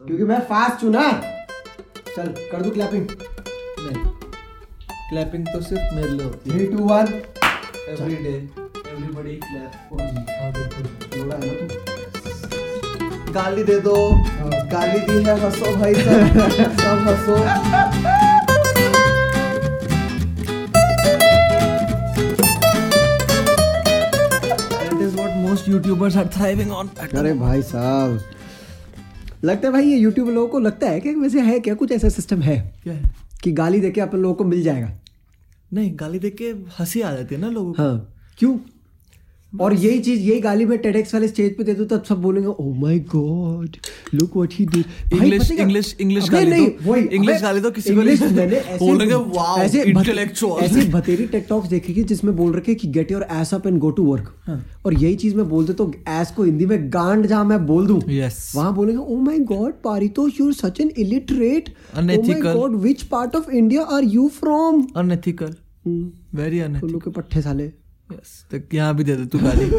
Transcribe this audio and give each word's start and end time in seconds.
क्योंकि 0.00 0.24
मैं 0.24 0.38
फास्ट 0.48 0.82
हूँ 0.84 0.90
ना। 0.92 1.10
चल 2.16 2.28
कर 2.52 2.62
दू 2.62 2.70
क्लैपिंग 2.70 3.06
नहीं 3.80 4.04
क्लैपिंग 5.10 5.46
तो 5.46 5.60
सिर्फ़ 5.62 5.94
मेरे 5.94 6.08
लिए 6.08 6.24
होती 6.24 6.50
है। 6.50 6.56
Three 6.56 6.66
two 6.66 6.84
one 6.84 7.06
every 7.88 8.16
day 8.16 8.30
everybody 8.30 9.34
clap 9.44 9.72
हाँ 10.40 10.52
बिल्कुल। 10.52 10.84
जोड़ा 11.16 11.36
है 11.36 11.42
ना 11.46 11.52
तू? 11.60 13.32
गाली 13.32 13.64
दे 13.64 13.78
दो। 13.80 13.94
हाँ। 14.12 14.50
गाली 14.72 15.00
दी 15.06 15.22
है 15.24 15.38
हंसो 15.44 15.76
भाई 15.76 15.94
सब 15.94 16.20
सब 16.80 16.96
हंसो। 17.08 17.36
That 24.72 24.98
is 25.06 25.12
what 25.20 25.32
most 25.46 25.64
YouTubers 25.74 26.14
are 26.16 26.28
thriving 26.38 26.70
on. 26.80 26.86
अरे 27.14 27.32
भाई 27.46 27.62
साहब 27.76 28.10
लगता 29.44 29.68
है 29.68 29.72
भाई 29.72 29.84
ये 29.84 29.96
यूट्यूब 29.96 30.28
लोगों 30.28 30.48
को 30.48 30.58
लगता 30.58 30.86
है 30.86 31.00
कि 31.00 31.14
वैसे 31.14 31.40
है 31.40 31.60
क्या? 31.60 31.74
कुछ 31.74 31.92
ऐसा 31.92 32.08
सिस्टम 32.08 32.42
है 32.42 32.80
क्या 32.82 32.94
है? 32.94 33.10
कि 33.42 33.52
गाली 33.52 33.80
देके 33.80 34.00
आप 34.00 34.14
लोगों 34.14 34.34
को 34.34 34.44
मिल 34.44 34.62
जाएगा। 34.62 34.92
नहीं 35.72 35.92
गाली 35.94 36.18
देख 36.18 36.34
के 36.34 36.44
हँसी 36.78 37.00
आ 37.00 37.14
जाती 37.14 37.34
है 37.34 37.40
ना 37.40 37.48
लोगों 37.48 37.72
को। 37.72 37.82
हाँ। 37.82 38.14
क्यों? 38.38 38.58
और 39.60 39.74
यही 39.74 39.98
चीज़ 39.98 40.20
यही 40.20 40.40
गाली 40.40 40.64
मैं 40.64 40.78
टेडेक्स 40.78 41.14
वाले 41.14 41.28
स्टेज 41.28 41.56
पे 41.56 41.64
दे 41.64 41.74
दूँ 41.74 41.86
तब 41.86 42.04
सब 42.04 42.22
बोलेंगे 42.22 42.48
ओह 42.48 42.80
my 42.80 42.98
God 42.98 43.76
look 44.14 44.36
what 44.36 44.50
he 44.52 44.66
did 44.66 44.84
English- 45.14 45.50
English- 45.64 46.00
English 46.00 46.30
गाली 46.30 46.50
दो। 46.50 46.94
English 47.16 47.42
गाली 47.42 47.60
दो 47.60 47.70
किसी 47.70 47.94
को 47.94 48.00
नहीं। 48.02 48.16
मैंने 48.36 48.56
बोलेंगे, 48.78 49.14
"Wow, 49.14 49.58
intellectual." 49.84 50.62
ऐसे 50.62 50.80
बतेरी 50.90 51.26
टेकटॉक्स 51.26 51.68
देखेगी 51.68 52.04
जिसमें 52.04 52.36
बोल 52.36 52.54
रखे 52.54 52.74
कि 52.74 52.88
get 52.88 53.12
your 53.12 53.26
ass 53.32 53.54
up 53.54 53.66
and 53.66 53.78
go 53.78 53.90
to 53.90 54.04
work. 54.04 54.34
और 54.86 54.94
यही 54.94 55.14
चीज़ 55.14 55.34
मैं 55.36 55.48
बोल 55.48 55.66
दे 55.66 55.72
तो 55.72 55.92
एस 56.08 56.30
को 56.36 56.42
हिंदी 56.42 56.66
में 56.66 56.90
गांड 56.90 57.26
जहाँ 57.26 57.44
मैं 57.44 57.66
बोल 57.66 57.86
दूँ. 57.86 58.00
वहाँ 58.56 58.74
बोलेंगे 58.74 59.02
ओ 59.02 59.16
my 59.16 59.38
God 59.38 59.72
Paritosh 59.72 60.40
you 60.40 60.46
are 60.46 60.52
such 60.52 60.80
an 60.80 60.90
illiterate 60.98 61.74
Unethical. 61.98 62.54
God 62.54 62.76
which 62.76 63.02
part 63.02 63.36
of 63.36 63.50
India 63.50 63.82
are 63.82 64.04
you 64.04 64.28
from 64.28 64.86
unethical 64.96 65.54
very 66.34 66.60
unethical 66.60 66.98
के 66.98 67.10
पट्टे 67.10 67.42
साले 67.42 67.72
यस 68.12 68.44
तो 68.50 68.58
यहाँ 68.76 68.94
भी 68.94 69.04
दे 69.04 69.16
दे 69.16 69.24
तू 69.26 69.38
गाली। 69.38 69.70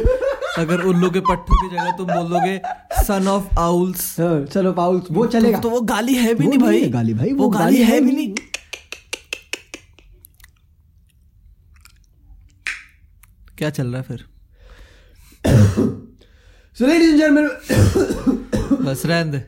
अगर 0.58 0.82
उल्लू 0.84 1.10
के 1.10 1.20
पट्टों 1.22 1.56
की 1.60 1.76
जगह 1.76 1.92
तुम 1.98 2.08
बोल 2.08 2.30
दोगे 2.30 2.58
सन 3.04 3.28
ऑफ़ 3.28 3.60
आउल्स 3.60 4.16
चलो 4.54 4.72
पाउल 4.74 5.02
वो 5.12 5.26
चलेगा। 5.28 5.60
तो 5.60 5.70
वो 5.70 5.82
गाली 5.92 6.16
है 6.16 6.34
भी 6.36 6.48
नहीं 6.48 6.59
भाई। 6.59 6.82
गाली 6.90 7.14
भाई, 7.14 7.32
वो 7.32 7.44
वो 7.44 7.50
गाली 7.50 7.78
गाली 7.78 7.92
है 7.92 8.00
भी 8.02 8.12
नहीं। 8.12 8.34
क्या 13.58 13.70
चल 13.70 13.88
रहा 13.88 13.98
है 13.98 14.04
फिर? 14.04 14.26
सो 16.78 16.86
लेडीज़ 16.88 17.22
एंड 17.22 17.40
बस 18.82 19.06
रहने 19.06 19.32
दे। 19.32 19.44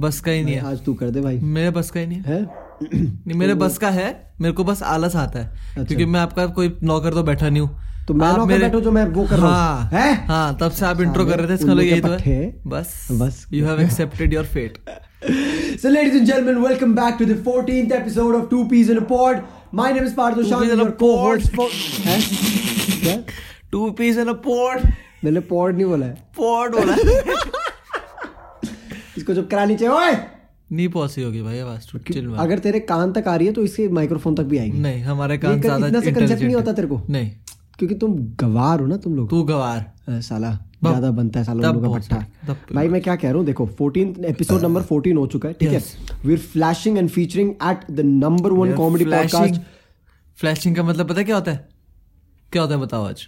बस 0.00 0.20
का 0.20 0.30
ही 0.30 0.42
नहीं 0.44 0.54
है। 0.54 0.60
आज 0.66 0.84
तू 0.84 0.94
कर 0.94 1.10
दे 1.10 1.20
भाई। 1.20 1.38
मेरे 1.38 1.70
बस 1.70 1.90
का 1.90 2.00
ही 2.00 2.06
नहीं 2.06 2.20
है। 2.20 2.34
है? 2.34 2.42
नहीं 2.84 3.38
मेरे 3.38 3.54
बस 3.54 3.78
का 3.78 3.90
है 3.90 4.06
मेरे 4.40 4.54
को 4.54 4.64
बस 4.64 4.82
आलस 4.82 5.16
आता 5.16 5.38
है। 5.38 5.46
अच्छा। 5.46 5.84
क्योंकि 5.84 6.04
मैं 6.04 6.20
आपका 6.20 6.46
कोई 6.46 6.76
नौकर 6.82 7.14
तो 7.14 7.22
बैठा 7.22 7.48
नहीं 7.48 7.62
हूँ। 7.62 7.93
तो 8.08 8.14
मैं 8.14 8.26
आप 8.26 8.46
मेरे- 8.48 8.62
बैठो 8.62 8.80
जो 8.80 8.90
मैं 8.90 9.04
वो 9.08 9.24
कर 9.26 9.38
रहा 9.38 9.46
हूँ। 9.46 9.88
हाँ। 9.88 9.90
हैं? 9.92 10.56
तब 10.58 10.70
से 10.70 10.84
आप 10.86 11.00
इंट्रो 11.00 11.24
कर 11.26 11.38
रहे 11.38 11.48
थे 11.48 11.54
इसका 11.54 11.66
मतलब 11.66 11.82
यही 11.82 12.00
तो 12.00 12.16
है। 12.20 12.60
बस। 12.66 13.08
बस। 13.12 13.46
You 13.52 13.66
have 13.66 13.80
accepted 13.80 14.34
your 14.34 14.44
fate 14.44 14.78
So, 15.82 15.90
ladies 15.90 16.16
and 16.16 16.26
gentlemen, 16.28 16.58
welcome 16.64 16.90
back 16.96 17.14
to 17.20 17.26
the 17.28 17.34
14th 17.44 17.92
episode 17.98 18.34
of 18.38 18.42
Two 18.50 18.58
Peas 18.72 18.90
in 18.94 18.98
a 18.98 19.04
Pod. 19.12 19.38
My 19.74 19.86
name 19.92 20.08
is 20.08 20.12
Two 20.18 20.44
Shan, 20.48 20.64
Peas 20.64 20.72
in 20.74 20.80
a 20.80 20.84
your 20.84 20.90
co-host? 20.92 21.46
Two 23.72 23.90
peas 23.90 24.18
in 24.18 24.28
a 24.28 24.32
pot 24.32 24.82
मैंने 25.24 25.40
pod 25.40 25.74
नहीं 25.74 25.84
बोला 25.84 26.06
है। 26.06 26.12
Pot 26.36 26.70
बोला 26.70 26.94
इसको 29.18 29.34
जब 29.34 29.48
करानी 29.48 29.76
चाहिए 29.76 29.94
ओए! 29.94 30.12
नहीं 30.72 30.88
पहुँची 30.88 31.22
होगी 31.22 31.42
भाई 31.42 31.58
आवाज़ 31.58 31.92
टू 31.92 31.98
चिल 32.12 32.28
अगर 32.38 32.58
तेरे 32.58 32.80
कान 32.80 33.12
तक 33.12 33.28
आ 33.28 33.34
रही 33.36 33.46
है 33.46 33.52
तो 33.52 33.62
इससे 33.62 33.88
माइक्रोफोन 33.88 34.34
तक 34.34 34.42
भी 34.42 34.58
आएगी। 34.58 34.78
नहीं 34.78 35.02
हमारे 35.02 35.38
कान 35.38 35.60
ज़्यादा 35.60 35.86
इतना 35.86 36.00
सा 36.00 36.10
कंसेप्ट 36.10 36.42
नहीं 36.42 36.54
होता 36.54 36.72
तेरे 36.72 36.88
को। 36.88 37.02
नहीं। 37.10 37.30
क्योंकि 37.78 37.94
तुम 37.94 38.14
गवार 38.40 38.80
हो 38.80 38.86
ना 38.86 38.96
तुम 38.96 39.14
लोग। 39.16 39.28
तू 39.30 39.42
गवार। 39.44 40.20
साला 40.22 40.50
ज़्यादा 40.82 41.10
बनता 41.10 41.38
है 41.40 41.44
साला 41.44 41.70
लोगों 41.70 41.92
का 41.92 41.98
पट्टा 41.98 42.56
भाई 42.74 42.88
मैं 42.88 43.00
क्या 43.02 43.14
कह 43.16 43.28
रहा 43.28 43.36
हूँ 43.38 43.44
देखो 43.46 43.66
14 43.80 44.24
एपिसोड 44.26 44.62
नंबर 44.62 44.82
14 44.84 45.16
हो 45.16 45.26
चुका 45.26 45.48
है 45.48 45.54
ठीक 45.54 45.68
है? 45.68 45.82
We 46.24 46.32
are 46.32 46.38
flashing 46.40 46.98
and 46.98 47.08
featuring 47.10 47.50
at 47.50 47.90
the 47.90 48.00
number 48.00 48.52
one 48.52 48.74
comedy 48.76 49.04
podcast 49.04 49.60
flashing 50.38 50.76
का 50.76 50.82
मतलब 50.82 51.08
पता 51.08 51.18
है 51.18 51.24
क्या 51.24 51.36
होता 51.36 51.50
है? 51.50 51.68
क्या 52.52 52.62
होता 52.62 52.74
है 52.74 52.80
बताओ 52.80 53.04
आज? 53.04 53.26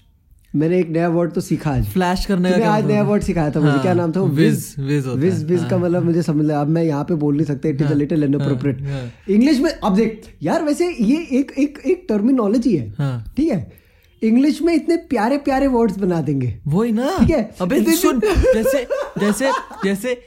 मैंने 0.54 0.78
एक 0.80 0.88
नया 0.90 1.08
वर्ड 1.08 1.32
तो 1.32 1.40
सीखा 1.40 1.70
आज। 1.70 1.86
फ्लैश 1.88 2.24
करने 2.26 2.50
का 2.50 2.70
आज 2.70 2.82
मतलब? 2.82 2.92
नया 2.92 3.02
वर्ड 3.02 3.22
सिखाया 3.22 3.50
था 3.50 3.60
मुझे। 3.60 3.72
हाँ, 3.72 3.82
क्या 3.82 3.94
नाम 3.94 4.12
था 4.12 4.20
वो? 4.20 4.28
Whiz, 4.28 4.60
whiz 4.80 5.06
विज 5.16 5.42
विज 5.44 5.60
का 5.60 5.68
हाँ। 5.68 5.78
मतलब 5.78 6.04
मुझे 6.04 6.22
समझ 6.22 6.44
लिया 6.46 6.60
अब 6.60 6.68
मैं 6.68 6.82
यहाँ 6.84 7.04
पे 7.04 7.14
बोल 7.14 7.34
नहीं 7.36 7.46
सकता 7.46 7.68
इट 7.68 7.82
इज़ 7.82 7.92
लिटिल 7.94 8.22
हाँ, 8.22 8.28
इनअप्रोप्रिएट 8.28 9.30
इंग्लिश 9.30 9.60
में 9.60 9.70
अब 9.70 9.96
देख 9.96 10.22
यार 10.42 10.64
वैसे 10.64 10.88
ये 10.90 11.16
एक 11.40 11.52
एक 11.58 11.82
एक 11.86 12.06
टर्मिनोलॉजी 12.08 12.76
है 12.76 12.88
हाँ। 12.98 13.24
ठीक 13.36 13.52
है? 13.52 13.85
इंग्लिश 14.22 14.62
में 14.62 14.74
इतने 14.74 14.96
प्यारे 14.96 15.38
प्यारे 15.38 15.66
वर्ड्स 15.66 15.98
बना 15.98 16.20
देंगे। 16.20 16.58
वही 16.66 16.92
ना। 16.92 17.18
ठीक 17.18 17.30
है। 17.30 17.54
अबे 17.60 17.96
सुन 17.96 18.20
जैसे 18.54 18.88
जैसे 19.20 19.50
जैसे 19.84 20.22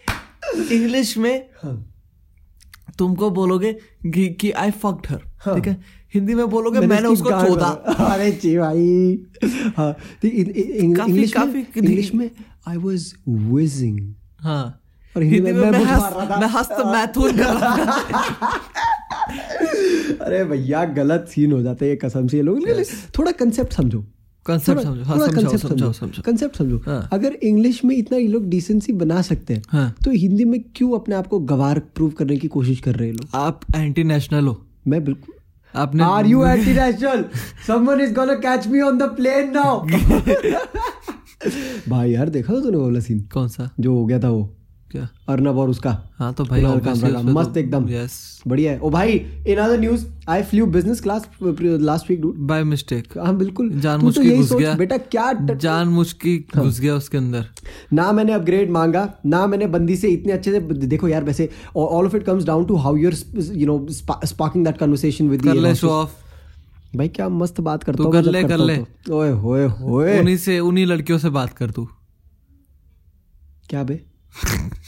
इंग्लिश 0.71 1.17
में 1.17 1.49
हाँ। 1.63 1.93
तुमको 2.97 3.29
बोलोगे 3.29 3.73
कि, 4.05 4.51
आई 4.51 4.71
फक्ड 4.71 5.07
हर। 5.09 5.55
ठीक 5.55 5.67
है? 5.67 5.81
हिंदी 6.13 6.35
में 6.35 6.49
बोलोगे 6.49 6.79
मैंने 6.79 6.95
इसकी 6.95 7.07
उसको 7.07 7.29
चोदा। 7.29 7.67
अरे 8.05 8.31
जी 8.31 8.57
भाई। 8.57 9.19
हाँ 9.77 9.93
काफी- 10.95 11.09
इंग्लिश 11.09 11.37
में 11.37 11.63
काफी- 11.63 11.77
इंग्लिश 11.77 12.13
में 12.13 12.31
आई 12.67 12.77
वाज 12.77 13.13
विजिंग 13.29 14.13
हाँ। 14.39 14.81
और 15.17 15.23
हिंदी 15.23 15.41
में 15.41 15.53
में 15.53 15.61
मैं 15.61 15.71
मैं 15.71 15.85
हंस 15.85 16.55
हस्त 16.55 16.85
मैथुन 16.85 17.37
था 17.37 18.59
अरे 19.29 20.43
भैया 20.45 20.83
गलत 20.97 21.27
सीन 21.29 21.51
हो 21.51 21.61
जाता 21.61 21.85
है 21.85 21.89
ये 21.91 21.97
कसम 21.97 22.27
से 22.27 22.37
ये 22.37 22.43
लोग 22.43 22.67
थोड़ा 23.19 23.31
कंसेप्ट 23.31 23.73
समझो। 23.73 24.03
कंसेप्ट 24.45 24.81
समझो। 24.81 25.03
हाँ 25.03 25.17
समझो। 25.97 26.21
कंसेप्ट 26.25 26.57
समझो। 26.57 26.77
हाँ। 26.85 27.09
अगर 27.13 27.33
इंग्लिश 27.43 27.83
में 27.85 27.95
इतना 27.95 28.17
ये 28.17 28.27
लोग 28.27 28.47
डिसेंसी 28.49 28.93
बना 28.93 29.21
सकते 29.21 29.53
हैं 29.53 29.63
हाँ। 29.69 29.89
तो 30.05 30.11
हिंदी 30.11 30.45
में 30.45 30.59
क्यों 30.75 30.91
अपने 30.99 31.15
आप 31.15 31.27
को 31.27 31.39
गवार 31.51 31.79
प्रूव 31.95 32.09
करने 32.19 32.37
की 32.37 32.47
कोशिश 32.47 32.79
कर 32.79 32.95
रहे 32.95 33.07
हैं 33.07 33.15
लोग? 33.15 33.27
आप 33.35 33.59
एंटी 33.75 34.03
नेशनल 34.03 34.47
हो। 34.47 34.57
मैं 34.87 35.03
बिल्कुल 35.05 35.33
आपने 35.73 36.03
are 36.03 36.25
you 36.27 36.45
anti 36.45 36.73
national 36.73 37.25
someone 37.67 38.01
is 38.01 38.13
gonna 38.13 38.33
catch 38.45 38.67
me 38.67 38.81
on 38.81 38.97
the 38.97 39.03
plane 39.17 39.51
now 39.55 39.85
भाई 41.89 42.11
यार 42.11 42.29
देखा 42.29 42.53
था 42.53 42.59
तूने 42.61 42.77
वो 42.77 42.83
वाला 42.83 42.99
सीन 42.99 43.19
कौन 43.33 43.47
सा? 43.47 43.69
जो 43.79 43.93
हो 43.93 44.05
गया 44.05 44.19
था 44.19 44.29
वो। 44.29 44.55
क्या? 44.91 45.07
अर्नब 45.29 45.57
और 45.57 45.69
उसका 45.69 46.09
हाँ 46.17 46.33
तो 46.33 46.43
भाई 46.43 46.61
का, 46.61 46.91
उसमें 46.91 47.13
तो- 47.13 47.23
मस्त 47.23 47.57
एकदम। 47.57 47.89
यस 47.89 48.41
बढ़िया 48.47 48.71
है। 48.71 48.79
ओ 48.79 48.89
भाई 48.89 49.11
in 49.47 49.57
other 49.57 49.79
news 49.79 50.05
I 50.29 50.43
flew 50.43 50.65
business 50.65 51.01
class 51.01 51.29
last 51.43 52.09
week 52.09 52.21
dude 52.21 52.35
by 52.37 52.63
mistake 52.63 53.07
हाँ 53.17 53.35
बिल्कुल। 53.37 53.69
जानबूझ 53.69 54.15
तू 54.15 54.23
तो 54.23 54.29
के 54.29 54.35
घुस 54.35 54.53
गया। 54.53 54.73
बेटा 54.73 54.97
क्या 54.97 55.33
ट- 55.33 55.57
जानबूझ 55.57 56.13
के 56.13 56.37
घुस 56.37 56.79
गया 56.79 56.95
उसके 56.95 57.17
अंदर। 57.17 57.45
ना 57.93 58.11
मैंने 58.11 58.33
अपग्रेड 58.33 58.69
मांगा 58.71 59.13
ना 59.25 59.47
मैंने 59.47 59.67
बंदी 59.67 59.95
से 59.95 60.07
इतने 60.07 60.31
अच्छे 60.33 60.51
से 60.51 60.59
देखो 60.59 61.07
यार 61.07 61.23
वैसे 61.23 61.49
all 61.75 62.05
of 62.05 62.15
it 62.15 62.23
comes 62.23 62.43
down 62.43 62.65
to 62.65 62.75
how 62.75 62.95
you're 62.95 63.13
you 63.51 63.67
know 63.67 63.87
sparking 64.25 64.65
that 64.65 64.77
conversation 64.77 65.29
with 65.29 65.43
कर 65.43 65.53
ले 65.53 65.75
शो 65.75 65.89
ऑफ़ 65.89 66.11
भाई 66.97 67.07
क्या 67.07 67.29
मस्त 67.29 67.61
बात 67.61 67.83
करता 67.83 68.03
हूँ 68.03 68.11
कर 68.11 68.23
ले, 68.23 68.43
कर 68.43 68.57
ले। 68.57 68.77
तो। 68.77 69.19
ओए 69.19 69.31
होए 69.31 69.67
होए। 69.67 70.19
उन्हीं 70.19 70.37
से 70.37 70.59
उन्हीं 70.59 70.85
लड़कियों 70.85 71.17
से 71.17 71.29
बात 71.29 71.53
कर 71.53 71.71
तू। 71.71 71.87
क्या 73.69 73.83
बे? 73.83 74.08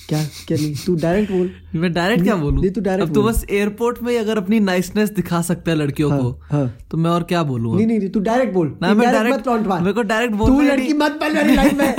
क्या 0.09 0.23
क्या 0.47 0.57
नहीं 0.57 0.75
तू 0.85 0.95
डायरेक्ट 0.95 1.31
बोल। 1.31 1.51
मैं 1.75 1.93
डायरेक्ट 1.93 2.23
क्या 2.23 2.35
बोलूँ? 2.35 2.61
नहीं, 2.61 2.71
तू 2.71 2.81
direct 2.81 3.01
अब 3.01 3.13
तो 3.13 3.21
बोल। 3.21 3.31
बस 3.31 3.45
एयरपोर्ट 3.49 4.01
में 4.03 4.19
अगर 4.19 4.37
अपनी 4.37 4.59
नाइसनेस 4.59 5.09
दिखा 5.09 5.41
सकता 5.41 5.71
है 5.71 5.77
लड़कियों 5.77 6.09
को 6.17 6.39
हाँ। 6.43 6.77
तो 6.91 6.97
मैं 6.97 7.11
और 7.11 7.23
क्या 7.23 7.43
बोलूँ 7.43 7.75
नहीं 7.75 7.85
नहीं 7.87 8.09
तू 8.09 8.19
डायरेक्ट 8.19 8.53
बोल। 8.53 8.77
ना, 8.81 8.93
मैं 8.93 9.07
direct- 9.07 9.33
मत 9.33 9.43
टॉन्ट 9.45 9.67
मार। 9.67 9.81
मेरे 9.81 9.93
को 9.93 10.03
direct 10.03 10.47
तू 10.47 10.61
लड़की 10.61 10.93
मत 10.93 11.11
बन 11.11 11.35
मेरी 11.35 11.55
लाइफ 11.55 11.73
में। 11.73 11.95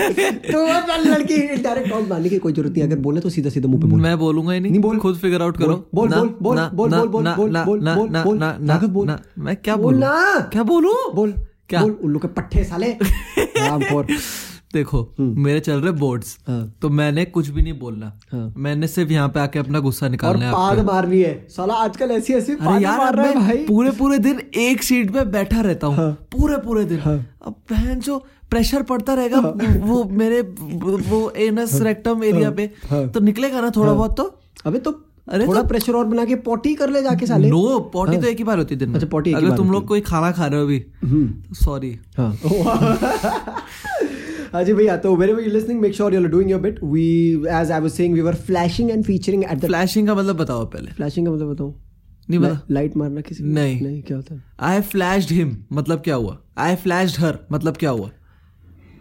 तू 0.53 0.67
मत 0.67 0.85
बन 0.89 1.11
लड़की। 1.11 1.57
डायरेक्ट 1.57 1.91
टॉन्ट 1.91 2.09
मारने 2.09 2.29
की 2.29 2.39
कोई 2.39 2.53
ज़रूरत 2.53 2.73
नहीं। 2.73 2.83
अगर 2.85 2.99
बोले 2.99 3.21
तो 3.21 3.29
सीधा 3.29 3.51
सीधा 3.51 3.69
मुँह 3.69 3.81
पे 3.83 3.89
बोल। 3.89 4.01
मैं 4.01 4.19
बोलूँगा 4.19 4.53
ही 4.53 4.61
नहीं। 4.61 4.79
बोल। 4.79 4.99
खुद 4.99 5.17
फिगर 5.17 5.43
आउट 5.43 5.57
करो। 5.57 5.89
बोल 5.95 6.09
बोल 6.09 6.29
बोल 6.43 6.57
बोल 6.57 6.89
बोल 6.91 6.91
बोल 6.91 7.07
बोल 7.07 7.51
बोल 7.65 7.81
बोल 8.25 8.39
ना, 8.39 8.87
बोल 8.87 9.17
मैं 9.39 9.57
क्या 9.57 9.77
बोल 9.77 9.95
बोलूँ? 9.95 10.43
क्या 10.43 10.63
बोलूँ? 10.63 11.15
बोल 11.15 11.35
क्या? 11.69 11.81
बोल 11.83 11.91
उल्लू 11.91 12.19
के 12.19 12.29
पट्टे 12.29 12.65
साले। 12.65 12.97
देखो 14.73 15.15
मेरे 15.21 15.61
चल 15.61 15.81
रहे 15.81 15.93
बोर्ड्स 15.93 16.37
हाँ। 16.49 16.73
तो 16.83 16.89
मैंने 16.89 17.25
कुछ 17.25 17.49
भी 17.49 17.63
नहीं 17.63 17.79
बोलना। 17.79 18.13
हाँ। 18.33 18.53
मैंने 18.57 18.87
सिर्फ़ 18.89 19.11
यहाँ 19.13 19.29
पे 19.29 19.41
आके 19.41 19.59
अपना 19.59 19.81
गुस्सा 19.81 20.09
निकालना 20.09 20.47
है 20.47 20.53
पाद 20.53 20.77
पे। 20.77 20.83
मारनी 20.83 21.21
है। 21.21 21.47
साला 21.51 21.75
आजकल 21.75 22.11
ऐसी 22.11 22.33
ऐसी 22.33 22.53
अरे 22.53 22.83
यार 22.83 22.99
मार 22.99 23.15
रहा 23.15 23.27
है 23.27 23.35
मैं 23.35 23.45
भाई। 23.47 23.57
पूरे 23.57 23.91
पूरे 23.91 24.19
दिन 24.19 24.41
एक 24.57 24.83
सीट 24.83 25.13
पे 25.13 25.25
बैठा 25.25 25.61
रहता 25.61 25.87
हूँ। 25.87 25.97
हाँ। 25.97 26.11
पूरे 26.33 26.57
पूरे 26.57 26.85
दिन। 26.85 26.99
हाँ। 27.01 27.17
अब 27.47 27.55
बहन 27.71 28.01
जो 28.01 28.19
प्रेशर 28.51 28.83
पड़ता 28.83 29.15
रहेगा 29.15 29.39
हाँ। 29.41 29.77
वो 29.79 30.05
मेरे 30.05 30.41
वो 31.11 31.31
एनस 31.37 31.81
रेक्टम 31.83 32.25
एरिया 32.25 32.51
पे 32.51 32.71
हाँ। 32.91 33.09
तो 33.09 33.21
निकलेगा 33.21 33.61
ना 33.61 33.71
थोड़ा 33.77 33.93
बहुत 33.93 34.17
तो? 34.17 34.39
अबे 34.67 34.79
तो 34.79 34.91
अरे 35.29 35.47
थोड़ा 35.47 35.61
तो- 35.61 35.69
प्रेशर 35.69 35.93
और 35.93 36.05
बना 36.05 36.25
के 36.25 36.35
पोटी 36.35 36.75
कर 36.75 36.91
ले 36.91 37.03
जाके 37.03 37.27
साले। 37.27 37.49
नो 37.49 37.79
पॉटी 37.93 38.17
तो 38.17 38.27
एक 38.27 38.39
ही 38.39 38.45
बार 38.45 38.59
होती 38.59 38.75
है 38.75 38.79
दिन 38.79 38.89
में। 38.89 39.01
अच्छा, 39.01 39.19
ही 39.27 39.33
अगर 39.33 39.57
तुम 39.57 39.71
लोग 39.71 39.87
कोई 39.87 40.01
खाना 40.01 40.31
खा 40.33 40.47
रहे 40.47 40.59
हो 40.61 40.65
अभी 40.67 40.85
हम्म। 41.05 41.55
सॉरी 41.55 41.99
हाँ। 42.17 42.33
Ajay 44.55 44.73
भैया 44.77 44.97
तो 44.97 45.15
wherever 45.17 45.43
you're 45.43 45.55
listening 45.55 45.79
make 45.83 45.95
sure 45.99 46.09
you're 46.15 46.31
doing 46.33 46.51
your 46.53 46.61
bit. 46.65 46.81
We 46.95 47.05
as 47.59 47.71
I 47.71 47.79
was 47.85 47.95
saying 47.99 48.17
we 48.17 48.25
were 48.27 48.35
flashing 48.49 48.91
and 48.95 49.07
featuring 49.07 49.45
at 49.45 49.61
the 49.61 49.67
flashing 49.67 50.07
का 50.07 50.15
मतलब 50.15 50.37
बताओ 50.37 50.67
पहले। 50.67 50.91
Flashing 50.91 51.25
का 51.27 51.33
मतलब 51.33 51.53
बताऊँ 51.55 51.75
नहीं 52.31 52.41
पता 52.41 52.61
लाइट 52.71 52.97
मारना 52.97 53.21
किसी 53.21 53.45
नहीं। 53.45 53.81
नहीं 53.83 54.03
क्या 54.03 54.17
होता 54.17 54.35
है? 54.35 54.43
आई 54.61 54.81
फ्लैश्ड 54.81 55.31
हिम 55.33 55.57
मतलब 55.73 56.01
क्या 56.01 56.15
हुआ? 56.15 56.39
आई 56.59 56.77
फ्लैश्ड 56.77 57.21
हर 57.21 57.39
मतलब 57.53 57.77
क्या 57.77 57.91
हुआ? 57.91 58.11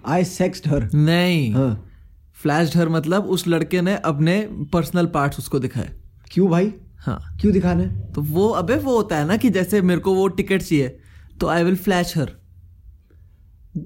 I 0.10 0.24
sexed 0.24 0.68
her. 0.68 0.94
नहीं। 0.96 1.54
हाँ। 1.54 1.88
फ्लैश्ड 2.34 2.78
हर 2.78 2.90
मतलब 2.90 3.24
उस 3.24 3.48
लड़के 3.48 3.82
ने 3.82 3.96
अपने 3.96 4.40
पर्सनल 4.74 5.06
पार्ट्स 5.06 5.40
उसको 5.40 5.60
दिखाए। 5.60 5.90
क्यों 6.32 6.50
भाई? 6.50 6.74
हाँ। 6.98 7.38
क्यों 7.42 7.54
दिखाना 7.54 7.84
है? 7.84 8.12
तो 8.12 8.22
वो 8.22 8.48
अबे 8.48 8.76
वो 8.76 8.96
होता 8.96 9.18
है 9.18 9.26
ना 9.28 9.38
कि 9.38 9.50
जैसे 9.50 9.82
मेरे 9.82 10.02
को 10.02 10.14
वो 10.16 10.28
टिकट 10.28 10.62
चाहिए 10.62 11.00
तो 11.40 11.48
आई 11.48 11.64
विल 11.64 11.76
फ्लैश 11.76 12.18
हर 12.18 12.32
क्या 13.76 13.86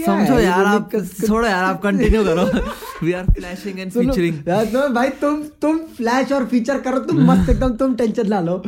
समझो 0.00 0.34
है? 0.34 0.44
यार 0.44 0.60
ये 0.60 0.66
आप 0.66 0.90
क- 0.94 1.44
यार 1.44 1.64
आप 1.64 1.82
कंटिन्यू 1.82 2.24
करो। 2.24 2.44
We 3.06 3.12
are 3.12 3.24
flashing 3.24 3.80
and 3.80 3.90
featuring 3.90 4.48
यार 4.48 4.64
तो 4.64 4.88
भाई 4.88 5.08
तुम 5.08 5.42
तुम 5.42 5.78
फ्लैश 5.78 6.32
और 6.32 6.46
फीचर 6.46 6.80
करो 6.80 6.98
तुम 6.98 7.18
मस्त 7.32 7.50
एकदम 7.50 7.76
तुम 7.76 7.94
टेंशन 7.94 8.28
ना 8.28 8.40
लो। 8.40 8.62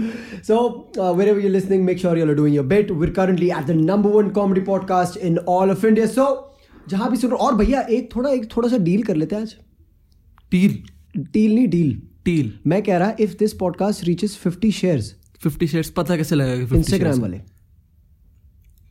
सो 6.07 6.51
जहाँ 6.89 7.11
भी 7.11 7.17
सुनो 7.17 7.37
और 7.37 7.55
भैया 7.55 7.81
एक 7.81 8.17
थोड़ा 8.17 8.31
एक 8.31 8.57
थोड़ा 8.57 8.69
सा 8.69 8.77
डील 8.77 9.03
कर 9.03 9.17
लेते 9.17 9.35
हैं 9.35 9.43
आज। 9.43 9.57
टील 10.51 10.79
डील 11.17 11.55
नहीं 11.55 11.69
डील 11.69 12.03
टील 12.25 12.53
मैं 12.67 12.83
कह 12.83 12.97
रहा 12.97 13.13
if 13.21 13.35
this 13.39 13.53
podcast 13.53 14.05
reaches 14.05 14.39
50 14.47 14.71
shares 14.73 15.17
fifty 15.41 15.67
shares 15.67 15.91
पता 15.91 16.17
कैसे 16.17 16.35
लगेगा 16.35 16.77
इंस्टाग्राम 16.77 17.21
वाले। 17.21 17.41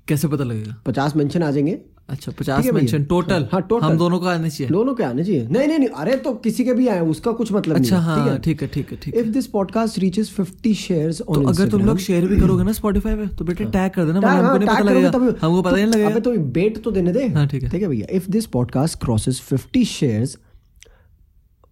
कैसे 0.08 0.28
पता 0.28 0.44
लगेगा? 0.44 0.84
50 0.88 1.16
मेंशन 1.16 1.44
आ 1.44 1.52
जाएँगे। 1.52 1.82
अच्छा 2.14 2.32
पचास 2.40 2.66
मेंशन 2.74 3.04
टोटल 3.04 3.48
हाँ, 3.52 3.62
total। 3.62 3.84
हम 3.84 3.98
दोनों 3.98 4.20
को 4.20 4.26
आने 4.26 4.50
चाहिए। 4.50 4.70
दोनों 4.72 4.94
के 4.96 5.04
आने 5.04 5.24
चाहिए। 5.24 5.48
नहीं 5.48 5.68
नहीं 5.68 5.78
नहीं 5.80 5.90
अरे 5.90 6.16
तो 6.18 6.34
किसी 6.44 6.66
के 6.66 6.74
भी 6.74 6.88
आए 6.88 7.00
उसका 7.08 7.32
कुछ 7.32 7.52
मतलब 7.54 7.76
अच्छा 7.76 7.98
नहीं 7.98 8.30
हाँ? 8.30 8.38
ठीक 8.40 8.62
है 8.62 8.68
ठीक 8.68 8.92
है 8.92 8.98
ठीक 8.98 9.16
है। 9.16 9.22
If 9.22 9.28
this 9.30 9.48
podcast 9.48 10.00
reaches 10.00 10.34
50 10.40 10.74
shares 10.76 11.22
तो 11.22 11.42
अगर 11.50 11.70
तुम 11.70 11.86
लोग 11.86 11.98
शेयर 11.98 12.28
भी 12.28 12.40
करोगे 12.40 12.64
ना 12.64 12.72
स्पॉटिफाई 12.72 13.16
पे 13.16 13.28
तो 13.36 13.46
बेटा 13.46 13.66
टैग 13.70 13.92
कर 13.92 14.06
देना 14.06 14.32
हमको 14.32 14.58
नहीं 14.58 14.70
पता 14.70 14.80
लगेगा। 14.80 15.12
हमको 15.42 15.62
पता 15.62 15.76
नहीं 15.76 15.86
लगेगा। 15.86 16.10
अबे 16.10 16.20
तो 16.20 16.38
बेट 16.52 16.84
तो 16.84 16.92
देने 16.92 17.12
दे। 17.14 17.28
हाँ, 17.28 17.48
ठीक 17.48 17.64
है। 17.64 17.70
ठीक 17.70 17.82
है 17.82 17.88
भैया 17.88 18.08
if 18.12 18.30
this 18.32 18.46
podcast 18.46 19.00
crosses 19.00 19.42
50 19.54 19.84
shares 19.90 20.38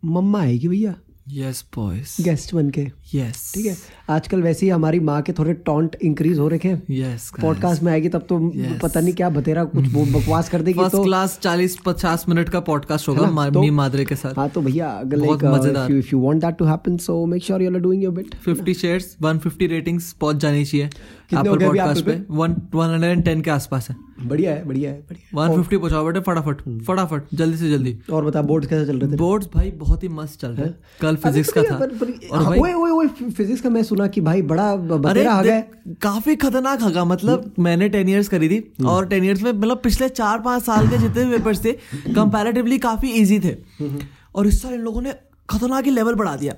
मम्मा 0.05 0.41
आएगी 0.41 0.67
भैया। 0.67 0.95
यस 1.29 1.65
बॉयज़ 1.75 2.23
गेस्ट 2.23 2.55
बन 2.55 2.69
के। 2.69 2.81
यस 3.13 3.51
ठीक 3.55 3.65
है? 3.65 3.77
आजकल 4.09 4.41
वैसे 4.41 4.65
ही 4.65 4.69
हमारी 4.69 4.99
माँ 4.99 5.21
के 5.21 5.33
थोड़े 5.33 5.53
टॉन्ट 5.53 5.95
इंक्रीज 6.01 6.39
हो 6.39 6.47
रखे 6.47 6.67
हैं। 6.67 6.83
यस 6.89 7.31
पॉडकास्ट 7.41 7.83
में 7.83 7.91
आएगी 7.91 8.09
तब 8.09 8.19
तो 8.19 8.51
yes. 8.57 8.81
पता 8.81 8.99
नहीं 8.99 9.13
क्या 9.13 9.29
बतेरा 9.29 9.63
कुछ 9.63 9.93
वो 9.93 10.05
बकवास 10.05 10.49
कर 10.49 10.61
देगी 10.61 10.89
तो 10.89 11.03
क्लास 11.03 11.39
चालीस 11.41 11.77
पचास 11.85 12.25
मिनट 12.29 12.49
का 12.49 12.59
पॉडकास्ट 12.59 13.09
होगा 13.09 13.31
मा- 13.31 13.53
तो- 13.53 13.61
मी 13.61 13.69
मादरे 13.69 14.05
के 14.05 14.15
साथ। 14.15 14.33
हाँ 14.37 14.49
तो 14.49 14.61
भैया 14.61 15.03
बहुत 15.05 15.43
मज़ेदार। 15.43 15.91
If 15.91 16.09
you 16.13 16.19
want 16.19 16.41
that 16.41 16.57
to 16.57 16.65
happen 16.65 16.97
so 16.97 17.25
make 17.25 17.43
sure 17.43 17.61
you 17.61 17.73
are 17.73 17.79
doing 17.79 18.03
your 18.03 18.13
bit 18.13 18.35
50 18.49 18.73
shares 18.73 19.17
150 19.23 19.67
ratings 19.67 20.13
पहुँच 20.13 20.35
जानी 20.35 20.65
चाहिए। 20.65 20.89
एप्पल 21.35 21.65
पॉडकास्ट 21.65 22.05
पे? 22.05 22.11
Apple 22.11 22.75
वन 22.75 22.99
110 22.99 23.41
के 23.41 23.51
आसपास 23.51 23.89
है। 23.89 23.95
बढ़िया 24.23 24.51
है 24.51 24.65
बढ़िया 24.67 24.91
है 24.91 24.97
बढ़िया 24.99 25.45
150 25.47 25.77
पहुंचाओ 25.77 26.05
बेटे 26.05 26.19
फटाफट 26.19 26.61
हम्म। 26.67 26.79
फटाफट 26.79 27.23
जल्दी 27.33 27.57
से 27.57 27.69
जल्दी। 27.69 27.97
और 28.13 28.25
बता 28.25 28.41
बोर्ड 28.41 28.65
कैसे 28.65 28.85
चल 28.85 28.99
रहे 28.99 29.11
थे? 29.11 29.15
बोर्ड्स 29.15 29.47
भाई 29.55 29.71
बहुत 29.71 30.03
ही 30.03 30.07
मस्त 30.07 30.39
चल 30.39 30.51
रहे 30.51 30.65
हैं। 30.67 30.75
कल 31.01 31.15
फिजिक्स 31.15 31.51
का 31.53 31.61
था। 31.61 31.75
और 31.75 31.93
हाँ, 32.33 32.45
भाई 32.45 32.59
ओए 32.59 32.73
ओए 32.73 32.91
ओए 32.91 33.07
फिजिक्स 33.07 33.61
का 33.61 33.69
मैं 33.69 33.83
सुना 33.83 34.07
कि 34.07 34.21
भाई 34.21 34.41
बड़ा 34.41 34.71
अरे 34.71 35.61
काफ़ी 36.01 36.35
खतरनाक 36.35 36.81
हगा। 36.81 37.05
मतलब 37.05 37.51
मैंने 37.59 37.89
टेन 37.89 38.09
इयर्स 38.09 38.27
करी 38.27 38.49
थी 38.49 38.57
हम्म। 38.57 38.89
और 38.89 39.07
टेन 39.07 39.23
इयर्स 39.23 39.43
में 39.43 39.51
मतलब 39.51 39.81
पिछले 39.83 40.09
चार 40.09 40.39
पाँच 40.39 40.63
साल 40.63 40.87
के 40.87 40.97
जितने 40.97 41.25
भी 41.25 41.31
पेपर्स 41.31 41.65
थे 41.65 41.71
कंपैरेटिवली 42.15 42.77
काफ़ी 42.77 43.09
इजी 43.09 43.39
थे। 43.39 43.55
हम्म, 43.79 43.99
और 44.35 44.47
इस 44.47 44.61
साल 44.61 44.73
इन 44.73 44.79
लोगों 44.79 45.01
ने 45.01 45.13
खतरनाक 45.49 45.85
ही 45.85 45.91
लेवल 45.91 46.15
बढ़ा 46.15 46.35
दिया। 46.35 46.53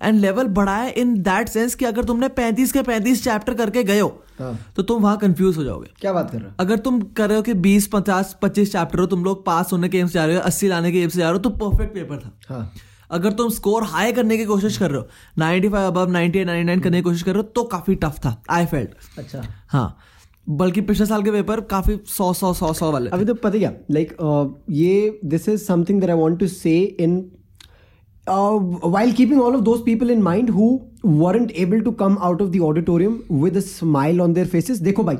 एंड 0.00 0.20
लेवल 0.20 0.46
बढ़ाया 0.56 0.88
इन 0.96 1.14
दैट 1.22 1.48
सेंस 1.48 1.74
कि 1.74 1.84
अगर 1.84 2.04
तुमने 2.04 2.28
35 2.38 2.72
के 2.72 2.82
35 2.82 3.22
चैप्टर 3.24 3.54
करके 3.54 3.82
गए 3.84 3.98
हो 4.00 4.08
हाँ। 4.38 4.58
तो 4.76 4.82
तुम 4.82 5.02
वहाँ 5.02 5.16
कंफ्यूज 5.18 5.56
हो 5.56 5.64
जाओगे। 5.64 5.90
क्या 6.00 6.12
बात 6.12 6.30
कर 6.30 6.38
रहा 6.38 6.54
अगर 6.60 6.78
तुम 6.78 7.00
कर 7.16 7.28
रहे 7.28 7.36
हो 7.36 7.42
कि 7.42 7.54
20 7.62 7.88
50 7.94 8.34
25 8.42 8.72
चैप्टर 8.72 8.98
हो 8.98 9.06
तुम 9.06 9.24
लोग 9.24 9.44
पास 9.46 9.72
होने 9.72 9.88
के 9.88 9.98
एम 9.98 10.06
से 10.06 10.12
जा 10.14 10.24
रहे 10.24 10.36
हो 10.36 10.42
80 10.48 10.68
लाने 10.68 10.92
के 10.92 11.02
एम 11.02 11.08
से 11.08 11.18
जा 11.18 11.24
रहे 11.24 11.32
हो 11.32 11.38
तो 11.38 11.50
परफेक्ट 11.62 11.94
पेपर 11.94 12.18
था। 12.18 12.32
हाँ। 12.48 12.72
अगर 13.10 13.32
तुम 13.32 13.48
स्कोर 13.50 13.84
हाई 13.84 14.12
करने 14.12 14.36
की 14.36 14.44
कोशिश 14.44 14.76
कर 14.78 14.90
रहे 14.90 15.00
हो 15.00 15.08
95 15.40 15.86
अबव 15.86 16.12
98 16.12 16.44
99 16.46 16.82
करने 16.84 16.96
की 16.96 17.02
कोशिश 17.02 17.22
कर 17.22 17.32
रहे 17.32 17.42
हो 17.42 17.48
तो 17.54 17.64
काफ़ी 17.72 17.94
टफ 18.04 18.18
था 18.24 18.36
आई 18.50 18.66
फेल्ट 18.66 19.18
अच्छा। 19.18 19.42
हाँ। 19.68 19.96
बल्कि 20.46 20.80
पिछले 20.88 21.06
साल 21.06 21.22
के 21.22 21.30
पेपर 21.30 21.60
काफ़ी 21.70 21.98
सौ 22.08 22.32
सौ 22.32 22.52
सौ 22.54 22.72
सौ 22.72 22.90
वाले 22.92 23.10
अभी 23.10 23.24
तो 23.24 23.34
पता 23.34 23.58
क्या 23.58 23.72
लाइक 23.90 24.16
ये 24.70 25.20
this 25.24 25.48
is 25.48 25.64
something 25.64 26.00
that 26.00 26.10
I 26.10 26.16
want 26.16 26.38
to 26.40 26.46
say 26.48 26.76
in 27.00 27.18
while 28.26 29.12
keeping 29.12 29.40
all 29.40 29.54
of 29.54 29.64
those 29.64 29.82
people 29.82 30.10
in 30.10 30.22
mind 30.22 30.48
who 30.48 30.68
weren't 31.04 31.52
able 31.64 31.82
to 31.82 31.92
come 31.92 32.16
out 32.18 32.40
of 32.40 32.50
the 32.52 32.60
auditorium 32.60 33.18
with 33.42 33.56
a 33.56 33.62
smile 33.62 34.22
on 34.24 34.34
their 34.38 34.46
faces 34.54 34.80
देखो 34.82 35.04
भाई 35.04 35.16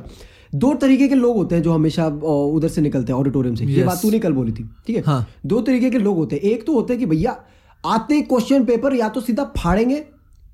दो 0.55 0.73
तरीके 0.73 1.07
के 1.07 1.15
लोग 1.15 1.37
होते 1.37 1.55
हैं 1.55 1.61
जो 1.63 1.71
हमेशा 1.71 2.07
उधर 2.07 2.67
से 2.67 2.81
निकलते 2.81 3.11
हैं 3.13 3.19
ऑडिटोरियम 3.19 3.55
से। 3.55 3.65
yes. 3.65 3.77
ये 3.77 3.83
बात 3.83 4.01
तूने 4.01 4.19
कल 4.19 4.33
बोली 4.33 4.51
थी 4.51 4.69
ठीक 4.87 4.95
है? 4.95 5.03
हाँ। 5.05 5.27
दो 5.45 5.61
तरीके 5.61 5.89
के 5.89 5.97
लोग 5.97 6.17
होते 6.17 6.35
हैं। 6.35 6.43
एक 6.43 6.65
तो 6.67 6.73
होता 6.73 6.93
है 6.93 6.99
कि 6.99 7.05
भैया 7.05 7.37
आते 7.85 8.15
ही 8.15 8.21
क्वेश्चन 8.21 8.65
पेपर 8.65 8.95
या 8.95 9.09
तो 9.09 9.21
सीधा 9.21 9.43
फाड़ेंगे 9.57 10.03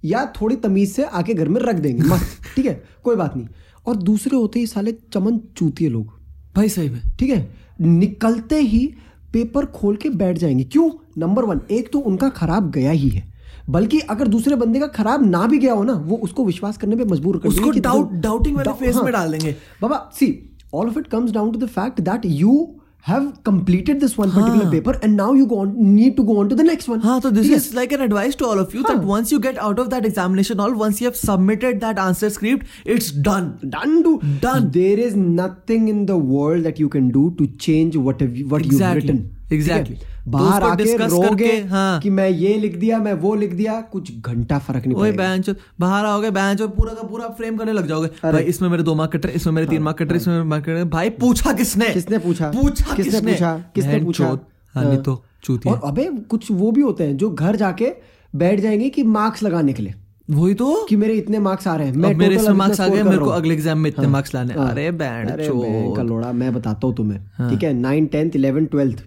या 0.05 0.25
थोड़ी 0.41 0.55
तमीज 0.55 0.91
से 0.91 1.03
आके 1.03 1.33
घर 1.33 1.49
में 1.49 1.61
रख 1.61 1.75
देंगे। 1.75 2.03
मस्त 2.03 2.41
ठीक 2.55 2.65
है? 2.65 2.83
कोई 3.03 3.15
बात 3.15 3.37
नहीं। 3.37 3.47
और 3.87 3.95
दूसरे 3.95 4.37
होते 4.37 4.59
हैं 4.59 4.65
साले 4.65 4.91
चमन 5.13 5.37
चूतिए 5.57 5.89
लोग। 5.89 6.13
भाई 6.55 6.69
सही 6.69 6.89
में। 6.89 7.01
ठीक 7.19 7.29
है? 7.29 7.55
निकलते 7.81 8.59
ही 8.59 8.93
पेपर 9.33 9.65
खोल 9.65 9.95
के 9.95 10.09
बैठ 10.09 10.37
जाएँगे 10.37 10.63
क्यों 10.63 10.91
नंबर 11.17 11.45
वन 11.45 11.61
एक 11.71 11.91
तो 11.93 11.99
उनका 11.99 12.29
खराब 12.29 12.71
गया 12.71 12.91
ही 12.91 13.09
है 13.09 13.33
बल्कि 13.69 13.99
अगर 13.99 14.27
दूसरे 14.27 14.55
बंदे 14.55 14.79
का 14.79 14.87
खराब 14.87 15.25
ना 15.25 15.47
भी 15.47 15.57
गया 15.57 15.73
हो 15.73 15.83
ना 15.83 15.93
वो 15.93 16.15
उसको 16.17 16.45
विश्वास 16.45 16.77
करने 16.77 16.95
पे 16.95 17.03
मजबूर 17.03 17.37
कर 17.37 17.49
उसको 17.49 17.71
डाउट 17.71 18.11
doubting 18.11 18.55
वाले 18.55 18.73
फेस 18.73 18.95
में 18.95 19.03
हाँ। 19.03 19.11
डाल 19.11 19.31
देंगे। 19.31 19.55
बाबा 19.81 20.11
see 20.13 20.57
all 20.73 20.87
of 20.87 20.99
it 20.99 21.07
comes 21.07 21.31
down 21.31 21.51
to 21.51 21.59
the 21.59 21.65
fact 21.65 22.01
that 22.01 22.21
you 22.25 22.75
have 23.05 23.43
completed 23.43 23.99
this 23.99 24.17
one 24.17 24.31
particular 24.31 24.71
paper 24.71 24.97
and 25.01 25.17
now 25.17 25.33
you 25.33 25.45
go 25.45 25.59
on, 25.59 25.73
need 25.75 26.15
to 26.15 26.23
go 26.23 26.39
on 26.39 26.47
to 26.47 26.55
the 26.55 26.63
next 26.63 26.87
one. 26.87 27.01
So 27.01 27.29
this 27.29 27.47
yes. 27.47 27.65
is 27.65 27.73
like 27.73 27.91
an 27.91 27.99
advice 27.99 28.33
to 28.35 28.45
all 28.45 28.57
of 28.57 28.73
you 28.73 28.81
that 28.83 28.99
once 28.99 29.29
you 29.29 29.41
get 29.41 29.57
out 29.57 29.77
of 29.77 29.89
that 29.89 30.05
examination 30.05 30.57
hall, 30.59 30.73
once 30.73 31.01
you 31.01 31.07
have 31.07 31.17
submitted 31.17 31.81
that 31.81 31.99
answer 31.99 32.29
script, 32.29 32.65
it's 32.85 33.11
done. 33.11 33.59
Done 33.67 34.03
to 34.03 34.21
done. 34.39 34.71
There 34.71 34.97
is 34.97 35.17
nothing 35.17 35.89
in 35.89 36.05
the 36.05 36.17
world 36.17 36.63
that 36.63 36.79
you 36.79 36.87
can 36.87 37.11
do 37.11 37.35
to 37.39 37.47
change 37.57 37.97
what 37.97 38.21
have 38.21 38.37
you, 38.37 38.47
what 38.47 38.65
exactly. 38.65 39.01
you've 39.01 39.17
written. 39.17 39.35
Exactly. 39.49 39.99
है? 40.23 40.31
तो 40.31 40.31
बाहर 40.31 40.63
आके 40.63 40.95
रोगे 40.97 41.51
हाँ। 41.69 41.99
कि 41.99 42.09
मैं 42.09 42.29
ये 42.29 42.53
लिख 42.57 42.75
दिया 42.77 42.99
मैं 42.99 43.13
वो 43.15 43.33
लिख 43.35 43.53
दिया 43.53 43.79
कुछ 43.91 44.11
घंटा 44.13 44.59
फ़र्क 44.59 44.85
नहीं 44.85 44.95
पड़ेगा। 44.95 45.17
बेंच 45.17 45.49
बाहर 45.79 46.05
आओगे 46.05 46.31
बेंच 46.31 46.61
और 46.61 46.67
पूरा 46.69 46.93
का 46.93 47.03
पूरा 47.03 47.27
फ्रेम 47.29 47.57
करने 47.57 47.73
लग 47.73 47.87
जाओगे। 47.87 48.07
भाई 48.23 48.43
इसमें 48.43 48.69
मेरे 48.69 48.83
दो 48.83 48.95
मार्क 48.95 49.15
कट 49.15 49.25
रहे 49.25 49.35
इसमें 49.35 49.53
मेरे 49.53 49.67
तीन 49.67 49.81
मार्क 49.81 49.97
कट 49.97 50.11
रहे 50.11 50.17
इसमें 50.17 50.33
मेरे 50.35 50.47
मार्क 50.47 50.63
कट 50.63 50.69
रहे। 50.69 50.83
भाई 50.85 51.09
पूछा 51.19 51.53
किसने? 51.53 51.89
किसने 51.89 52.17
पूछा? 52.19 52.51
पूछा 52.51 52.95
किसने 52.95 53.21
पूछा? 53.21 53.53
किसने 53.75 53.99
पूछा। 53.99 54.25
हाँ, 54.25 54.83
नहीं 54.83 54.97
तो 54.99 55.23
चूतिया। 55.43 55.73
और 55.73 55.81
अबे 55.85 56.05
कुछ 56.29 56.51
वो 56.51 56.71
भी 56.71 56.81
होते 56.81 57.03
हैं 57.03 57.17
जो 57.17 57.29
घर 57.29 57.55
जाके 57.55 57.91
बैठ 58.33 58.59
जाएँगे 58.59 58.89
कि 58.89 59.03
मार्क्स 59.03 59.43
लगाने 59.43 59.73
के 59.73 59.83
लिए 59.83 59.93
वही 60.27 60.53
तो। 60.53 60.85
कि 60.89 60.95
मेरे 60.95 61.13
इतने 61.13 61.39
मार्क्स 61.41 61.67
आ 61.67 61.75
रहे 61.75 61.87
हैं। 61.87 62.03
अब 62.03 62.17
मेरे 62.17 62.35
इसमें 62.35 62.53
मार्क्स 62.55 62.79
आ 62.81 62.87
गए 62.87 63.03
मेरे 63.03 63.17
को 63.17 63.29
अगले 63.31 63.53
एग्ज़ाम 63.53 63.79
में 63.79 63.89
इतने 63.89 64.05
हाँ, 64.05 64.11
मार्क्स 64.11 64.33
लाने 64.35 64.53
हाँ। 64.53 64.69
अरे 64.71 64.89
बैंड 64.93 65.31
अरे 65.31 65.49
बैंक 65.49 65.95
का 65.95 66.03
लोड़ा 66.03 66.31
मैं 66.33 66.53
बताता 66.53 66.87
हूँ 66.87 66.95
तुम्हें। 66.95 67.49
ठीक 67.49 67.63
है 67.63 67.73
nine 67.73 68.05
tenth 68.05 68.35
eleven 68.35 68.65
twelfth 68.65 69.03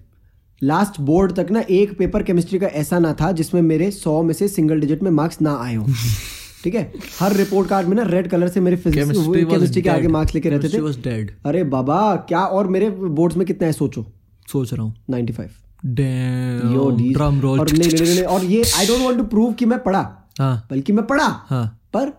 last 0.62 1.00
board 1.00 1.32
तक 1.32 1.46
ना 1.50 1.62
एक 1.70 1.98
पेपर 1.98 2.22
केमिस्ट्री 2.22 2.58
का 2.58 2.66
ऐसा 2.66 2.98
ना 2.98 3.12
था 3.12 3.32
जिसमें 3.32 3.62
मेरे 3.62 3.90
सौ 3.90 4.22
में 4.22 4.34
से 4.34 4.48
सिंगल 4.48 4.80
डिजिट 4.80 5.02
में 5.02 5.10
मार्क्स 5.10 5.40
ना 5.40 5.56
आए 5.56 5.74
हो। 5.74 5.86
ठीक 6.64 6.74
है? 6.74 6.92
हर 7.20 7.32
रिपोर्ट 7.32 7.68
कार्ड 7.68 7.88
में 7.88 7.96
ना 7.96 8.02
रेड 8.02 8.28
कलर 8.28 8.48
से 8.48 8.60
मेरे 8.60 8.76
फिजिक्स 8.76 9.10
केमिस्ट्री 9.26 9.82
के 9.82 9.90
आगे 9.90 10.08
मार्क्स 10.08 10.34
लेके 10.34 10.50
रहते 10.50 10.68
थे। 10.68 11.22
अरे 11.44 11.64
बाबा 11.64 12.16
क्या 12.28 12.40
और 12.40 12.68
मेरे 12.68 12.90
बोर्ड्स 12.90 13.36
में 13.36 13.46
कितना 13.46 13.66
है 13.66 13.72
सोचो? 13.72 14.06
सोच 14.52 14.72
रहा 14.74 14.82
हूँ। 14.82 14.94
95 15.10 15.48
Damn, 15.86 16.72
यो 16.72 16.80
और 16.80 16.92
नहीं 16.92 17.88
नहीं 17.88 17.90
नहीं 17.90 18.14
नहीं, 18.14 18.22
और 18.22 18.44
ये 18.44 18.62
I 18.76 18.86
don't 18.86 19.02
want 19.02 19.18
to 19.18 19.24
prove 19.24 19.52
कि 19.52 19.66
मैं 19.66 19.82
पढ़ा 19.82 20.00
हाँ। 20.38 20.66
बल्कि 20.70 20.92
मैं 20.92 21.06
पढ़ा। 21.06 21.26
हाँ। 21.26 21.66
पर 21.94 22.12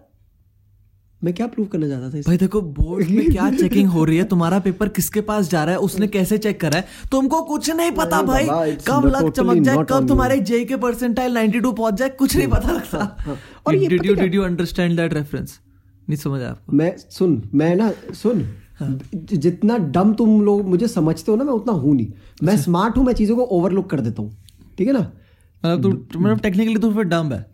मैं 1.21 1.33
क्या 1.33 1.45
प्रूव 1.47 1.67
करना 1.67 1.87
चाहता 1.87 2.09
था 2.09 2.21
भाई 2.27 2.37
देखो 2.37 2.61
बोर्ड 2.61 3.09
में 3.09 3.29
क्या 3.31 3.49
चेकिंग 3.51 3.87
हो 3.89 4.03
रही 4.05 4.17
है? 4.17 4.23
तुम्हारा 4.23 4.59
पेपर 4.59 4.89
किसके 4.89 5.21
पास 5.21 5.49
जा 5.49 5.63
रहा 5.63 5.75
है? 5.75 5.79
उसने 5.79 6.07
कैसे 6.07 6.37
चेक 6.37 6.59
करा 6.61 6.77
है? 6.77 6.85
तुमको 7.11 7.41
कुछ 7.43 7.69
नहीं 7.69 7.91
पता 7.91 8.21
भाई। 8.21 8.75
कब 8.87 9.05
लग 9.05 9.31
चमक 9.31 9.63
जाए 9.63 9.83
कब 9.89 10.07
तुम्हारे 10.07 10.39
जे 10.39 10.63
के 10.65 10.75
परसेंटाइल 10.75 11.37
92 11.37 11.73
पहुँच 11.77 11.93
जाए 11.93 12.09
कुछ 12.09 12.35
नहीं 12.37 12.47
पता 12.47 12.71
लगता। 12.71 13.37
और 13.67 13.75
ये 13.75 13.87
did 13.87 14.05
you 14.05 14.15
did 14.15 14.35
you 14.35 14.43
understand 14.43 14.95
that 14.97 15.13
reference 15.13 15.59
नहीं 16.07 16.17
समझ 16.17 16.39
आया 16.41 16.49
आपको। 16.49 16.77
मैं 16.77 16.93
सुन 16.97 17.41
मैं 17.53 17.75
ना 17.75 17.91
सुन। 18.13 18.45
हाँ। 18.79 18.99
जितना 19.15 19.77
डम 19.77 20.13
तुम 20.13 20.41
लोग 20.41 20.67
मुझे 20.67 20.87
समझते 20.87 21.31
हो 21.31 21.37
ना 21.37 21.43
मैं 21.43 21.53
उतना 21.53 21.73
हूँ 21.73 21.95
नहीं। 21.95 22.07
मैं 22.43 22.53
अच्छा। 22.53 22.63
स्मार्ट 22.63 22.97
हूँ 22.97 23.05
मैं 23.05 23.13
चीज़ों 23.13 23.35
को 23.35 23.43
ओवरलुक 23.57 23.89
कर 23.89 23.99
देता 23.99 24.21
हूँ। 24.21 24.37
ठीक 24.77 24.87
है 24.87 24.93
ना? 24.93 24.99
मतलब 24.99 25.81
तू 25.81 26.19
मतलब 26.19 26.39
टेक्निकली 26.39 26.75
तू 26.75 26.93
फिर 26.93 27.03
डम 27.03 27.33
है। 27.33 27.45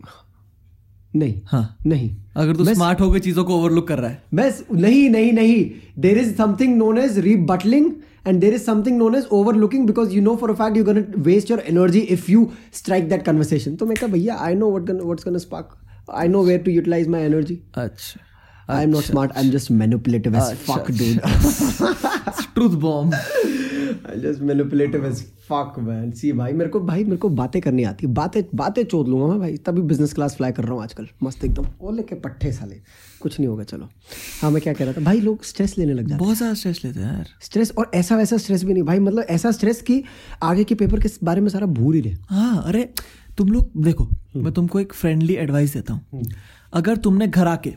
नहीं। 1.16 1.40
हाँ। 1.46 1.78
नहीं। 1.86 2.10
अगर 2.36 2.56
तू 2.56 2.64
स्मार्ट 2.64 3.00
होकर 3.00 3.18
चीज़ों 3.18 3.44
को 3.44 3.58
ओवरलुक 3.58 3.88
कर 3.88 3.98
रहा 3.98 4.10
है। 4.10 4.22
बस 4.34 4.64
नहीं 4.72 5.10
नहीं 5.10 5.32
नहीं। 5.32 5.70
There 5.98 6.18
is 6.18 6.34
something 6.36 6.76
known 6.76 6.98
as 6.98 7.18
rebuttling 7.18 7.90
and 8.26 8.40
there 8.40 8.54
is 8.54 8.62
something 8.62 8.98
known 8.98 9.14
as 9.14 9.24
overlooking 9.54 9.86
because 9.86 10.12
you 10.12 10.22
know 10.22 10.36
for 10.36 10.50
a 10.50 10.54
fact 10.54 10.76
you 10.76 10.84
gonna 10.84 11.04
waste 11.18 11.50
your 11.50 11.60
energy 11.60 12.00
if 12.16 12.30
you 12.30 12.50
strike 12.74 13.08
that 13.08 13.22
conversation 13.22 13.76
तो 13.76 13.86
मैं 13.86 13.96
कहा 13.96 14.06
भैया 14.06 14.36
I 14.36 14.54
know 14.54 14.70
what 14.76 14.90
what's 14.90 15.28
gonna 15.28 15.38
spark 15.38 15.76
I 16.14 16.28
know 16.28 16.42
where 16.42 16.60
to 16.60 16.70
utilise 16.70 17.08
my 17.08 17.22
energy 17.22 17.60
अच्छा। 17.74 18.20
I'm 18.68 18.92
not 18.92 18.98
अच्छा, 18.98 19.12
smart. 19.12 19.32
I'm 19.32 19.36
अच्छा। 19.36 19.50
just 19.52 19.70
manipulative 19.70 20.34
as 20.34 20.52
fuck, 20.68 20.86
अच्छा, 20.88 20.98
dude. 20.98 22.44
Truth 22.54 22.76
bomb. 22.80 23.10
Just 24.22 24.42
manipulative 24.42 25.04
as 25.10 25.22
fuck 25.48 25.78
man. 25.86 26.12
See 26.20 26.32
भाई 26.32 26.52
मेरे 26.52 26.70
को 26.70 26.80
भाई 26.80 27.04
मेरे 27.04 27.16
को 27.16 27.28
बातें 27.28 27.60
करनी 27.62 27.84
आती 27.84 28.06
बातें 28.06 28.42
बातें 28.54 28.82
चोद 28.84 29.08
लूँगा 29.08 29.26
मैं 29.26 29.38
भाई। 29.38 29.56
तभी 29.56 29.82
बिज़नेस 29.82 30.12
क्लास 30.12 30.36
फ्लाई 30.36 30.52
कर 30.52 30.64
रहा 30.64 30.74
हूँ 30.74 30.82
आजकल। 30.82 31.08
मस्त 31.22 31.44
एकदम। 31.44 31.66
वो 31.80 31.92
लेके 31.92 32.14
पट्टे 32.14 32.52
साले। 32.52 32.80
कुछ 33.20 33.38
नहीं 33.40 33.48
होगा 33.48 33.64
चलो। 33.64 33.88
हाँ 34.42 34.50
मैं 34.50 34.62
क्या 34.62 34.72
कह 34.72 34.84
रहा 34.84 34.92
था? 34.92 35.00
भाई 35.00 35.20
लोग 35.20 35.44
स्ट्रेस 35.44 35.78
लेने 35.78 35.94
लग 35.94 36.08
जाते 36.08 36.24
बहुत 36.24 36.58
स्ट्रेस 36.58 36.84
लेते 36.84 37.00
हैं 37.00 37.12
यार। 37.14 37.28
स्ट्रेस 37.42 37.72
और 37.78 37.90
ऐसा 37.94 38.16
वैसा 38.16 38.36
स्ट्रेस 38.36 38.64
भी 38.64 38.72
नहीं। 38.72 38.82
भाई 38.82 38.98
मतलब 38.98 39.22
ऐसा 39.22 39.50
स्ट्रेस 39.50 39.82
कि 39.82 40.02
आगे 40.42 40.64
के 40.64 40.74
पेपर 40.74 41.00
के 41.00 41.08
बारे 41.24 41.40
में 41.40 41.48
सारा 41.48 41.66
भूल 41.66 41.94
ही 41.94 42.14
हाँ 42.30 42.62
अरे 42.66 42.88
तुम 43.38 43.48
लोग 43.48 43.70
देखो 43.82 44.08
मैं 44.36 44.52
तुमको 44.52 44.80
एक 44.80 44.92
फ्रेंडली 44.92 45.34
एडवाइस 45.34 45.72
देता 45.72 45.94
हूँ। 45.94 46.22
अगर 46.72 46.96
तुमने 46.96 47.26
घर 47.26 47.46
आके 47.46 47.74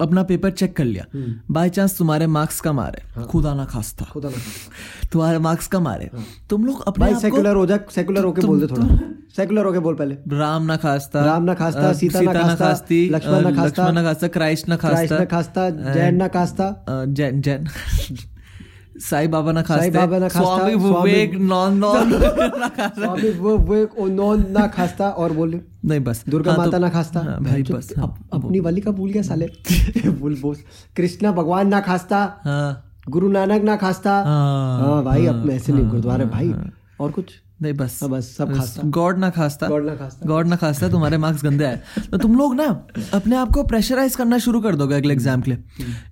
अपना 0.00 0.22
पेपर 0.22 0.50
चेक 0.52 0.76
कर 0.76 0.84
लिया। 0.84 1.04
बाय 1.50 1.68
चांस 1.70 1.96
तुम्हारे 1.98 2.26
मार्क्स 2.28 2.60
कम 2.60 2.80
आ 2.80 2.86
रहे 2.88 3.12
हाँ। 3.14 3.26
खुदा 3.26 3.54
ना 3.54 3.64
था 3.64 4.04
खुदा 4.04 4.28
ना 4.28 4.34
खास 4.34 5.08
तुम्हारे 5.12 5.38
मार्क्स 5.38 5.66
कम 5.66 5.86
आ 5.88 5.94
रहे 5.94 6.08
हाँ। 6.14 6.24
तुम 6.50 6.64
लोग 6.66 6.82
अपने 6.88 7.04
भाई 7.04 7.20
सेकुलर 7.20 7.56
हो 7.56 7.66
जा 7.66 7.78
सेकुलर 7.90 8.24
होके 8.24 8.42
बोल 8.42 8.60
दे 8.60 8.66
थोड़ा। 8.66 8.86
सेकुलर 9.36 9.64
होके 9.66 9.78
बोल 9.78 9.94
पहले। 9.94 10.16
राम 10.32 10.62
ना 10.62 10.76
खास 10.76 11.10
था 11.14 11.24
राम 11.24 11.42
ना 11.42 11.54
खास 11.54 11.76
था 11.76 11.92
सीता 11.92 12.20
ना 12.22 12.54
खास 12.56 12.84
थी 12.90 13.08
लक्ष्मण 13.10 13.42
ना 13.42 13.50
खास 13.52 13.72
खास्ता। 14.04 14.28
क्राइस्ट 14.28 14.68
ना 14.68 14.76
खास 14.76 15.48
था 15.48 15.70
जैन 15.70 16.16
ना 16.16 16.28
खास 16.28 16.52
था 16.52 16.68
जैन 16.88 17.40
जैन। 17.40 17.66
साई 19.00 19.26
बाबा 19.26 19.52
ना 19.52 19.62
साई 19.62 19.76
खास्ते 19.78 19.98
बाबा 19.98 20.18
ना 20.18 20.28
खास्ता, 20.28 20.56
स्वामी 20.56 20.74
विवेक 20.74 21.34
नॉन 21.34 21.76
नॉन 21.78 22.08
ना 22.58 22.68
खास्ता 22.68 22.88
स्वामी 22.88 23.30
वो 23.30 23.56
वो 23.58 23.74
एक 23.74 23.90
नॉन 24.00 24.46
ना 24.50 24.66
खास्ता 24.66 25.08
और 25.08 25.32
बोले 25.32 25.60
नहीं 25.84 26.00
बस। 26.00 26.24
दुर्गा 26.28 26.50
हाँ, 26.50 26.56
तो- 26.56 26.66
माता 26.66 26.78
ना 26.78 26.88
खास्ता। 26.88 27.20
हाँ, 27.20 27.40
भाई 27.40 27.62
बस 27.62 27.92
हाँ, 27.98 28.28
अप- 28.32 28.44
अपनी 28.44 28.60
वाली 28.60 28.80
का 28.80 28.90
भूल 28.90 29.10
गया 29.10 29.22
साले। 29.22 29.46
भूल 30.10 30.38
बोस। 30.42 30.64
कृष्णा 30.96 31.32
भगवान 31.32 31.68
ना 31.68 31.80
खास्ता। 31.80 32.40
हाँ। 32.44 32.94
गुरु 33.08 33.28
नानक 33.28 33.62
ना 33.62 33.76
खास्ता। 33.76 34.12
हाँ, 34.12 34.80
हाँ 34.80 35.04
भाई 35.04 35.26
अब 35.26 35.50
ऐसे 35.50 35.72
नहीं 35.72 35.88
गुरुद्वारे 35.88 36.24
भाई। 36.24 36.54
और 37.00 37.10
कुछ? 37.10 37.24
नहीं 37.62 37.72
बस। 37.74 37.98
हाँ, 38.02 38.10
बस 38.10 38.28
सब 38.36 38.54
खास्ता। 38.54 38.82
गॉड 38.90 39.18
ना 39.18 39.28
खास्ता। 39.30 39.68
गॉड 39.68 39.84
ना 39.86 39.94
खास्ता। 39.96 40.26
गॉड 40.28 40.46
ना 40.46 40.56
खास्ता 40.56 40.88
तुम्हारे 40.90 41.18
मार्क्स 41.18 41.44
गंदे 41.44 41.64
आए 41.64 41.80
तो 42.10 42.18
तुम 42.18 42.36
लोग 42.36 42.54
ना 42.54 42.64
अपने 43.14 43.36
आप 43.36 43.52
को 43.54 43.62
प्रेशराइज 43.64 44.16
करना 44.16 44.38
शुरू 44.38 44.60
कर 44.60 44.76
दोगे 44.76 44.94
अगले 44.94 45.12
एग्ज़ाम 45.14 45.42
के 45.42 45.50
लिए। 45.50 45.58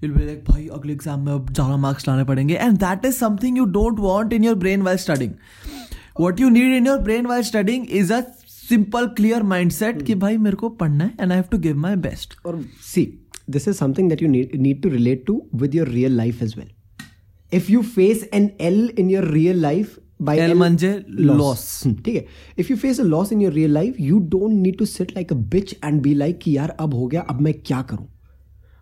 You'll 0.02 0.16
be 0.18 0.26
like, 0.26 0.44
भाई 0.50 0.66
अगले 0.74 0.92
एग्ज़ाम 0.92 1.24
में 1.24 1.32
अब 1.32 1.52
ज़्यादा 1.52 1.76
मार्क्स 1.78 2.08
लाने 2.08 2.24
पड़ेंगे. 2.24 2.54
And 2.54 2.76
that 2.78 3.04
is 3.06 3.16
something 3.16 3.58
you 3.58 3.64
don't 3.72 3.98
want 4.00 4.32
in 4.32 4.44
your 4.44 4.54
brain 4.56 4.82
while 4.82 4.98
studying 4.98 5.32
what 6.20 6.40
you 6.40 6.48
need 6.50 6.76
in 6.76 6.86
your 6.86 6.98
brain 7.00 7.26
while 7.26 7.42
studying 7.44 7.86
is 7.90 8.12
a 8.12 8.20
simple 8.48 9.06
clear 9.16 9.42
mindset 9.44 10.02
कि 10.02 10.14
भाई 10.16 10.36
मेरे 10.38 10.56
को 10.56 10.68
पढ़ना 10.82 11.04
है 11.04 11.10
and 11.20 11.30
I 11.30 11.36
have 11.36 11.46
to 11.50 11.58
give 11.58 11.76
my 11.78 11.96
best 12.04 12.36
और 12.46 12.62
see 12.84 13.04
this 13.50 13.68
is 13.68 13.76
something 13.76 14.08
that 14.08 14.22
you 14.22 14.28
need 14.28 14.82
to 14.82 14.88
relate 14.88 15.24
to 15.26 15.42
with 15.54 15.74
your 15.74 15.88
real 15.88 16.16
life 16.16 16.42
as 16.42 16.54
well 16.58 16.70
if 17.52 17.72
you 17.72 17.82
face 17.96 18.28
an 18.34 18.50
L 18.60 18.90
in 18.98 19.10
your 19.10 19.24
real 19.32 19.60
life 19.62 19.98
by 20.22 20.38
L 20.38 20.54
म्हणजे. 20.54 21.04
हम्म, 21.86 22.02
ठीक 22.02 22.14
है? 22.14 22.26
If 22.58 22.66
you 22.70 22.76
face 22.76 23.00
a 23.00 23.02
loss 23.02 23.32
in 23.32 23.40
your 23.40 23.52
real 23.52 23.70
life 23.70 23.96
you 24.00 24.18
don't 24.18 24.52
need 24.52 24.78
to 24.78 24.84
sit 24.84 25.10
like 25.10 25.32
a 25.32 25.36
bitch 25.36 25.76
and 25.84 26.02
be 26.02 26.14
like 26.14 26.38
कि 26.38 26.56
यार 26.56 26.68
अब 26.70 26.94
हो 26.94 27.06
गया 27.06 27.20
अब 27.20 27.40
मैं 27.40 27.54
क्या 27.54 27.82
करूँ? 27.82 28.08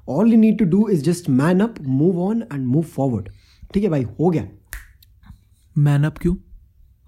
All 0.08 0.32
you 0.32 0.38
need 0.38 0.58
to 0.58 0.64
do 0.64 0.88
is 0.88 1.02
just 1.04 1.28
man 1.28 1.60
up 1.60 1.74
move 1.80 2.20
on 2.20 2.42
and 2.52 2.66
move 2.66 2.82
forward 2.82 3.28
ठीक 3.74 3.84
है 3.84 3.90
भाई? 3.90 4.02
हो 4.02 4.30
गया. 4.30 4.48
मैन 5.78 6.04
अप 6.04 6.18
क्यों? 6.18 6.36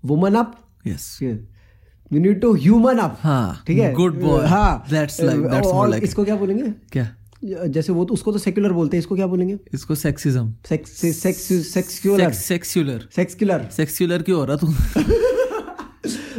Woman 0.05 0.35
up 0.35 0.59
yes 0.87 1.19
you 1.23 2.21
need 2.21 2.41
to 2.41 2.55
human 2.55 2.99
up 2.99 3.19
हाँ, 3.21 3.65
ठीक 3.67 3.79
है? 3.79 3.95
good 3.95 4.15
boy. 4.15 4.45
हाँ. 4.45 4.87
That's 4.87 5.21
like- 5.21 5.43
that's 5.43 5.63
more 5.63 5.73
और 5.73 5.89
like 5.89 6.03
इसको 6.03 6.25
क्या 6.25 6.37
बोलेंगे? 6.37 6.71
क्या? 6.93 7.17
जैसे 7.45 7.93
वो 7.93 8.05
तो 8.05 8.15
उसको 8.15 8.33
तो 8.33 8.39
सेक्युलर 8.39 8.73
बोलते 8.73 8.97
हैं 8.97 9.03
इसको 9.03 9.15
क्या 9.17 9.27
बोलेंगे? 9.27 9.59
इसको 9.75 9.95
sexism 9.95 10.53
sex 10.69 10.91
sex 11.17 11.49
sexual 11.73 12.33
sexual 12.33 13.09
sexual 13.17 13.69
sexual 13.77 14.23
क्यों 14.23 14.39
हो 14.39 14.45
रहा 14.45 14.57
तू 14.57 14.67